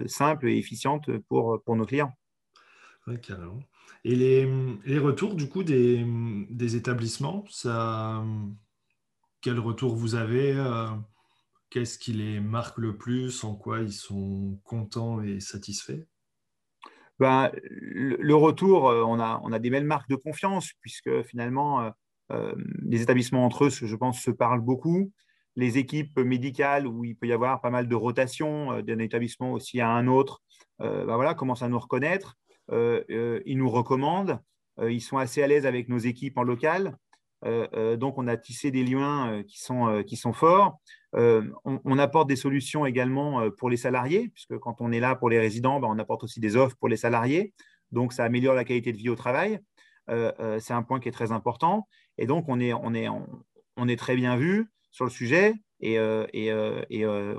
simple 0.06 0.48
et 0.48 0.56
efficiente 0.56 1.10
pour, 1.28 1.62
pour 1.64 1.76
nos 1.76 1.86
clients. 1.86 2.12
Oui, 3.06 3.18
carrément. 3.20 3.60
Et 4.04 4.14
les, 4.14 4.46
les, 4.84 4.98
retours 4.98 5.34
du 5.34 5.48
coup 5.48 5.62
des, 5.62 6.04
des, 6.50 6.76
établissements, 6.76 7.44
ça, 7.48 8.22
quel 9.40 9.58
retour 9.58 9.94
vous 9.94 10.14
avez 10.14 10.52
euh, 10.52 10.88
Qu'est-ce 11.70 11.98
qui 11.98 12.12
les 12.12 12.40
marque 12.40 12.78
le 12.78 12.96
plus 12.96 13.44
En 13.44 13.54
quoi 13.54 13.80
ils 13.80 13.92
sont 13.92 14.60
contents 14.64 15.22
et 15.22 15.40
satisfaits? 15.40 16.04
Ben, 17.18 17.50
le, 17.62 18.34
retour, 18.34 18.88
euh, 18.88 19.02
on 19.04 19.18
a, 19.20 19.40
on 19.42 19.52
a 19.52 19.58
des 19.58 19.70
belles 19.70 19.84
marques 19.84 20.08
de 20.08 20.16
confiance 20.16 20.72
puisque 20.80 21.22
finalement, 21.22 21.90
les 22.82 23.00
établissements 23.00 23.46
entre 23.46 23.64
eux, 23.64 23.70
je 23.70 23.96
pense, 23.96 24.20
se 24.20 24.30
parlent 24.30 24.60
beaucoup 24.60 25.10
les 25.58 25.76
équipes 25.76 26.20
médicales 26.20 26.86
où 26.86 27.04
il 27.04 27.16
peut 27.16 27.26
y 27.26 27.32
avoir 27.32 27.60
pas 27.60 27.70
mal 27.70 27.88
de 27.88 27.94
rotation 27.96 28.74
euh, 28.74 28.82
d'un 28.82 29.00
établissement 29.00 29.52
aussi 29.52 29.80
à 29.80 29.90
un 29.90 30.06
autre, 30.06 30.40
euh, 30.80 31.04
bah 31.04 31.16
voilà, 31.16 31.34
commencent 31.34 31.64
à 31.64 31.68
nous 31.68 31.80
reconnaître. 31.80 32.36
Euh, 32.70 33.40
ils 33.44 33.58
nous 33.58 33.68
recommandent. 33.68 34.38
ils 34.80 35.00
sont 35.00 35.18
assez 35.18 35.42
à 35.42 35.48
l'aise 35.48 35.66
avec 35.66 35.88
nos 35.88 35.98
équipes 35.98 36.38
en 36.38 36.44
local. 36.44 36.96
donc, 37.42 38.18
on 38.18 38.28
a 38.28 38.36
tissé 38.36 38.70
des 38.70 38.84
liens 38.84 39.42
qui, 39.48 39.58
sont, 39.58 40.32
forts. 40.32 40.78
On, 41.14 41.98
apporte 41.98 42.28
des 42.28 42.36
solutions 42.36 42.84
également 42.86 43.50
pour 43.58 43.70
les 43.70 43.78
salariés, 43.78 44.28
puisque 44.28 44.58
quand 44.58 44.80
on 44.80 44.92
est 44.92 45.00
là 45.00 45.16
pour 45.16 45.30
les 45.30 45.40
résidents, 45.40 45.80
bah, 45.80 45.88
on 45.90 45.98
apporte 45.98 46.24
aussi 46.24 46.40
des 46.40 46.56
offres 46.56 46.76
pour 46.78 46.88
les 46.88 46.98
salariés. 46.98 47.54
Donc, 47.90 48.12
ça 48.12 48.24
améliore 48.24 48.54
la 48.54 48.64
qualité 48.64 48.92
de 48.92 48.98
vie 48.98 49.08
au 49.08 49.16
travail. 49.16 49.60
c'est 50.58 50.74
un 50.74 50.82
point 50.82 51.00
qui 51.00 51.08
est 51.08 51.16
très 51.20 51.32
important. 51.32 51.88
Et 52.18 52.26
donc, 52.26 52.44
on 52.48 52.60
est, 52.60 52.74
on 52.74 52.92
on 53.78 53.88
est 53.88 53.96
très 53.96 54.16
bien 54.16 54.36
vu 54.36 54.68
sur 54.90 55.04
le 55.04 55.10
sujet. 55.10 55.54
Et, 55.80 55.98
euh, 55.98 56.26
euh, 56.34 56.84
euh, 56.90 57.34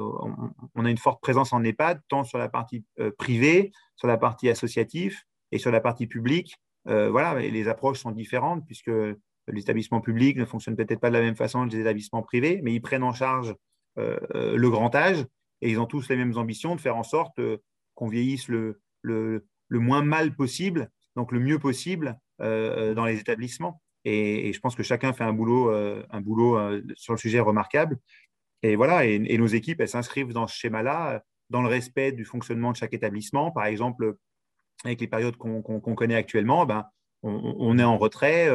on, 0.76 0.86
a 0.86 0.90
une 0.90 0.98
forte 0.98 1.22
présence 1.22 1.52
en 1.54 1.64
EHPAD, 1.64 2.02
tant 2.08 2.24
sur 2.24 2.38
la 2.38 2.50
partie 2.50 2.86
privée, 3.18 3.72
sur 3.96 4.08
la 4.08 4.18
partie 4.18 4.50
associative 4.50 5.18
et 5.52 5.58
sur 5.58 5.72
la 5.72 5.82
partie 5.82 6.08
publique. 6.08 6.56
voilà, 6.86 7.40
les 7.40 7.68
approches 7.68 8.00
sont 8.00 8.12
différentes 8.12 8.66
puisque 8.66 8.92
l'établissement 9.48 10.02
public 10.02 10.38
ne 10.38 10.46
fonctionne 10.46 10.76
peut-être 10.76 11.00
pas 11.00 11.10
de 11.10 11.16
la 11.16 11.22
même 11.22 11.36
façon 11.36 11.68
que 11.68 11.74
les 11.74 11.82
établissements 11.82 12.22
privés, 12.22 12.62
mais 12.64 12.74
ils 12.74 12.82
prennent 12.82 13.04
en 13.04 13.14
charge 13.14 13.56
le 13.98 14.70
grand 14.70 14.94
âge 14.96 15.26
et 15.62 15.70
ils 15.70 15.80
ont 15.80 15.86
tous 15.86 16.08
les 16.08 16.16
mêmes 16.16 16.38
ambitions 16.38 16.76
de 16.76 16.82
faire 16.82 16.96
en 16.96 17.04
sorte 17.04 17.40
qu'on 17.96 18.08
vieillisse 18.08 18.48
le, 18.48 18.80
moins 19.70 20.04
mal 20.04 20.34
possible, 20.36 20.90
donc 21.16 21.32
le 21.32 21.40
mieux 21.40 21.60
possible 21.60 22.18
dans 22.40 23.06
les 23.06 23.20
établissements. 23.20 23.82
Et, 24.06 24.54
je 24.54 24.60
pense 24.60 24.76
que 24.76 24.84
chacun 24.84 25.14
fait 25.14 25.24
un 25.24 25.34
boulot, 25.34 25.72
euh, 25.72 26.06
un 26.10 26.22
boulot 26.22 26.58
euh, 26.58 26.82
sur 26.96 27.14
le 27.14 27.18
sujet 27.18 27.40
remarquable. 27.40 27.98
Et 28.64 28.76
voilà, 28.76 29.06
et, 29.06 29.38
nos 29.38 29.48
équipes, 29.48 29.82
elles 29.82 29.90
s'inscrivent 29.90 30.34
dans 30.34 30.48
ce 30.48 30.56
schéma-là, 30.56 31.24
dans 31.50 31.62
le 31.62 31.68
respect 31.68 32.12
du 32.12 32.26
fonctionnement 32.26 32.72
de 32.72 32.78
chaque 32.78 32.94
établissement. 32.94 33.52
Par 33.52 33.66
exemple, 33.66 34.16
avec 34.84 35.02
les 35.02 35.08
périodes 35.08 35.38
qu'on 35.38 35.96
connaît 35.96 36.16
actuellement, 36.16 36.66
ben, 36.66 36.86
on, 37.24 37.78
est 37.78 37.84
en 37.84 37.98
retrait. 37.98 38.50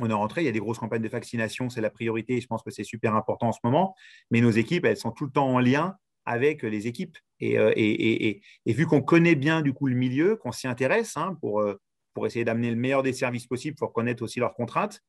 on 0.00 0.10
est 0.10 0.12
en 0.12 0.20
retrait. 0.20 0.42
Il 0.42 0.46
y 0.46 0.48
a 0.48 0.52
des 0.52 0.58
grosses 0.58 0.78
campagnes 0.78 1.02
de 1.02 1.08
vaccination, 1.08 1.70
c'est 1.70 1.80
la 1.80 1.90
priorité. 1.90 2.40
je 2.40 2.46
pense 2.46 2.62
que 2.62 2.70
c'est 2.70 2.84
super 2.84 3.14
important 3.14 3.48
en 3.48 3.52
ce 3.52 3.60
moment. 3.62 3.94
Mais 4.30 4.40
nos 4.40 4.50
équipes, 4.50 4.84
elles 4.84 4.96
sont 4.96 5.12
tout 5.12 5.24
le 5.26 5.32
temps 5.32 5.48
en 5.48 5.60
lien 5.60 5.96
avec 6.24 6.62
les 6.64 6.88
équipes. 6.88 7.16
Et, 7.38 8.42
vu 8.66 8.86
qu'on 8.86 9.00
connaît 9.00 9.36
bien 9.36 9.62
du 9.62 9.72
coup 9.72 9.86
le 9.86 9.96
milieu, 9.96 10.36
qu'on 10.36 10.52
s'y 10.52 10.66
intéresse 10.66 11.16
hein, 11.16 11.36
pour, 11.40 11.62
pour 12.20 12.26
essayer 12.26 12.44
d'amener 12.44 12.68
le 12.68 12.76
meilleur 12.76 13.02
des 13.02 13.14
services 13.14 13.46
possibles, 13.46 13.78
pour 13.78 13.94
connaître 13.94 14.22
aussi 14.22 14.40
leurs 14.40 14.52
contraintes, 14.52 15.00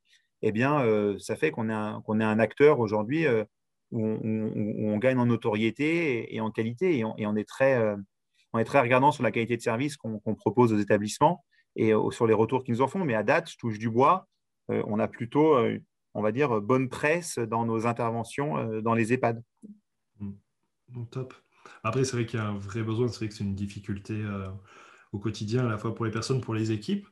eh 0.41 0.53
bien, 0.53 0.81
ça 1.19 1.35
fait 1.35 1.51
qu'on 1.51 1.67
est, 1.67 1.73
est, 1.73 2.23
un 2.23 2.39
acteur 2.39 2.79
aujourd'hui 2.79 3.25
où, 3.91 4.17
on 4.23 4.97
gagne 4.97 5.17
en 5.17 5.25
notoriété 5.25 6.33
et, 6.33 6.39
en 6.39 6.51
qualité. 6.51 6.99
Et 6.99 7.03
on, 7.03 7.35
est 7.35 7.43
très, 7.43 7.77
on 8.53 8.59
est 8.59 8.63
très 8.63 8.79
regardant 8.79 9.11
sur 9.11 9.23
la 9.23 9.31
qualité 9.31 9.57
de 9.57 9.61
service 9.61 9.97
qu'on 9.97 10.35
propose 10.35 10.71
aux 10.71 10.77
établissements 10.77 11.43
et 11.75 11.91
sur 12.11 12.27
les 12.27 12.33
retours 12.33 12.63
qu'ils 12.63 12.75
nous 12.75 12.81
en 12.81 12.87
font. 12.87 13.03
Mais 13.03 13.13
à 13.13 13.23
date, 13.23 13.51
je 13.51 13.57
touche 13.57 13.77
du 13.77 13.89
bois, 13.89 14.25
on 14.69 14.97
a 14.97 15.09
plutôt, 15.09 15.57
on 16.13 16.21
va 16.21 16.31
dire, 16.31 16.61
bonne 16.61 16.87
presse 16.87 17.39
dans 17.39 17.65
nos 17.65 17.87
interventions 17.87 18.79
dans 18.79 18.93
les 18.93 19.11
EHPAD. 19.11 19.43
Mmh. 20.21 20.31
Top. 21.11 21.33
Après, 21.83 22.05
c'est 22.05 22.15
vrai 22.15 22.25
qu'il 22.25 22.39
y 22.39 22.41
a 22.41 22.47
un 22.47 22.57
vrai 22.57 22.83
besoin, 22.83 23.09
c'est 23.09 23.17
vrai 23.17 23.27
que 23.27 23.33
c'est 23.33 23.43
une 23.43 23.53
difficulté 23.53 24.13
au 25.11 25.19
quotidien, 25.19 25.65
à 25.65 25.69
la 25.69 25.77
fois 25.77 25.93
pour 25.95 26.05
les 26.05 26.11
personnes, 26.11 26.41
pour 26.41 26.53
les 26.53 26.71
équipes. 26.71 27.07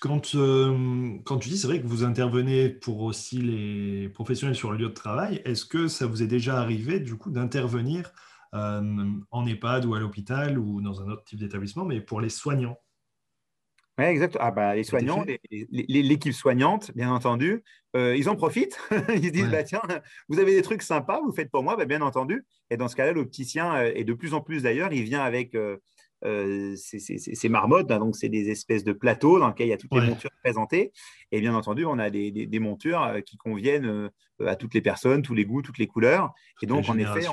Quand, 0.00 0.34
euh, 0.34 1.18
quand 1.24 1.38
tu 1.38 1.48
dis, 1.50 1.58
c'est 1.58 1.66
vrai 1.66 1.80
que 1.80 1.86
vous 1.86 2.02
intervenez 2.04 2.70
pour 2.70 3.02
aussi 3.02 3.38
les 3.38 4.08
professionnels 4.08 4.56
sur 4.56 4.72
le 4.72 4.78
lieu 4.78 4.88
de 4.88 4.94
travail, 4.94 5.42
est-ce 5.44 5.66
que 5.66 5.86
ça 5.86 6.06
vous 6.06 6.22
est 6.22 6.26
déjà 6.26 6.58
arrivé 6.58 6.98
du 6.98 7.16
coup 7.16 7.30
d'intervenir 7.30 8.12
euh, 8.54 9.10
en 9.30 9.46
EHPAD 9.46 9.84
ou 9.84 9.94
à 9.94 10.00
l'hôpital 10.00 10.58
ou 10.58 10.80
dans 10.80 11.02
un 11.02 11.08
autre 11.10 11.24
type 11.24 11.38
d'établissement, 11.38 11.84
mais 11.84 12.00
pour 12.00 12.20
les 12.20 12.30
soignants? 12.30 12.78
Oui, 13.98 14.06
exact. 14.06 14.38
Ah 14.40 14.50
bah, 14.50 14.74
les 14.74 14.84
soignants, 14.84 15.22
l'équipe 15.50 16.32
soignante, 16.32 16.92
bien 16.94 17.12
entendu, 17.12 17.62
euh, 17.94 18.16
ils 18.16 18.30
en 18.30 18.36
profitent. 18.36 18.80
ils 19.14 19.26
se 19.26 19.32
disent, 19.32 19.50
bah, 19.50 19.62
tiens, 19.62 19.82
vous 20.28 20.38
avez 20.38 20.54
des 20.54 20.62
trucs 20.62 20.82
sympas, 20.82 21.20
vous 21.20 21.32
faites 21.32 21.50
pour 21.50 21.62
moi, 21.62 21.76
bah, 21.76 21.84
bien 21.84 22.00
entendu. 22.00 22.46
Et 22.70 22.78
dans 22.78 22.88
ce 22.88 22.96
cas-là, 22.96 23.12
l'opticien, 23.12 23.82
et 23.82 24.04
de 24.04 24.14
plus 24.14 24.32
en 24.32 24.40
plus 24.40 24.62
d'ailleurs, 24.62 24.92
il 24.94 25.02
vient 25.02 25.22
avec 25.22 25.54
euh, 25.54 25.76
c'est 26.22 27.48
marmottes, 27.48 27.90
hein, 27.90 27.98
donc 27.98 28.16
c'est 28.16 28.28
des 28.28 28.50
espèces 28.50 28.84
de 28.84 28.92
plateaux 28.92 29.38
dans 29.38 29.48
lesquels 29.48 29.66
il 29.66 29.70
y 29.70 29.74
a 29.74 29.76
toutes 29.76 29.94
les 29.94 30.06
montures 30.06 30.30
présentées. 30.42 30.92
Et 31.30 31.40
bien 31.40 31.54
entendu, 31.54 31.84
on 31.84 31.98
a 31.98 32.10
des, 32.10 32.58
montures 32.60 33.02
euh, 33.02 33.20
qui 33.20 33.36
conviennent 33.36 33.86
euh, 33.86 34.46
à 34.46 34.56
toutes 34.56 34.74
les 34.74 34.80
personnes, 34.80 35.22
tous 35.22 35.34
les 35.34 35.44
goûts, 35.44 35.62
toutes 35.62 35.78
les 35.78 35.86
couleurs. 35.86 36.32
et 36.60 36.66
donc, 36.66 36.88
en 36.88 36.98
effet, 36.98 37.26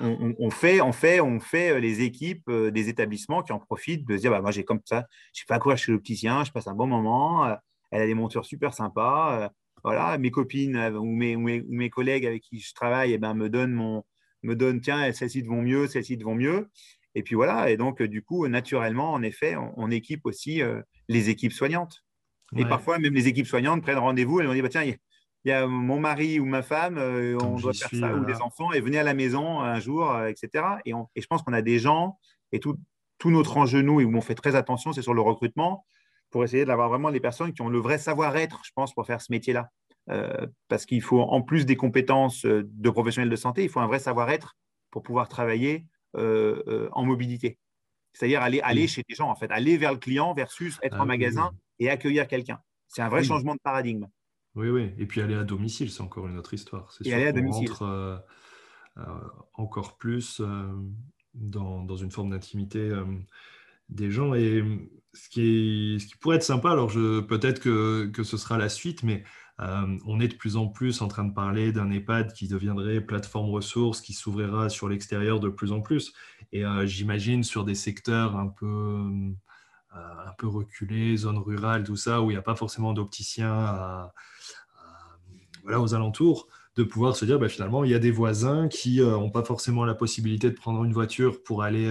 on, 0.00 0.50
fait, 0.50 0.80
on, 0.80 0.92
fait, 0.92 1.20
on 1.20 1.40
fait 1.40 1.80
les 1.80 2.02
équipes 2.02 2.50
des 2.50 2.88
établissements 2.88 3.42
qui 3.42 3.52
en 3.52 3.58
profitent 3.58 4.06
de 4.06 4.16
se 4.16 4.22
dire 4.22 4.30
bah, 4.30 4.40
moi, 4.40 4.50
j'ai 4.50 4.64
comme 4.64 4.80
ça, 4.84 5.06
je 5.32 5.40
sais 5.40 5.46
pas 5.46 5.58
quoi 5.58 5.76
chez 5.76 5.92
l'opticien, 5.92 6.44
je 6.44 6.52
passe 6.52 6.66
un 6.66 6.74
bon 6.74 6.86
moment, 6.86 7.56
elle 7.90 8.02
a 8.02 8.06
des 8.06 8.14
montures 8.14 8.44
super 8.44 8.74
sympas. 8.74 9.50
voilà, 9.82 10.18
mes 10.18 10.30
copines 10.30 10.76
ou 10.96 11.04
mes, 11.04 11.36
mes, 11.36 11.90
collègues 11.90 12.26
avec 12.26 12.42
qui 12.42 12.58
je 12.58 12.74
travaille 12.74 13.12
eh 13.12 13.18
ben, 13.18 13.34
me 13.34 13.48
donnent 13.48 13.72
mon, 13.72 14.04
me 14.44 14.54
donnent, 14.54 14.80
tiens, 14.80 15.12
celles-ci 15.12 15.42
te 15.42 15.48
vont 15.48 15.62
mieux, 15.62 15.86
celles-ci 15.86 16.18
te 16.18 16.24
vont 16.24 16.34
mieux. 16.34 16.68
Et 17.14 17.22
puis 17.22 17.34
voilà, 17.34 17.70
et 17.70 17.76
donc 17.76 18.02
du 18.02 18.22
coup, 18.22 18.46
naturellement, 18.48 19.12
en 19.12 19.22
effet, 19.22 19.56
on, 19.56 19.90
équipe 19.90 20.26
aussi 20.26 20.62
euh, 20.62 20.82
les 21.08 21.30
équipes 21.30 21.52
soignantes. 21.52 22.04
Et 22.56 22.64
parfois, 22.64 22.98
même 22.98 23.14
les 23.14 23.26
équipes 23.26 23.46
soignantes 23.46 23.82
prennent 23.82 23.98
rendez-vous 23.98 24.40
et 24.40 24.46
on 24.46 24.52
dit 24.52 24.62
bah, 24.62 24.68
tiens, 24.68 24.82
il 24.84 24.96
y, 25.44 25.52
a 25.52 25.66
mon 25.66 25.98
mari 25.98 26.38
ou 26.38 26.44
ma 26.44 26.62
femme, 26.62 26.98
euh, 26.98 27.36
on 27.42 27.56
doit 27.56 27.72
faire 27.72 27.90
ça, 27.98 28.14
ou 28.14 28.24
des 28.24 28.40
enfants, 28.40 28.72
et 28.72 28.80
venez 28.80 28.98
à 28.98 29.02
la 29.02 29.14
maison 29.14 29.60
un 29.60 29.78
jour, 29.80 30.10
euh, 30.10 30.28
etc. 30.28 30.64
Et, 30.84 30.92
je 30.92 31.26
pense 31.26 31.42
qu'on 31.42 31.52
a 31.52 31.62
des 31.62 31.78
gens, 31.78 32.18
et 32.52 32.60
tout, 32.60 32.76
notre 33.24 33.56
enjeu, 33.56 33.80
nous, 33.80 34.00
et 34.00 34.04
où 34.04 34.14
on 34.14 34.20
fait 34.20 34.34
très 34.34 34.54
attention, 34.54 34.92
c'est 34.92 35.02
sur 35.02 35.14
le 35.14 35.20
recrutement, 35.20 35.84
pour 36.30 36.44
essayer 36.44 36.64
d'avoir 36.64 36.88
vraiment 36.88 37.10
des 37.10 37.20
personnes 37.20 37.52
qui 37.52 37.62
ont 37.62 37.68
le 37.68 37.78
vrai 37.78 37.98
savoir-être, 37.98 38.60
je 38.64 38.70
pense, 38.74 38.92
pour 38.92 39.06
faire 39.06 39.20
ce 39.20 39.32
métier-là. 39.32 39.70
parce 40.68 40.84
qu'il 40.84 41.02
faut, 41.02 41.20
en 41.20 41.42
plus 41.42 41.66
des 41.66 41.76
compétences 41.76 42.44
de 42.44 42.90
professionnels 42.90 43.30
de 43.30 43.36
santé, 43.36 43.62
il 43.64 43.68
faut 43.68 43.80
un 43.80 43.86
vrai 43.86 43.98
savoir-être 43.98 44.56
pour 44.90 45.02
pouvoir 45.02 45.28
travailler 45.28 45.86
en 46.14 47.04
mobilité. 47.04 47.58
C'est-à-dire 48.12 48.42
aller, 48.42 48.60
aller 48.60 48.86
chez 48.86 49.02
des 49.08 49.14
gens, 49.14 49.28
en 49.28 49.34
fait, 49.34 49.50
aller 49.50 49.76
vers 49.76 49.92
le 49.92 49.98
client 49.98 50.34
versus 50.34 50.78
être 50.82 50.96
en 50.96 51.02
ah 51.02 51.06
magasin 51.06 51.50
et 51.80 51.90
accueillir 51.90 52.28
quelqu'un. 52.28 52.60
C'est 52.86 53.02
un 53.02 53.08
vrai 53.08 53.24
changement 53.24 53.54
de 53.54 53.60
paradigme. 53.60 54.06
Oui, 54.54 54.68
oui. 54.68 54.92
Et 54.98 55.06
puis 55.06 55.20
aller 55.20 55.34
à 55.34 55.42
domicile, 55.42 55.90
c'est 55.90 56.02
encore 56.02 56.28
une 56.28 56.38
autre 56.38 56.54
histoire. 56.54 56.96
Et 57.04 57.12
aller 57.12 57.26
à 57.26 57.32
domicile. 57.32 57.70
Euh, 57.80 58.18
encore 59.54 59.96
plus 59.96 60.40
dans, 61.34 61.82
dans, 61.82 61.96
une 61.96 62.12
forme 62.12 62.30
d'intimité 62.30 62.92
des 63.88 64.10
gens. 64.12 64.34
Et 64.34 64.62
ce 65.12 65.28
qui, 65.28 65.40
est, 65.40 65.98
ce 65.98 66.06
qui 66.06 66.16
pourrait 66.16 66.36
être 66.36 66.44
sympa, 66.44 66.70
alors 66.70 66.92
peut-être 66.92 67.60
que, 67.60 68.06
que, 68.06 68.22
ce 68.22 68.36
sera 68.36 68.58
la 68.58 68.68
suite, 68.68 69.02
mais 69.02 69.24
euh, 69.60 69.98
on 70.06 70.20
est 70.20 70.28
de 70.28 70.34
plus 70.34 70.56
en 70.56 70.66
plus 70.66 71.00
en 71.00 71.08
train 71.08 71.24
de 71.24 71.32
parler 71.32 71.72
d'un 71.72 71.90
EHPAD 71.90 72.32
qui 72.32 72.48
deviendrait 72.48 73.00
plateforme 73.00 73.50
ressources, 73.50 74.00
qui 74.00 74.12
s'ouvrira 74.12 74.68
sur 74.68 74.88
l'extérieur 74.88 75.38
de 75.38 75.48
plus 75.48 75.72
en 75.72 75.80
plus. 75.80 76.12
Et 76.52 76.64
euh, 76.64 76.86
j'imagine 76.86 77.44
sur 77.44 77.64
des 77.64 77.74
secteurs 77.74 78.36
un 78.36 78.48
peu, 78.48 78.66
euh, 78.66 79.96
un 79.96 80.32
peu 80.38 80.48
reculés, 80.48 81.16
zones 81.16 81.38
rurales, 81.38 81.84
tout 81.84 81.96
ça, 81.96 82.20
où 82.20 82.30
il 82.30 82.34
n'y 82.34 82.38
a 82.38 82.42
pas 82.42 82.56
forcément 82.56 82.92
d'opticiens 82.92 84.10
voilà, 85.62 85.80
aux 85.80 85.94
alentours, 85.94 86.48
de 86.76 86.82
pouvoir 86.82 87.14
se 87.16 87.24
dire 87.24 87.38
bah, 87.38 87.48
finalement, 87.48 87.84
il 87.84 87.90
y 87.90 87.94
a 87.94 88.00
des 88.00 88.10
voisins 88.10 88.68
qui 88.68 89.00
n'ont 89.00 89.30
pas 89.30 89.44
forcément 89.44 89.84
la 89.84 89.94
possibilité 89.94 90.50
de 90.50 90.56
prendre 90.56 90.82
une 90.84 90.92
voiture 90.92 91.42
pour 91.44 91.62
aller 91.62 91.86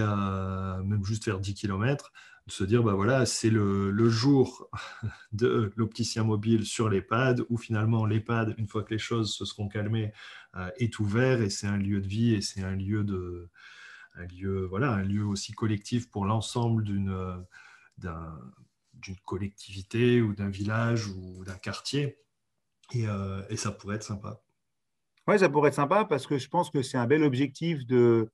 même 0.84 1.04
juste 1.04 1.24
faire 1.24 1.40
10 1.40 1.54
km 1.54 2.12
de 2.46 2.52
se 2.52 2.64
dire, 2.64 2.82
bah 2.82 2.92
voilà, 2.94 3.24
c'est 3.24 3.50
le, 3.50 4.08
jour 4.08 4.68
de 5.32 5.72
l'opticien 5.76 6.24
mobile 6.24 6.66
sur 6.66 6.88
l'EHPAD, 6.88 7.44
où 7.48 7.56
finalement 7.56 8.04
l'EHPAD, 8.04 8.54
une 8.58 8.68
fois 8.68 8.82
que 8.82 8.92
les 8.92 8.98
choses 8.98 9.34
se 9.34 9.44
seront 9.44 9.68
calmées, 9.68 10.12
euh, 10.56 10.70
est 10.76 10.98
ouvert 10.98 11.40
et 11.40 11.50
c'est 11.50 11.66
un 11.66 11.78
lieu 11.78 12.00
de 12.00 12.06
vie 12.06 12.34
et 12.34 12.40
c'est 12.40 12.62
un 12.62 12.76
lieu 12.76 13.04
de 13.04 13.48
un 14.16 14.26
lieu, 14.26 14.66
voilà, 14.66 14.92
un 14.92 15.02
lieu 15.02 15.24
aussi 15.24 15.52
collectif 15.52 16.08
pour 16.08 16.24
l'ensemble 16.24 16.84
d'une 16.84 17.44
d'une 17.96 19.16
collectivité 19.24 20.22
ou 20.22 20.34
d'un 20.34 20.48
village 20.48 21.08
ou 21.08 21.44
d'un 21.44 21.56
quartier. 21.56 22.18
Et, 22.92 23.08
euh, 23.08 23.42
et, 23.48 23.56
ça 23.56 23.72
pourrait 23.72 23.96
être 23.96 24.04
sympa. 24.04 24.40
Oui, 25.26 25.38
ça 25.38 25.48
pourrait 25.48 25.68
être 25.68 25.74
sympa 25.74 26.04
parce 26.04 26.26
que 26.26 26.38
je 26.38 26.48
pense 26.48 26.70
que 26.70 26.82
c'est 26.82 26.98
un 26.98 27.06
bel 27.06 27.22
objectif 27.22 27.86
de, 27.86 28.30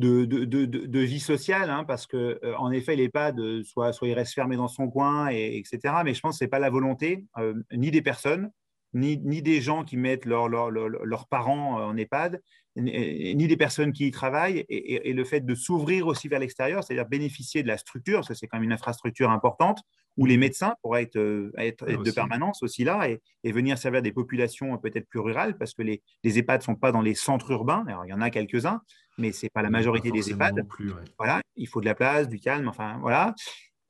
de, 0.00 0.98
vie 1.00 1.20
sociale, 1.20 1.70
hein, 1.70 1.84
parce 1.84 2.06
que 2.06 2.40
euh, 2.42 2.56
en 2.56 2.70
effet, 2.70 2.96
l'EHPAD, 2.96 3.62
soit, 3.62 3.92
soit 3.92 4.08
il 4.08 4.14
reste 4.14 4.34
fermé 4.34 4.56
dans 4.56 4.68
son 4.68 4.88
coin, 4.88 5.28
et, 5.30 5.58
etc. 5.58 5.94
Mais 6.04 6.14
je 6.14 6.20
pense 6.20 6.34
que 6.34 6.38
ce 6.38 6.44
n'est 6.44 6.48
pas 6.50 6.58
la 6.58 6.70
volonté 6.70 7.26
euh, 7.38 7.54
ni 7.72 7.90
des 7.90 8.02
personnes, 8.02 8.50
ni, 8.94 9.18
ni, 9.18 9.42
des 9.42 9.60
gens 9.60 9.84
qui 9.84 9.96
mettent 9.96 10.24
leurs 10.24 11.26
parents 11.28 11.82
en 11.82 11.96
EHPAD, 11.96 12.40
ni, 12.76 13.46
des 13.46 13.56
personnes 13.56 13.92
qui 13.92 14.06
y 14.06 14.10
travaillent, 14.10 14.64
et, 14.68 15.12
le 15.12 15.24
fait 15.24 15.40
de 15.40 15.54
s'ouvrir 15.54 16.06
aussi 16.06 16.28
vers 16.28 16.40
l'extérieur, 16.40 16.84
c'est-à-dire 16.84 17.08
bénéficier 17.08 17.62
de 17.62 17.68
la 17.68 17.78
structure, 17.78 18.18
parce 18.18 18.28
que 18.28 18.34
c'est 18.34 18.46
quand 18.46 18.58
même 18.58 18.64
une 18.64 18.72
infrastructure 18.72 19.30
importante, 19.30 19.82
où 20.16 20.26
les 20.26 20.36
médecins 20.36 20.74
pourraient 20.82 21.04
être, 21.04 21.18
euh, 21.18 21.52
être, 21.56 21.86
de 21.86 22.10
permanence 22.10 22.62
aussi 22.62 22.84
là 22.84 23.08
et, 23.08 23.52
venir 23.52 23.78
servir 23.78 24.02
des 24.02 24.12
populations 24.12 24.76
peut-être 24.78 25.08
plus 25.08 25.20
rurales, 25.20 25.56
parce 25.56 25.72
que 25.72 25.82
les, 25.82 26.02
les 26.24 26.38
EHPAD 26.38 26.60
ne 26.60 26.64
sont 26.64 26.74
pas 26.74 26.92
dans 26.92 27.00
les 27.00 27.14
centres 27.14 27.50
urbains, 27.50 27.84
alors 27.86 28.04
il 28.06 28.10
y 28.10 28.12
en 28.12 28.20
a 28.20 28.30
quelques-uns, 28.30 28.82
mais 29.18 29.32
ce 29.32 29.46
n'est 29.46 29.50
pas 29.50 29.62
la 29.62 29.70
majorité 29.70 30.10
des 30.10 30.30
EHPAD. 30.30 30.66
Voilà, 31.18 31.40
il 31.56 31.68
faut 31.68 31.80
de 31.80 31.86
la 31.86 31.94
place, 31.94 32.28
du 32.28 32.40
calme, 32.40 32.68
enfin 32.68 32.98
voilà. 33.00 33.34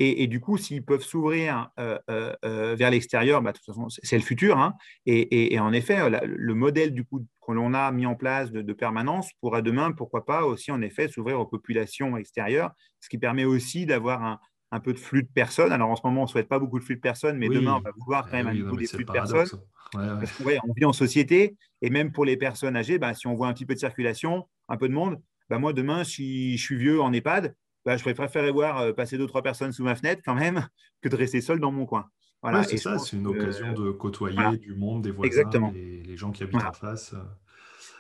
Et, 0.03 0.27
du 0.29 0.41
coup, 0.41 0.57
s'ils 0.57 0.83
peuvent 0.83 1.03
s'ouvrir 1.03 1.69
euh, 1.79 1.99
euh, 2.09 2.33
euh, 2.47 2.75
vers 2.75 2.91
l'extérieur, 2.91 3.43
bah, 3.43 3.53
de 3.53 3.59
toute 3.59 3.67
façon, 3.67 3.87
c'est 3.91 4.17
le 4.17 4.23
futur. 4.23 4.57
Hein. 4.57 4.73
Et, 5.05 5.59
en 5.61 5.75
effet, 5.75 5.99
le 6.25 6.55
modèle 6.55 6.95
du 6.95 7.05
coup 7.05 7.27
que 7.47 7.53
l'on 7.53 7.75
a 7.75 7.93
mis 7.93 8.07
en 8.07 8.15
place 8.15 8.51
de, 8.51 8.73
permanence 8.73 9.29
pourra 9.43 9.61
demain, 9.61 9.93
pourquoi 9.93 10.25
pas 10.25 10.47
aussi 10.47 10.73
en 10.73 10.81
effet 10.81 11.09
s'ouvrir 11.09 11.39
aux 11.39 11.45
populations 11.45 12.17
extérieures, 12.17 12.71
ce 13.01 13.11
qui 13.11 13.19
permet 13.19 13.45
aussi 13.45 13.85
d'avoir 13.85 14.39
un, 14.71 14.81
peu 14.81 14.95
de 14.95 14.99
flux 14.99 15.23
de 15.23 15.29
personnes. 15.29 15.73
Alors 15.73 15.91
en 15.91 15.97
ce 15.97 16.03
moment, 16.05 16.23
on 16.23 16.25
ne 16.25 16.31
souhaite 16.31 16.49
pas 16.49 16.59
beaucoup 16.59 16.79
de 16.79 16.85
flux 16.85 16.97
de 16.97 17.01
personnes, 17.01 17.37
mais 17.37 17.51
demain, 17.51 17.75
on 17.75 17.81
va 17.81 17.91
vouloir 17.95 18.25
quand 18.25 18.39
eh 18.39 18.43
même 18.43 18.49
un 18.49 18.55
niveau 18.55 18.77
des 18.77 18.87
flux 18.87 19.05
de 19.05 19.13
personnes. 19.13 19.49
Parce 19.93 20.33
qu'on 20.33 20.73
vit 20.75 20.85
en 20.87 20.95
société, 20.95 21.57
et 21.83 21.91
même 21.91 22.11
pour 22.11 22.25
les 22.25 22.39
personnes 22.39 22.77
âgées, 22.77 22.99
bah, 22.99 23.13
si 23.13 23.27
on 23.27 23.35
voit 23.35 23.49
un 23.49 23.53
petit 23.53 23.67
peu 23.67 23.75
de 23.75 23.81
circulation, 23.81 24.49
un 24.71 24.79
peu 24.79 24.89
de 24.89 24.95
monde, 24.95 25.21
bah, 25.51 25.59
moi 25.59 25.75
demain, 25.75 26.05
si 26.05 26.57
je 26.57 26.63
suis 26.63 26.77
vieux 26.77 27.03
en 27.03 27.13
EHPAD, 27.13 27.55
bah, 27.91 27.97
je 27.97 28.05
préférerais 28.05 28.53
voir 28.53 28.79
euh, 28.79 28.93
passer 28.93 29.19
deux, 29.19 29.27
trois 29.27 29.43
personnes 29.43 29.73
sous 29.73 29.83
ma 29.83 29.97
fenêtre 29.97 30.23
quand 30.25 30.37
même 30.37 30.69
que 31.01 31.09
de 31.09 31.17
rester 31.17 31.41
seul 31.41 31.59
dans 31.59 31.73
mon 31.73 31.87
coin. 31.87 32.07
Voilà. 32.41 32.63
c'est 32.63 32.77
ça, 32.77 32.99
c'est 32.99 33.17
une 33.17 33.27
occasion 33.27 33.73
de 33.73 33.91
côtoyer 33.91 34.59
du 34.59 34.75
monde, 34.75 35.03
des 35.03 35.11
voisins, 35.11 35.73
Les, 35.75 36.17
gens 36.17 36.31
qui 36.31 36.45
habitent 36.45 36.63
en 36.63 36.73
face. 36.73 37.17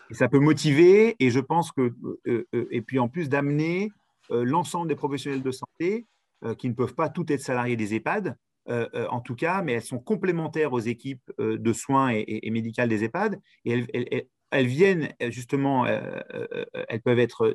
Et 0.08 0.14
ça 0.14 0.28
peut 0.28 0.38
motiver, 0.38 1.16
et 1.18 1.30
je 1.30 1.40
pense 1.40 1.72
que, 1.72 1.92
euh, 2.28 2.46
euh, 2.54 2.68
et 2.70 2.82
puis 2.82 3.00
en 3.00 3.08
plus 3.08 3.28
d'amener 3.28 3.90
l'ensemble 4.30 4.86
des 4.86 4.94
professionnels 4.94 5.42
de 5.42 5.50
santé 5.50 6.06
qui 6.56 6.68
ne 6.68 6.74
peuvent 6.74 6.94
pas 6.94 7.08
tout 7.08 7.30
être 7.32 7.40
salariés 7.40 7.74
des 7.74 7.94
EHPAD, 7.94 8.36
en 8.68 9.20
tout 9.20 9.34
cas, 9.34 9.60
mais 9.62 9.72
elles 9.72 9.82
sont 9.82 9.98
complémentaires 9.98 10.72
aux 10.72 10.78
équipes 10.78 11.32
de 11.38 11.72
soins 11.72 12.10
et, 12.12 12.48
médicales 12.52 12.88
des 12.88 13.02
EHPAD, 13.02 13.40
et 13.64 13.72
elles, 13.72 13.86
elles 13.92 14.28
viennent 14.52 15.12
euh, 15.22 15.30
justement, 15.30 15.86
euh, 15.86 16.20
euh, 16.34 16.64
elles 16.88 17.00
peuvent 17.00 17.18
être 17.18 17.54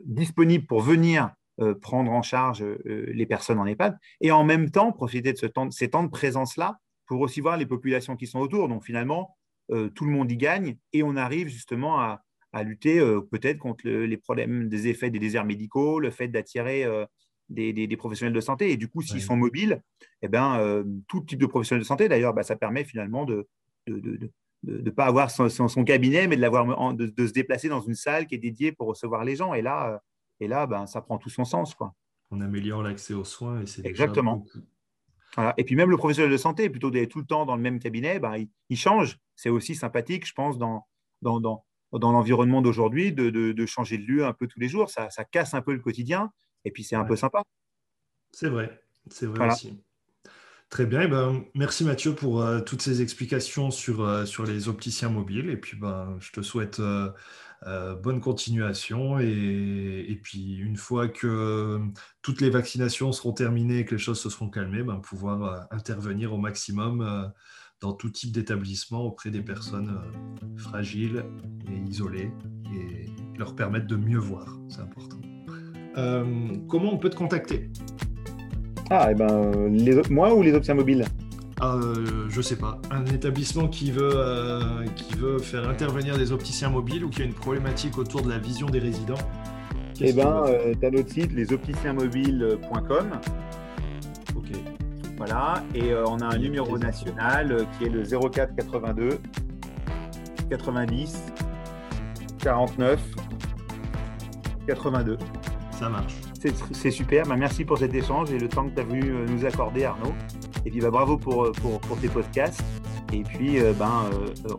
disponibles 0.00 0.66
pour 0.66 0.80
venir 0.80 1.32
prendre 1.80 2.12
en 2.12 2.20
charge 2.20 2.62
les 2.84 3.24
personnes 3.24 3.58
en 3.58 3.64
EHPAD, 3.64 3.96
et 4.20 4.30
en 4.30 4.44
même 4.44 4.70
temps 4.70 4.92
profiter 4.92 5.32
de 5.32 5.38
ce 5.38 5.46
temps, 5.46 5.70
ces 5.70 5.88
temps 5.88 6.04
de 6.04 6.10
présence-là 6.10 6.78
pour 7.06 7.22
aussi 7.22 7.40
voir 7.40 7.56
les 7.56 7.64
populations 7.64 8.14
qui 8.14 8.26
sont 8.26 8.40
autour. 8.40 8.68
Donc 8.68 8.84
finalement, 8.84 9.38
tout 9.68 10.04
le 10.04 10.10
monde 10.10 10.30
y 10.30 10.36
gagne, 10.36 10.76
et 10.92 11.02
on 11.02 11.16
arrive 11.16 11.48
justement 11.48 11.98
à, 11.98 12.22
lutter 12.62 12.98
peut-être 13.30 13.58
contre 13.58 13.88
les 13.88 14.16
problèmes 14.18 14.68
des 14.68 14.88
effets 14.88 15.10
des 15.10 15.18
déserts 15.18 15.46
médicaux, 15.46 15.98
le 15.98 16.10
fait 16.10 16.28
d'attirer 16.28 16.86
des, 17.48 17.96
professionnels 17.96 18.34
de 18.34 18.40
santé. 18.40 18.70
Et 18.70 18.76
du 18.76 18.88
coup, 18.88 19.00
s'ils 19.00 19.22
sont 19.22 19.36
mobiles, 19.36 19.80
eh 20.20 20.28
ben, 20.28 20.84
tout 21.08 21.22
type 21.22 21.38
de 21.38 21.46
professionnels 21.46 21.84
de 21.84 21.86
santé, 21.86 22.06
d'ailleurs, 22.06 22.34
bah, 22.34 22.42
ça 22.42 22.56
permet 22.56 22.84
finalement 22.84 23.24
de 23.24 23.48
de 23.86 24.30
ne 24.66 24.90
pas 24.90 25.06
avoir 25.06 25.30
son, 25.30 25.48
son, 25.48 25.84
cabinet, 25.84 26.26
mais 26.26 26.36
de, 26.36 26.40
l'avoir, 26.40 26.94
de, 26.94 27.06
de, 27.06 27.26
se 27.26 27.32
déplacer 27.32 27.68
dans 27.68 27.80
une 27.80 27.94
salle 27.94 28.26
qui 28.26 28.34
est 28.34 28.38
dédiée 28.38 28.72
pour 28.72 28.88
recevoir 28.88 29.24
les 29.24 29.36
gens. 29.36 29.54
Et 29.54 29.62
là, 29.62 29.94
euh, 29.94 29.98
et 30.40 30.48
là 30.48 30.66
ben, 30.66 30.86
ça 30.86 31.00
prend 31.00 31.18
tout 31.18 31.30
son 31.30 31.44
sens. 31.44 31.74
Quoi. 31.74 31.94
On 32.30 32.40
améliore 32.40 32.82
l'accès 32.82 33.14
aux 33.14 33.24
soins 33.24 33.62
et 33.62 33.66
c'est 33.66 33.86
Exactement. 33.86 34.44
Voilà. 35.36 35.54
Et 35.58 35.64
puis 35.64 35.76
même 35.76 35.90
le 35.90 35.96
professionnel 35.96 36.32
de 36.32 36.36
santé, 36.36 36.70
plutôt 36.70 36.90
d'être 36.90 37.10
tout 37.10 37.20
le 37.20 37.26
temps 37.26 37.44
dans 37.44 37.56
le 37.56 37.62
même 37.62 37.78
cabinet, 37.78 38.18
ben, 38.18 38.36
il, 38.68 38.76
change. 38.76 39.18
C'est 39.34 39.50
aussi 39.50 39.74
sympathique, 39.74 40.26
je 40.26 40.32
pense, 40.32 40.56
dans, 40.56 40.86
dans, 41.20 41.40
dans, 41.40 41.64
dans 41.92 42.12
l'environnement 42.12 42.62
d'aujourd'hui, 42.62 43.12
de, 43.12 43.30
de, 43.30 43.66
changer 43.66 43.98
de 43.98 44.04
lieu 44.04 44.24
un 44.24 44.32
peu 44.32 44.46
tous 44.46 44.58
les 44.58 44.68
jours. 44.68 44.88
Ça, 44.88 45.10
ça 45.10 45.24
casse 45.24 45.52
un 45.52 45.60
peu 45.60 45.74
le 45.74 45.80
quotidien 45.80 46.30
et 46.64 46.70
puis 46.70 46.84
c'est 46.84 46.96
un 46.96 47.04
peu 47.04 47.16
sympa. 47.16 47.42
C'est 48.32 48.48
vrai, 48.48 48.80
c'est 49.10 49.26
vrai 49.26 49.48
aussi. 49.48 49.78
Très 50.68 50.84
bien. 50.84 51.02
Eh 51.02 51.06
ben, 51.06 51.44
merci 51.54 51.84
Mathieu 51.84 52.14
pour 52.14 52.42
euh, 52.42 52.60
toutes 52.60 52.82
ces 52.82 53.00
explications 53.00 53.70
sur, 53.70 54.02
euh, 54.02 54.26
sur 54.26 54.44
les 54.44 54.68
opticiens 54.68 55.08
mobiles. 55.08 55.48
Et 55.48 55.56
puis, 55.56 55.76
ben, 55.76 56.16
je 56.18 56.32
te 56.32 56.42
souhaite 56.42 56.80
euh, 56.80 57.94
bonne 58.02 58.20
continuation. 58.20 59.20
Et, 59.20 60.06
et, 60.08 60.16
puis, 60.16 60.56
une 60.56 60.76
fois 60.76 61.06
que 61.06 61.80
toutes 62.20 62.40
les 62.40 62.50
vaccinations 62.50 63.12
seront 63.12 63.32
terminées 63.32 63.80
et 63.80 63.84
que 63.84 63.94
les 63.94 64.00
choses 64.00 64.20
se 64.20 64.28
seront 64.28 64.50
calmées, 64.50 64.82
ben, 64.82 64.96
pouvoir 64.96 65.68
intervenir 65.70 66.34
au 66.34 66.38
maximum 66.38 67.32
dans 67.80 67.92
tout 67.92 68.10
type 68.10 68.32
d'établissement 68.32 69.02
auprès 69.02 69.30
des 69.30 69.42
personnes 69.42 70.00
fragiles 70.56 71.24
et 71.70 71.76
isolées 71.88 72.32
et 72.74 73.06
leur 73.38 73.54
permettre 73.54 73.86
de 73.86 73.96
mieux 73.96 74.18
voir. 74.18 74.58
C'est 74.68 74.80
important. 74.80 75.20
comment 76.68 76.92
on 76.92 76.98
peut 76.98 77.10
te 77.10 77.16
contacter? 77.16 77.70
Ah, 78.90 79.08
et 79.08 79.12
eh 79.12 79.14
ben, 79.14 79.68
les, 79.70 80.00
moi 80.10 80.34
ou 80.34 80.42
les 80.42 80.54
options 80.54 80.74
mobiles? 80.74 81.04
Euh, 81.62 82.26
je 82.28 82.40
sais 82.40 82.56
pas. 82.56 82.78
Un 82.90 83.04
établissement 83.06 83.66
qui 83.66 83.90
veut, 83.90 84.12
euh, 84.14 84.84
qui 84.94 85.14
veut 85.14 85.38
faire 85.38 85.68
intervenir 85.68 86.18
des 86.18 86.30
opticiens 86.32 86.68
mobiles 86.68 87.04
ou 87.04 87.10
qui 87.10 87.22
a 87.22 87.24
une 87.24 87.34
problématique 87.34 87.98
autour 87.98 88.22
de 88.22 88.28
la 88.28 88.38
vision 88.38 88.66
des 88.66 88.78
résidents? 88.78 89.18
Eh 90.00 90.12
bien, 90.12 90.44
euh, 90.44 90.74
tu 90.78 90.86
as 90.86 90.90
notre 90.90 91.10
site, 91.10 91.32
lesopticienmobiles.com. 91.32 93.10
Ok. 94.36 94.50
Voilà, 95.16 95.64
et 95.74 95.92
euh, 95.92 96.04
on 96.06 96.18
a 96.20 96.26
un 96.26 96.38
numéro 96.38 96.76
national 96.76 97.66
qui 97.78 97.86
est 97.86 97.88
le 97.88 98.02
04 98.04 98.54
82 98.54 99.18
90 100.50 101.22
49 102.38 103.00
82. 104.66 105.16
Ça 105.70 105.88
marche. 105.88 106.25
C'est 106.72 106.90
super. 106.90 107.26
Bah, 107.26 107.36
merci 107.36 107.64
pour 107.64 107.78
cet 107.78 107.94
échange 107.94 108.30
et 108.30 108.38
le 108.38 108.48
temps 108.48 108.68
que 108.68 108.74
tu 108.74 108.80
as 108.80 108.84
voulu 108.84 109.10
euh, 109.10 109.26
nous 109.26 109.44
accorder, 109.44 109.84
Arnaud. 109.84 110.14
Et 110.64 110.70
puis 110.70 110.80
bah, 110.80 110.90
bravo 110.90 111.16
pour, 111.16 111.44
euh, 111.44 111.52
pour, 111.52 111.80
pour, 111.80 111.98
tes 111.98 112.08
podcasts. 112.08 112.62
Et 113.12 113.22
puis 113.22 113.58
euh, 113.58 113.72
ben, 113.72 114.10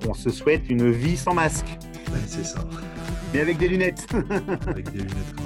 on 0.08 0.14
se 0.14 0.30
souhaite 0.30 0.70
une 0.70 0.90
vie 0.90 1.18
sans 1.18 1.34
masque. 1.34 1.78
c'est 2.26 2.46
ça. 2.46 2.60
Mais 3.34 3.42
avec 3.42 3.58
des 3.58 3.68
lunettes. 3.68 4.08
avec 4.68 4.92
des 4.92 5.00
lunettes 5.00 5.36
quand 5.36 5.44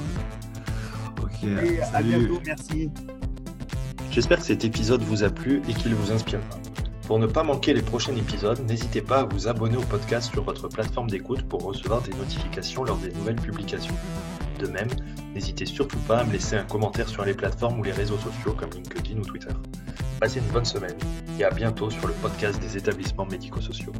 même. 1.47 1.57
Ok. 1.57 1.83
à 1.93 2.01
bientôt. 2.01 2.39
Merci. 2.45 2.89
J'espère 4.11 4.39
que 4.39 4.45
cet 4.45 4.65
épisode 4.65 5.01
vous 5.03 5.23
a 5.23 5.29
plu 5.29 5.61
et 5.69 5.73
qu'il 5.73 5.95
vous 5.95 6.11
inspirera. 6.11 6.43
Pour 7.07 7.17
ne 7.19 7.27
pas 7.27 7.43
manquer 7.43 7.73
les 7.73 7.81
prochains 7.81 8.15
épisodes, 8.15 8.59
n'hésitez 8.67 9.01
pas 9.01 9.21
à 9.21 9.23
vous 9.23 9.47
abonner 9.47 9.77
au 9.77 9.81
podcast 9.81 10.31
sur 10.31 10.43
votre 10.43 10.67
plateforme 10.67 11.09
d'écoute 11.09 11.41
pour 11.43 11.63
recevoir 11.63 12.01
des 12.01 12.13
notifications 12.13 12.83
lors 12.83 12.97
des 12.97 13.11
nouvelles 13.11 13.35
publications. 13.35 13.95
De 14.59 14.67
même, 14.67 14.89
n'hésitez 15.33 15.65
surtout 15.65 15.99
pas 15.99 16.19
à 16.19 16.23
me 16.23 16.31
laisser 16.31 16.55
un 16.55 16.63
commentaire 16.63 17.09
sur 17.09 17.25
les 17.25 17.33
plateformes 17.33 17.79
ou 17.79 17.83
les 17.83 17.91
réseaux 17.91 18.17
sociaux 18.17 18.53
comme 18.53 18.69
LinkedIn 18.71 19.19
ou 19.19 19.25
Twitter. 19.25 19.53
Passez 20.19 20.39
une 20.39 20.51
bonne 20.51 20.65
semaine 20.65 20.97
et 21.39 21.43
à 21.43 21.49
bientôt 21.49 21.89
sur 21.89 22.07
le 22.07 22.13
podcast 22.13 22.59
des 22.59 22.77
établissements 22.77 23.25
médico-sociaux. 23.25 23.93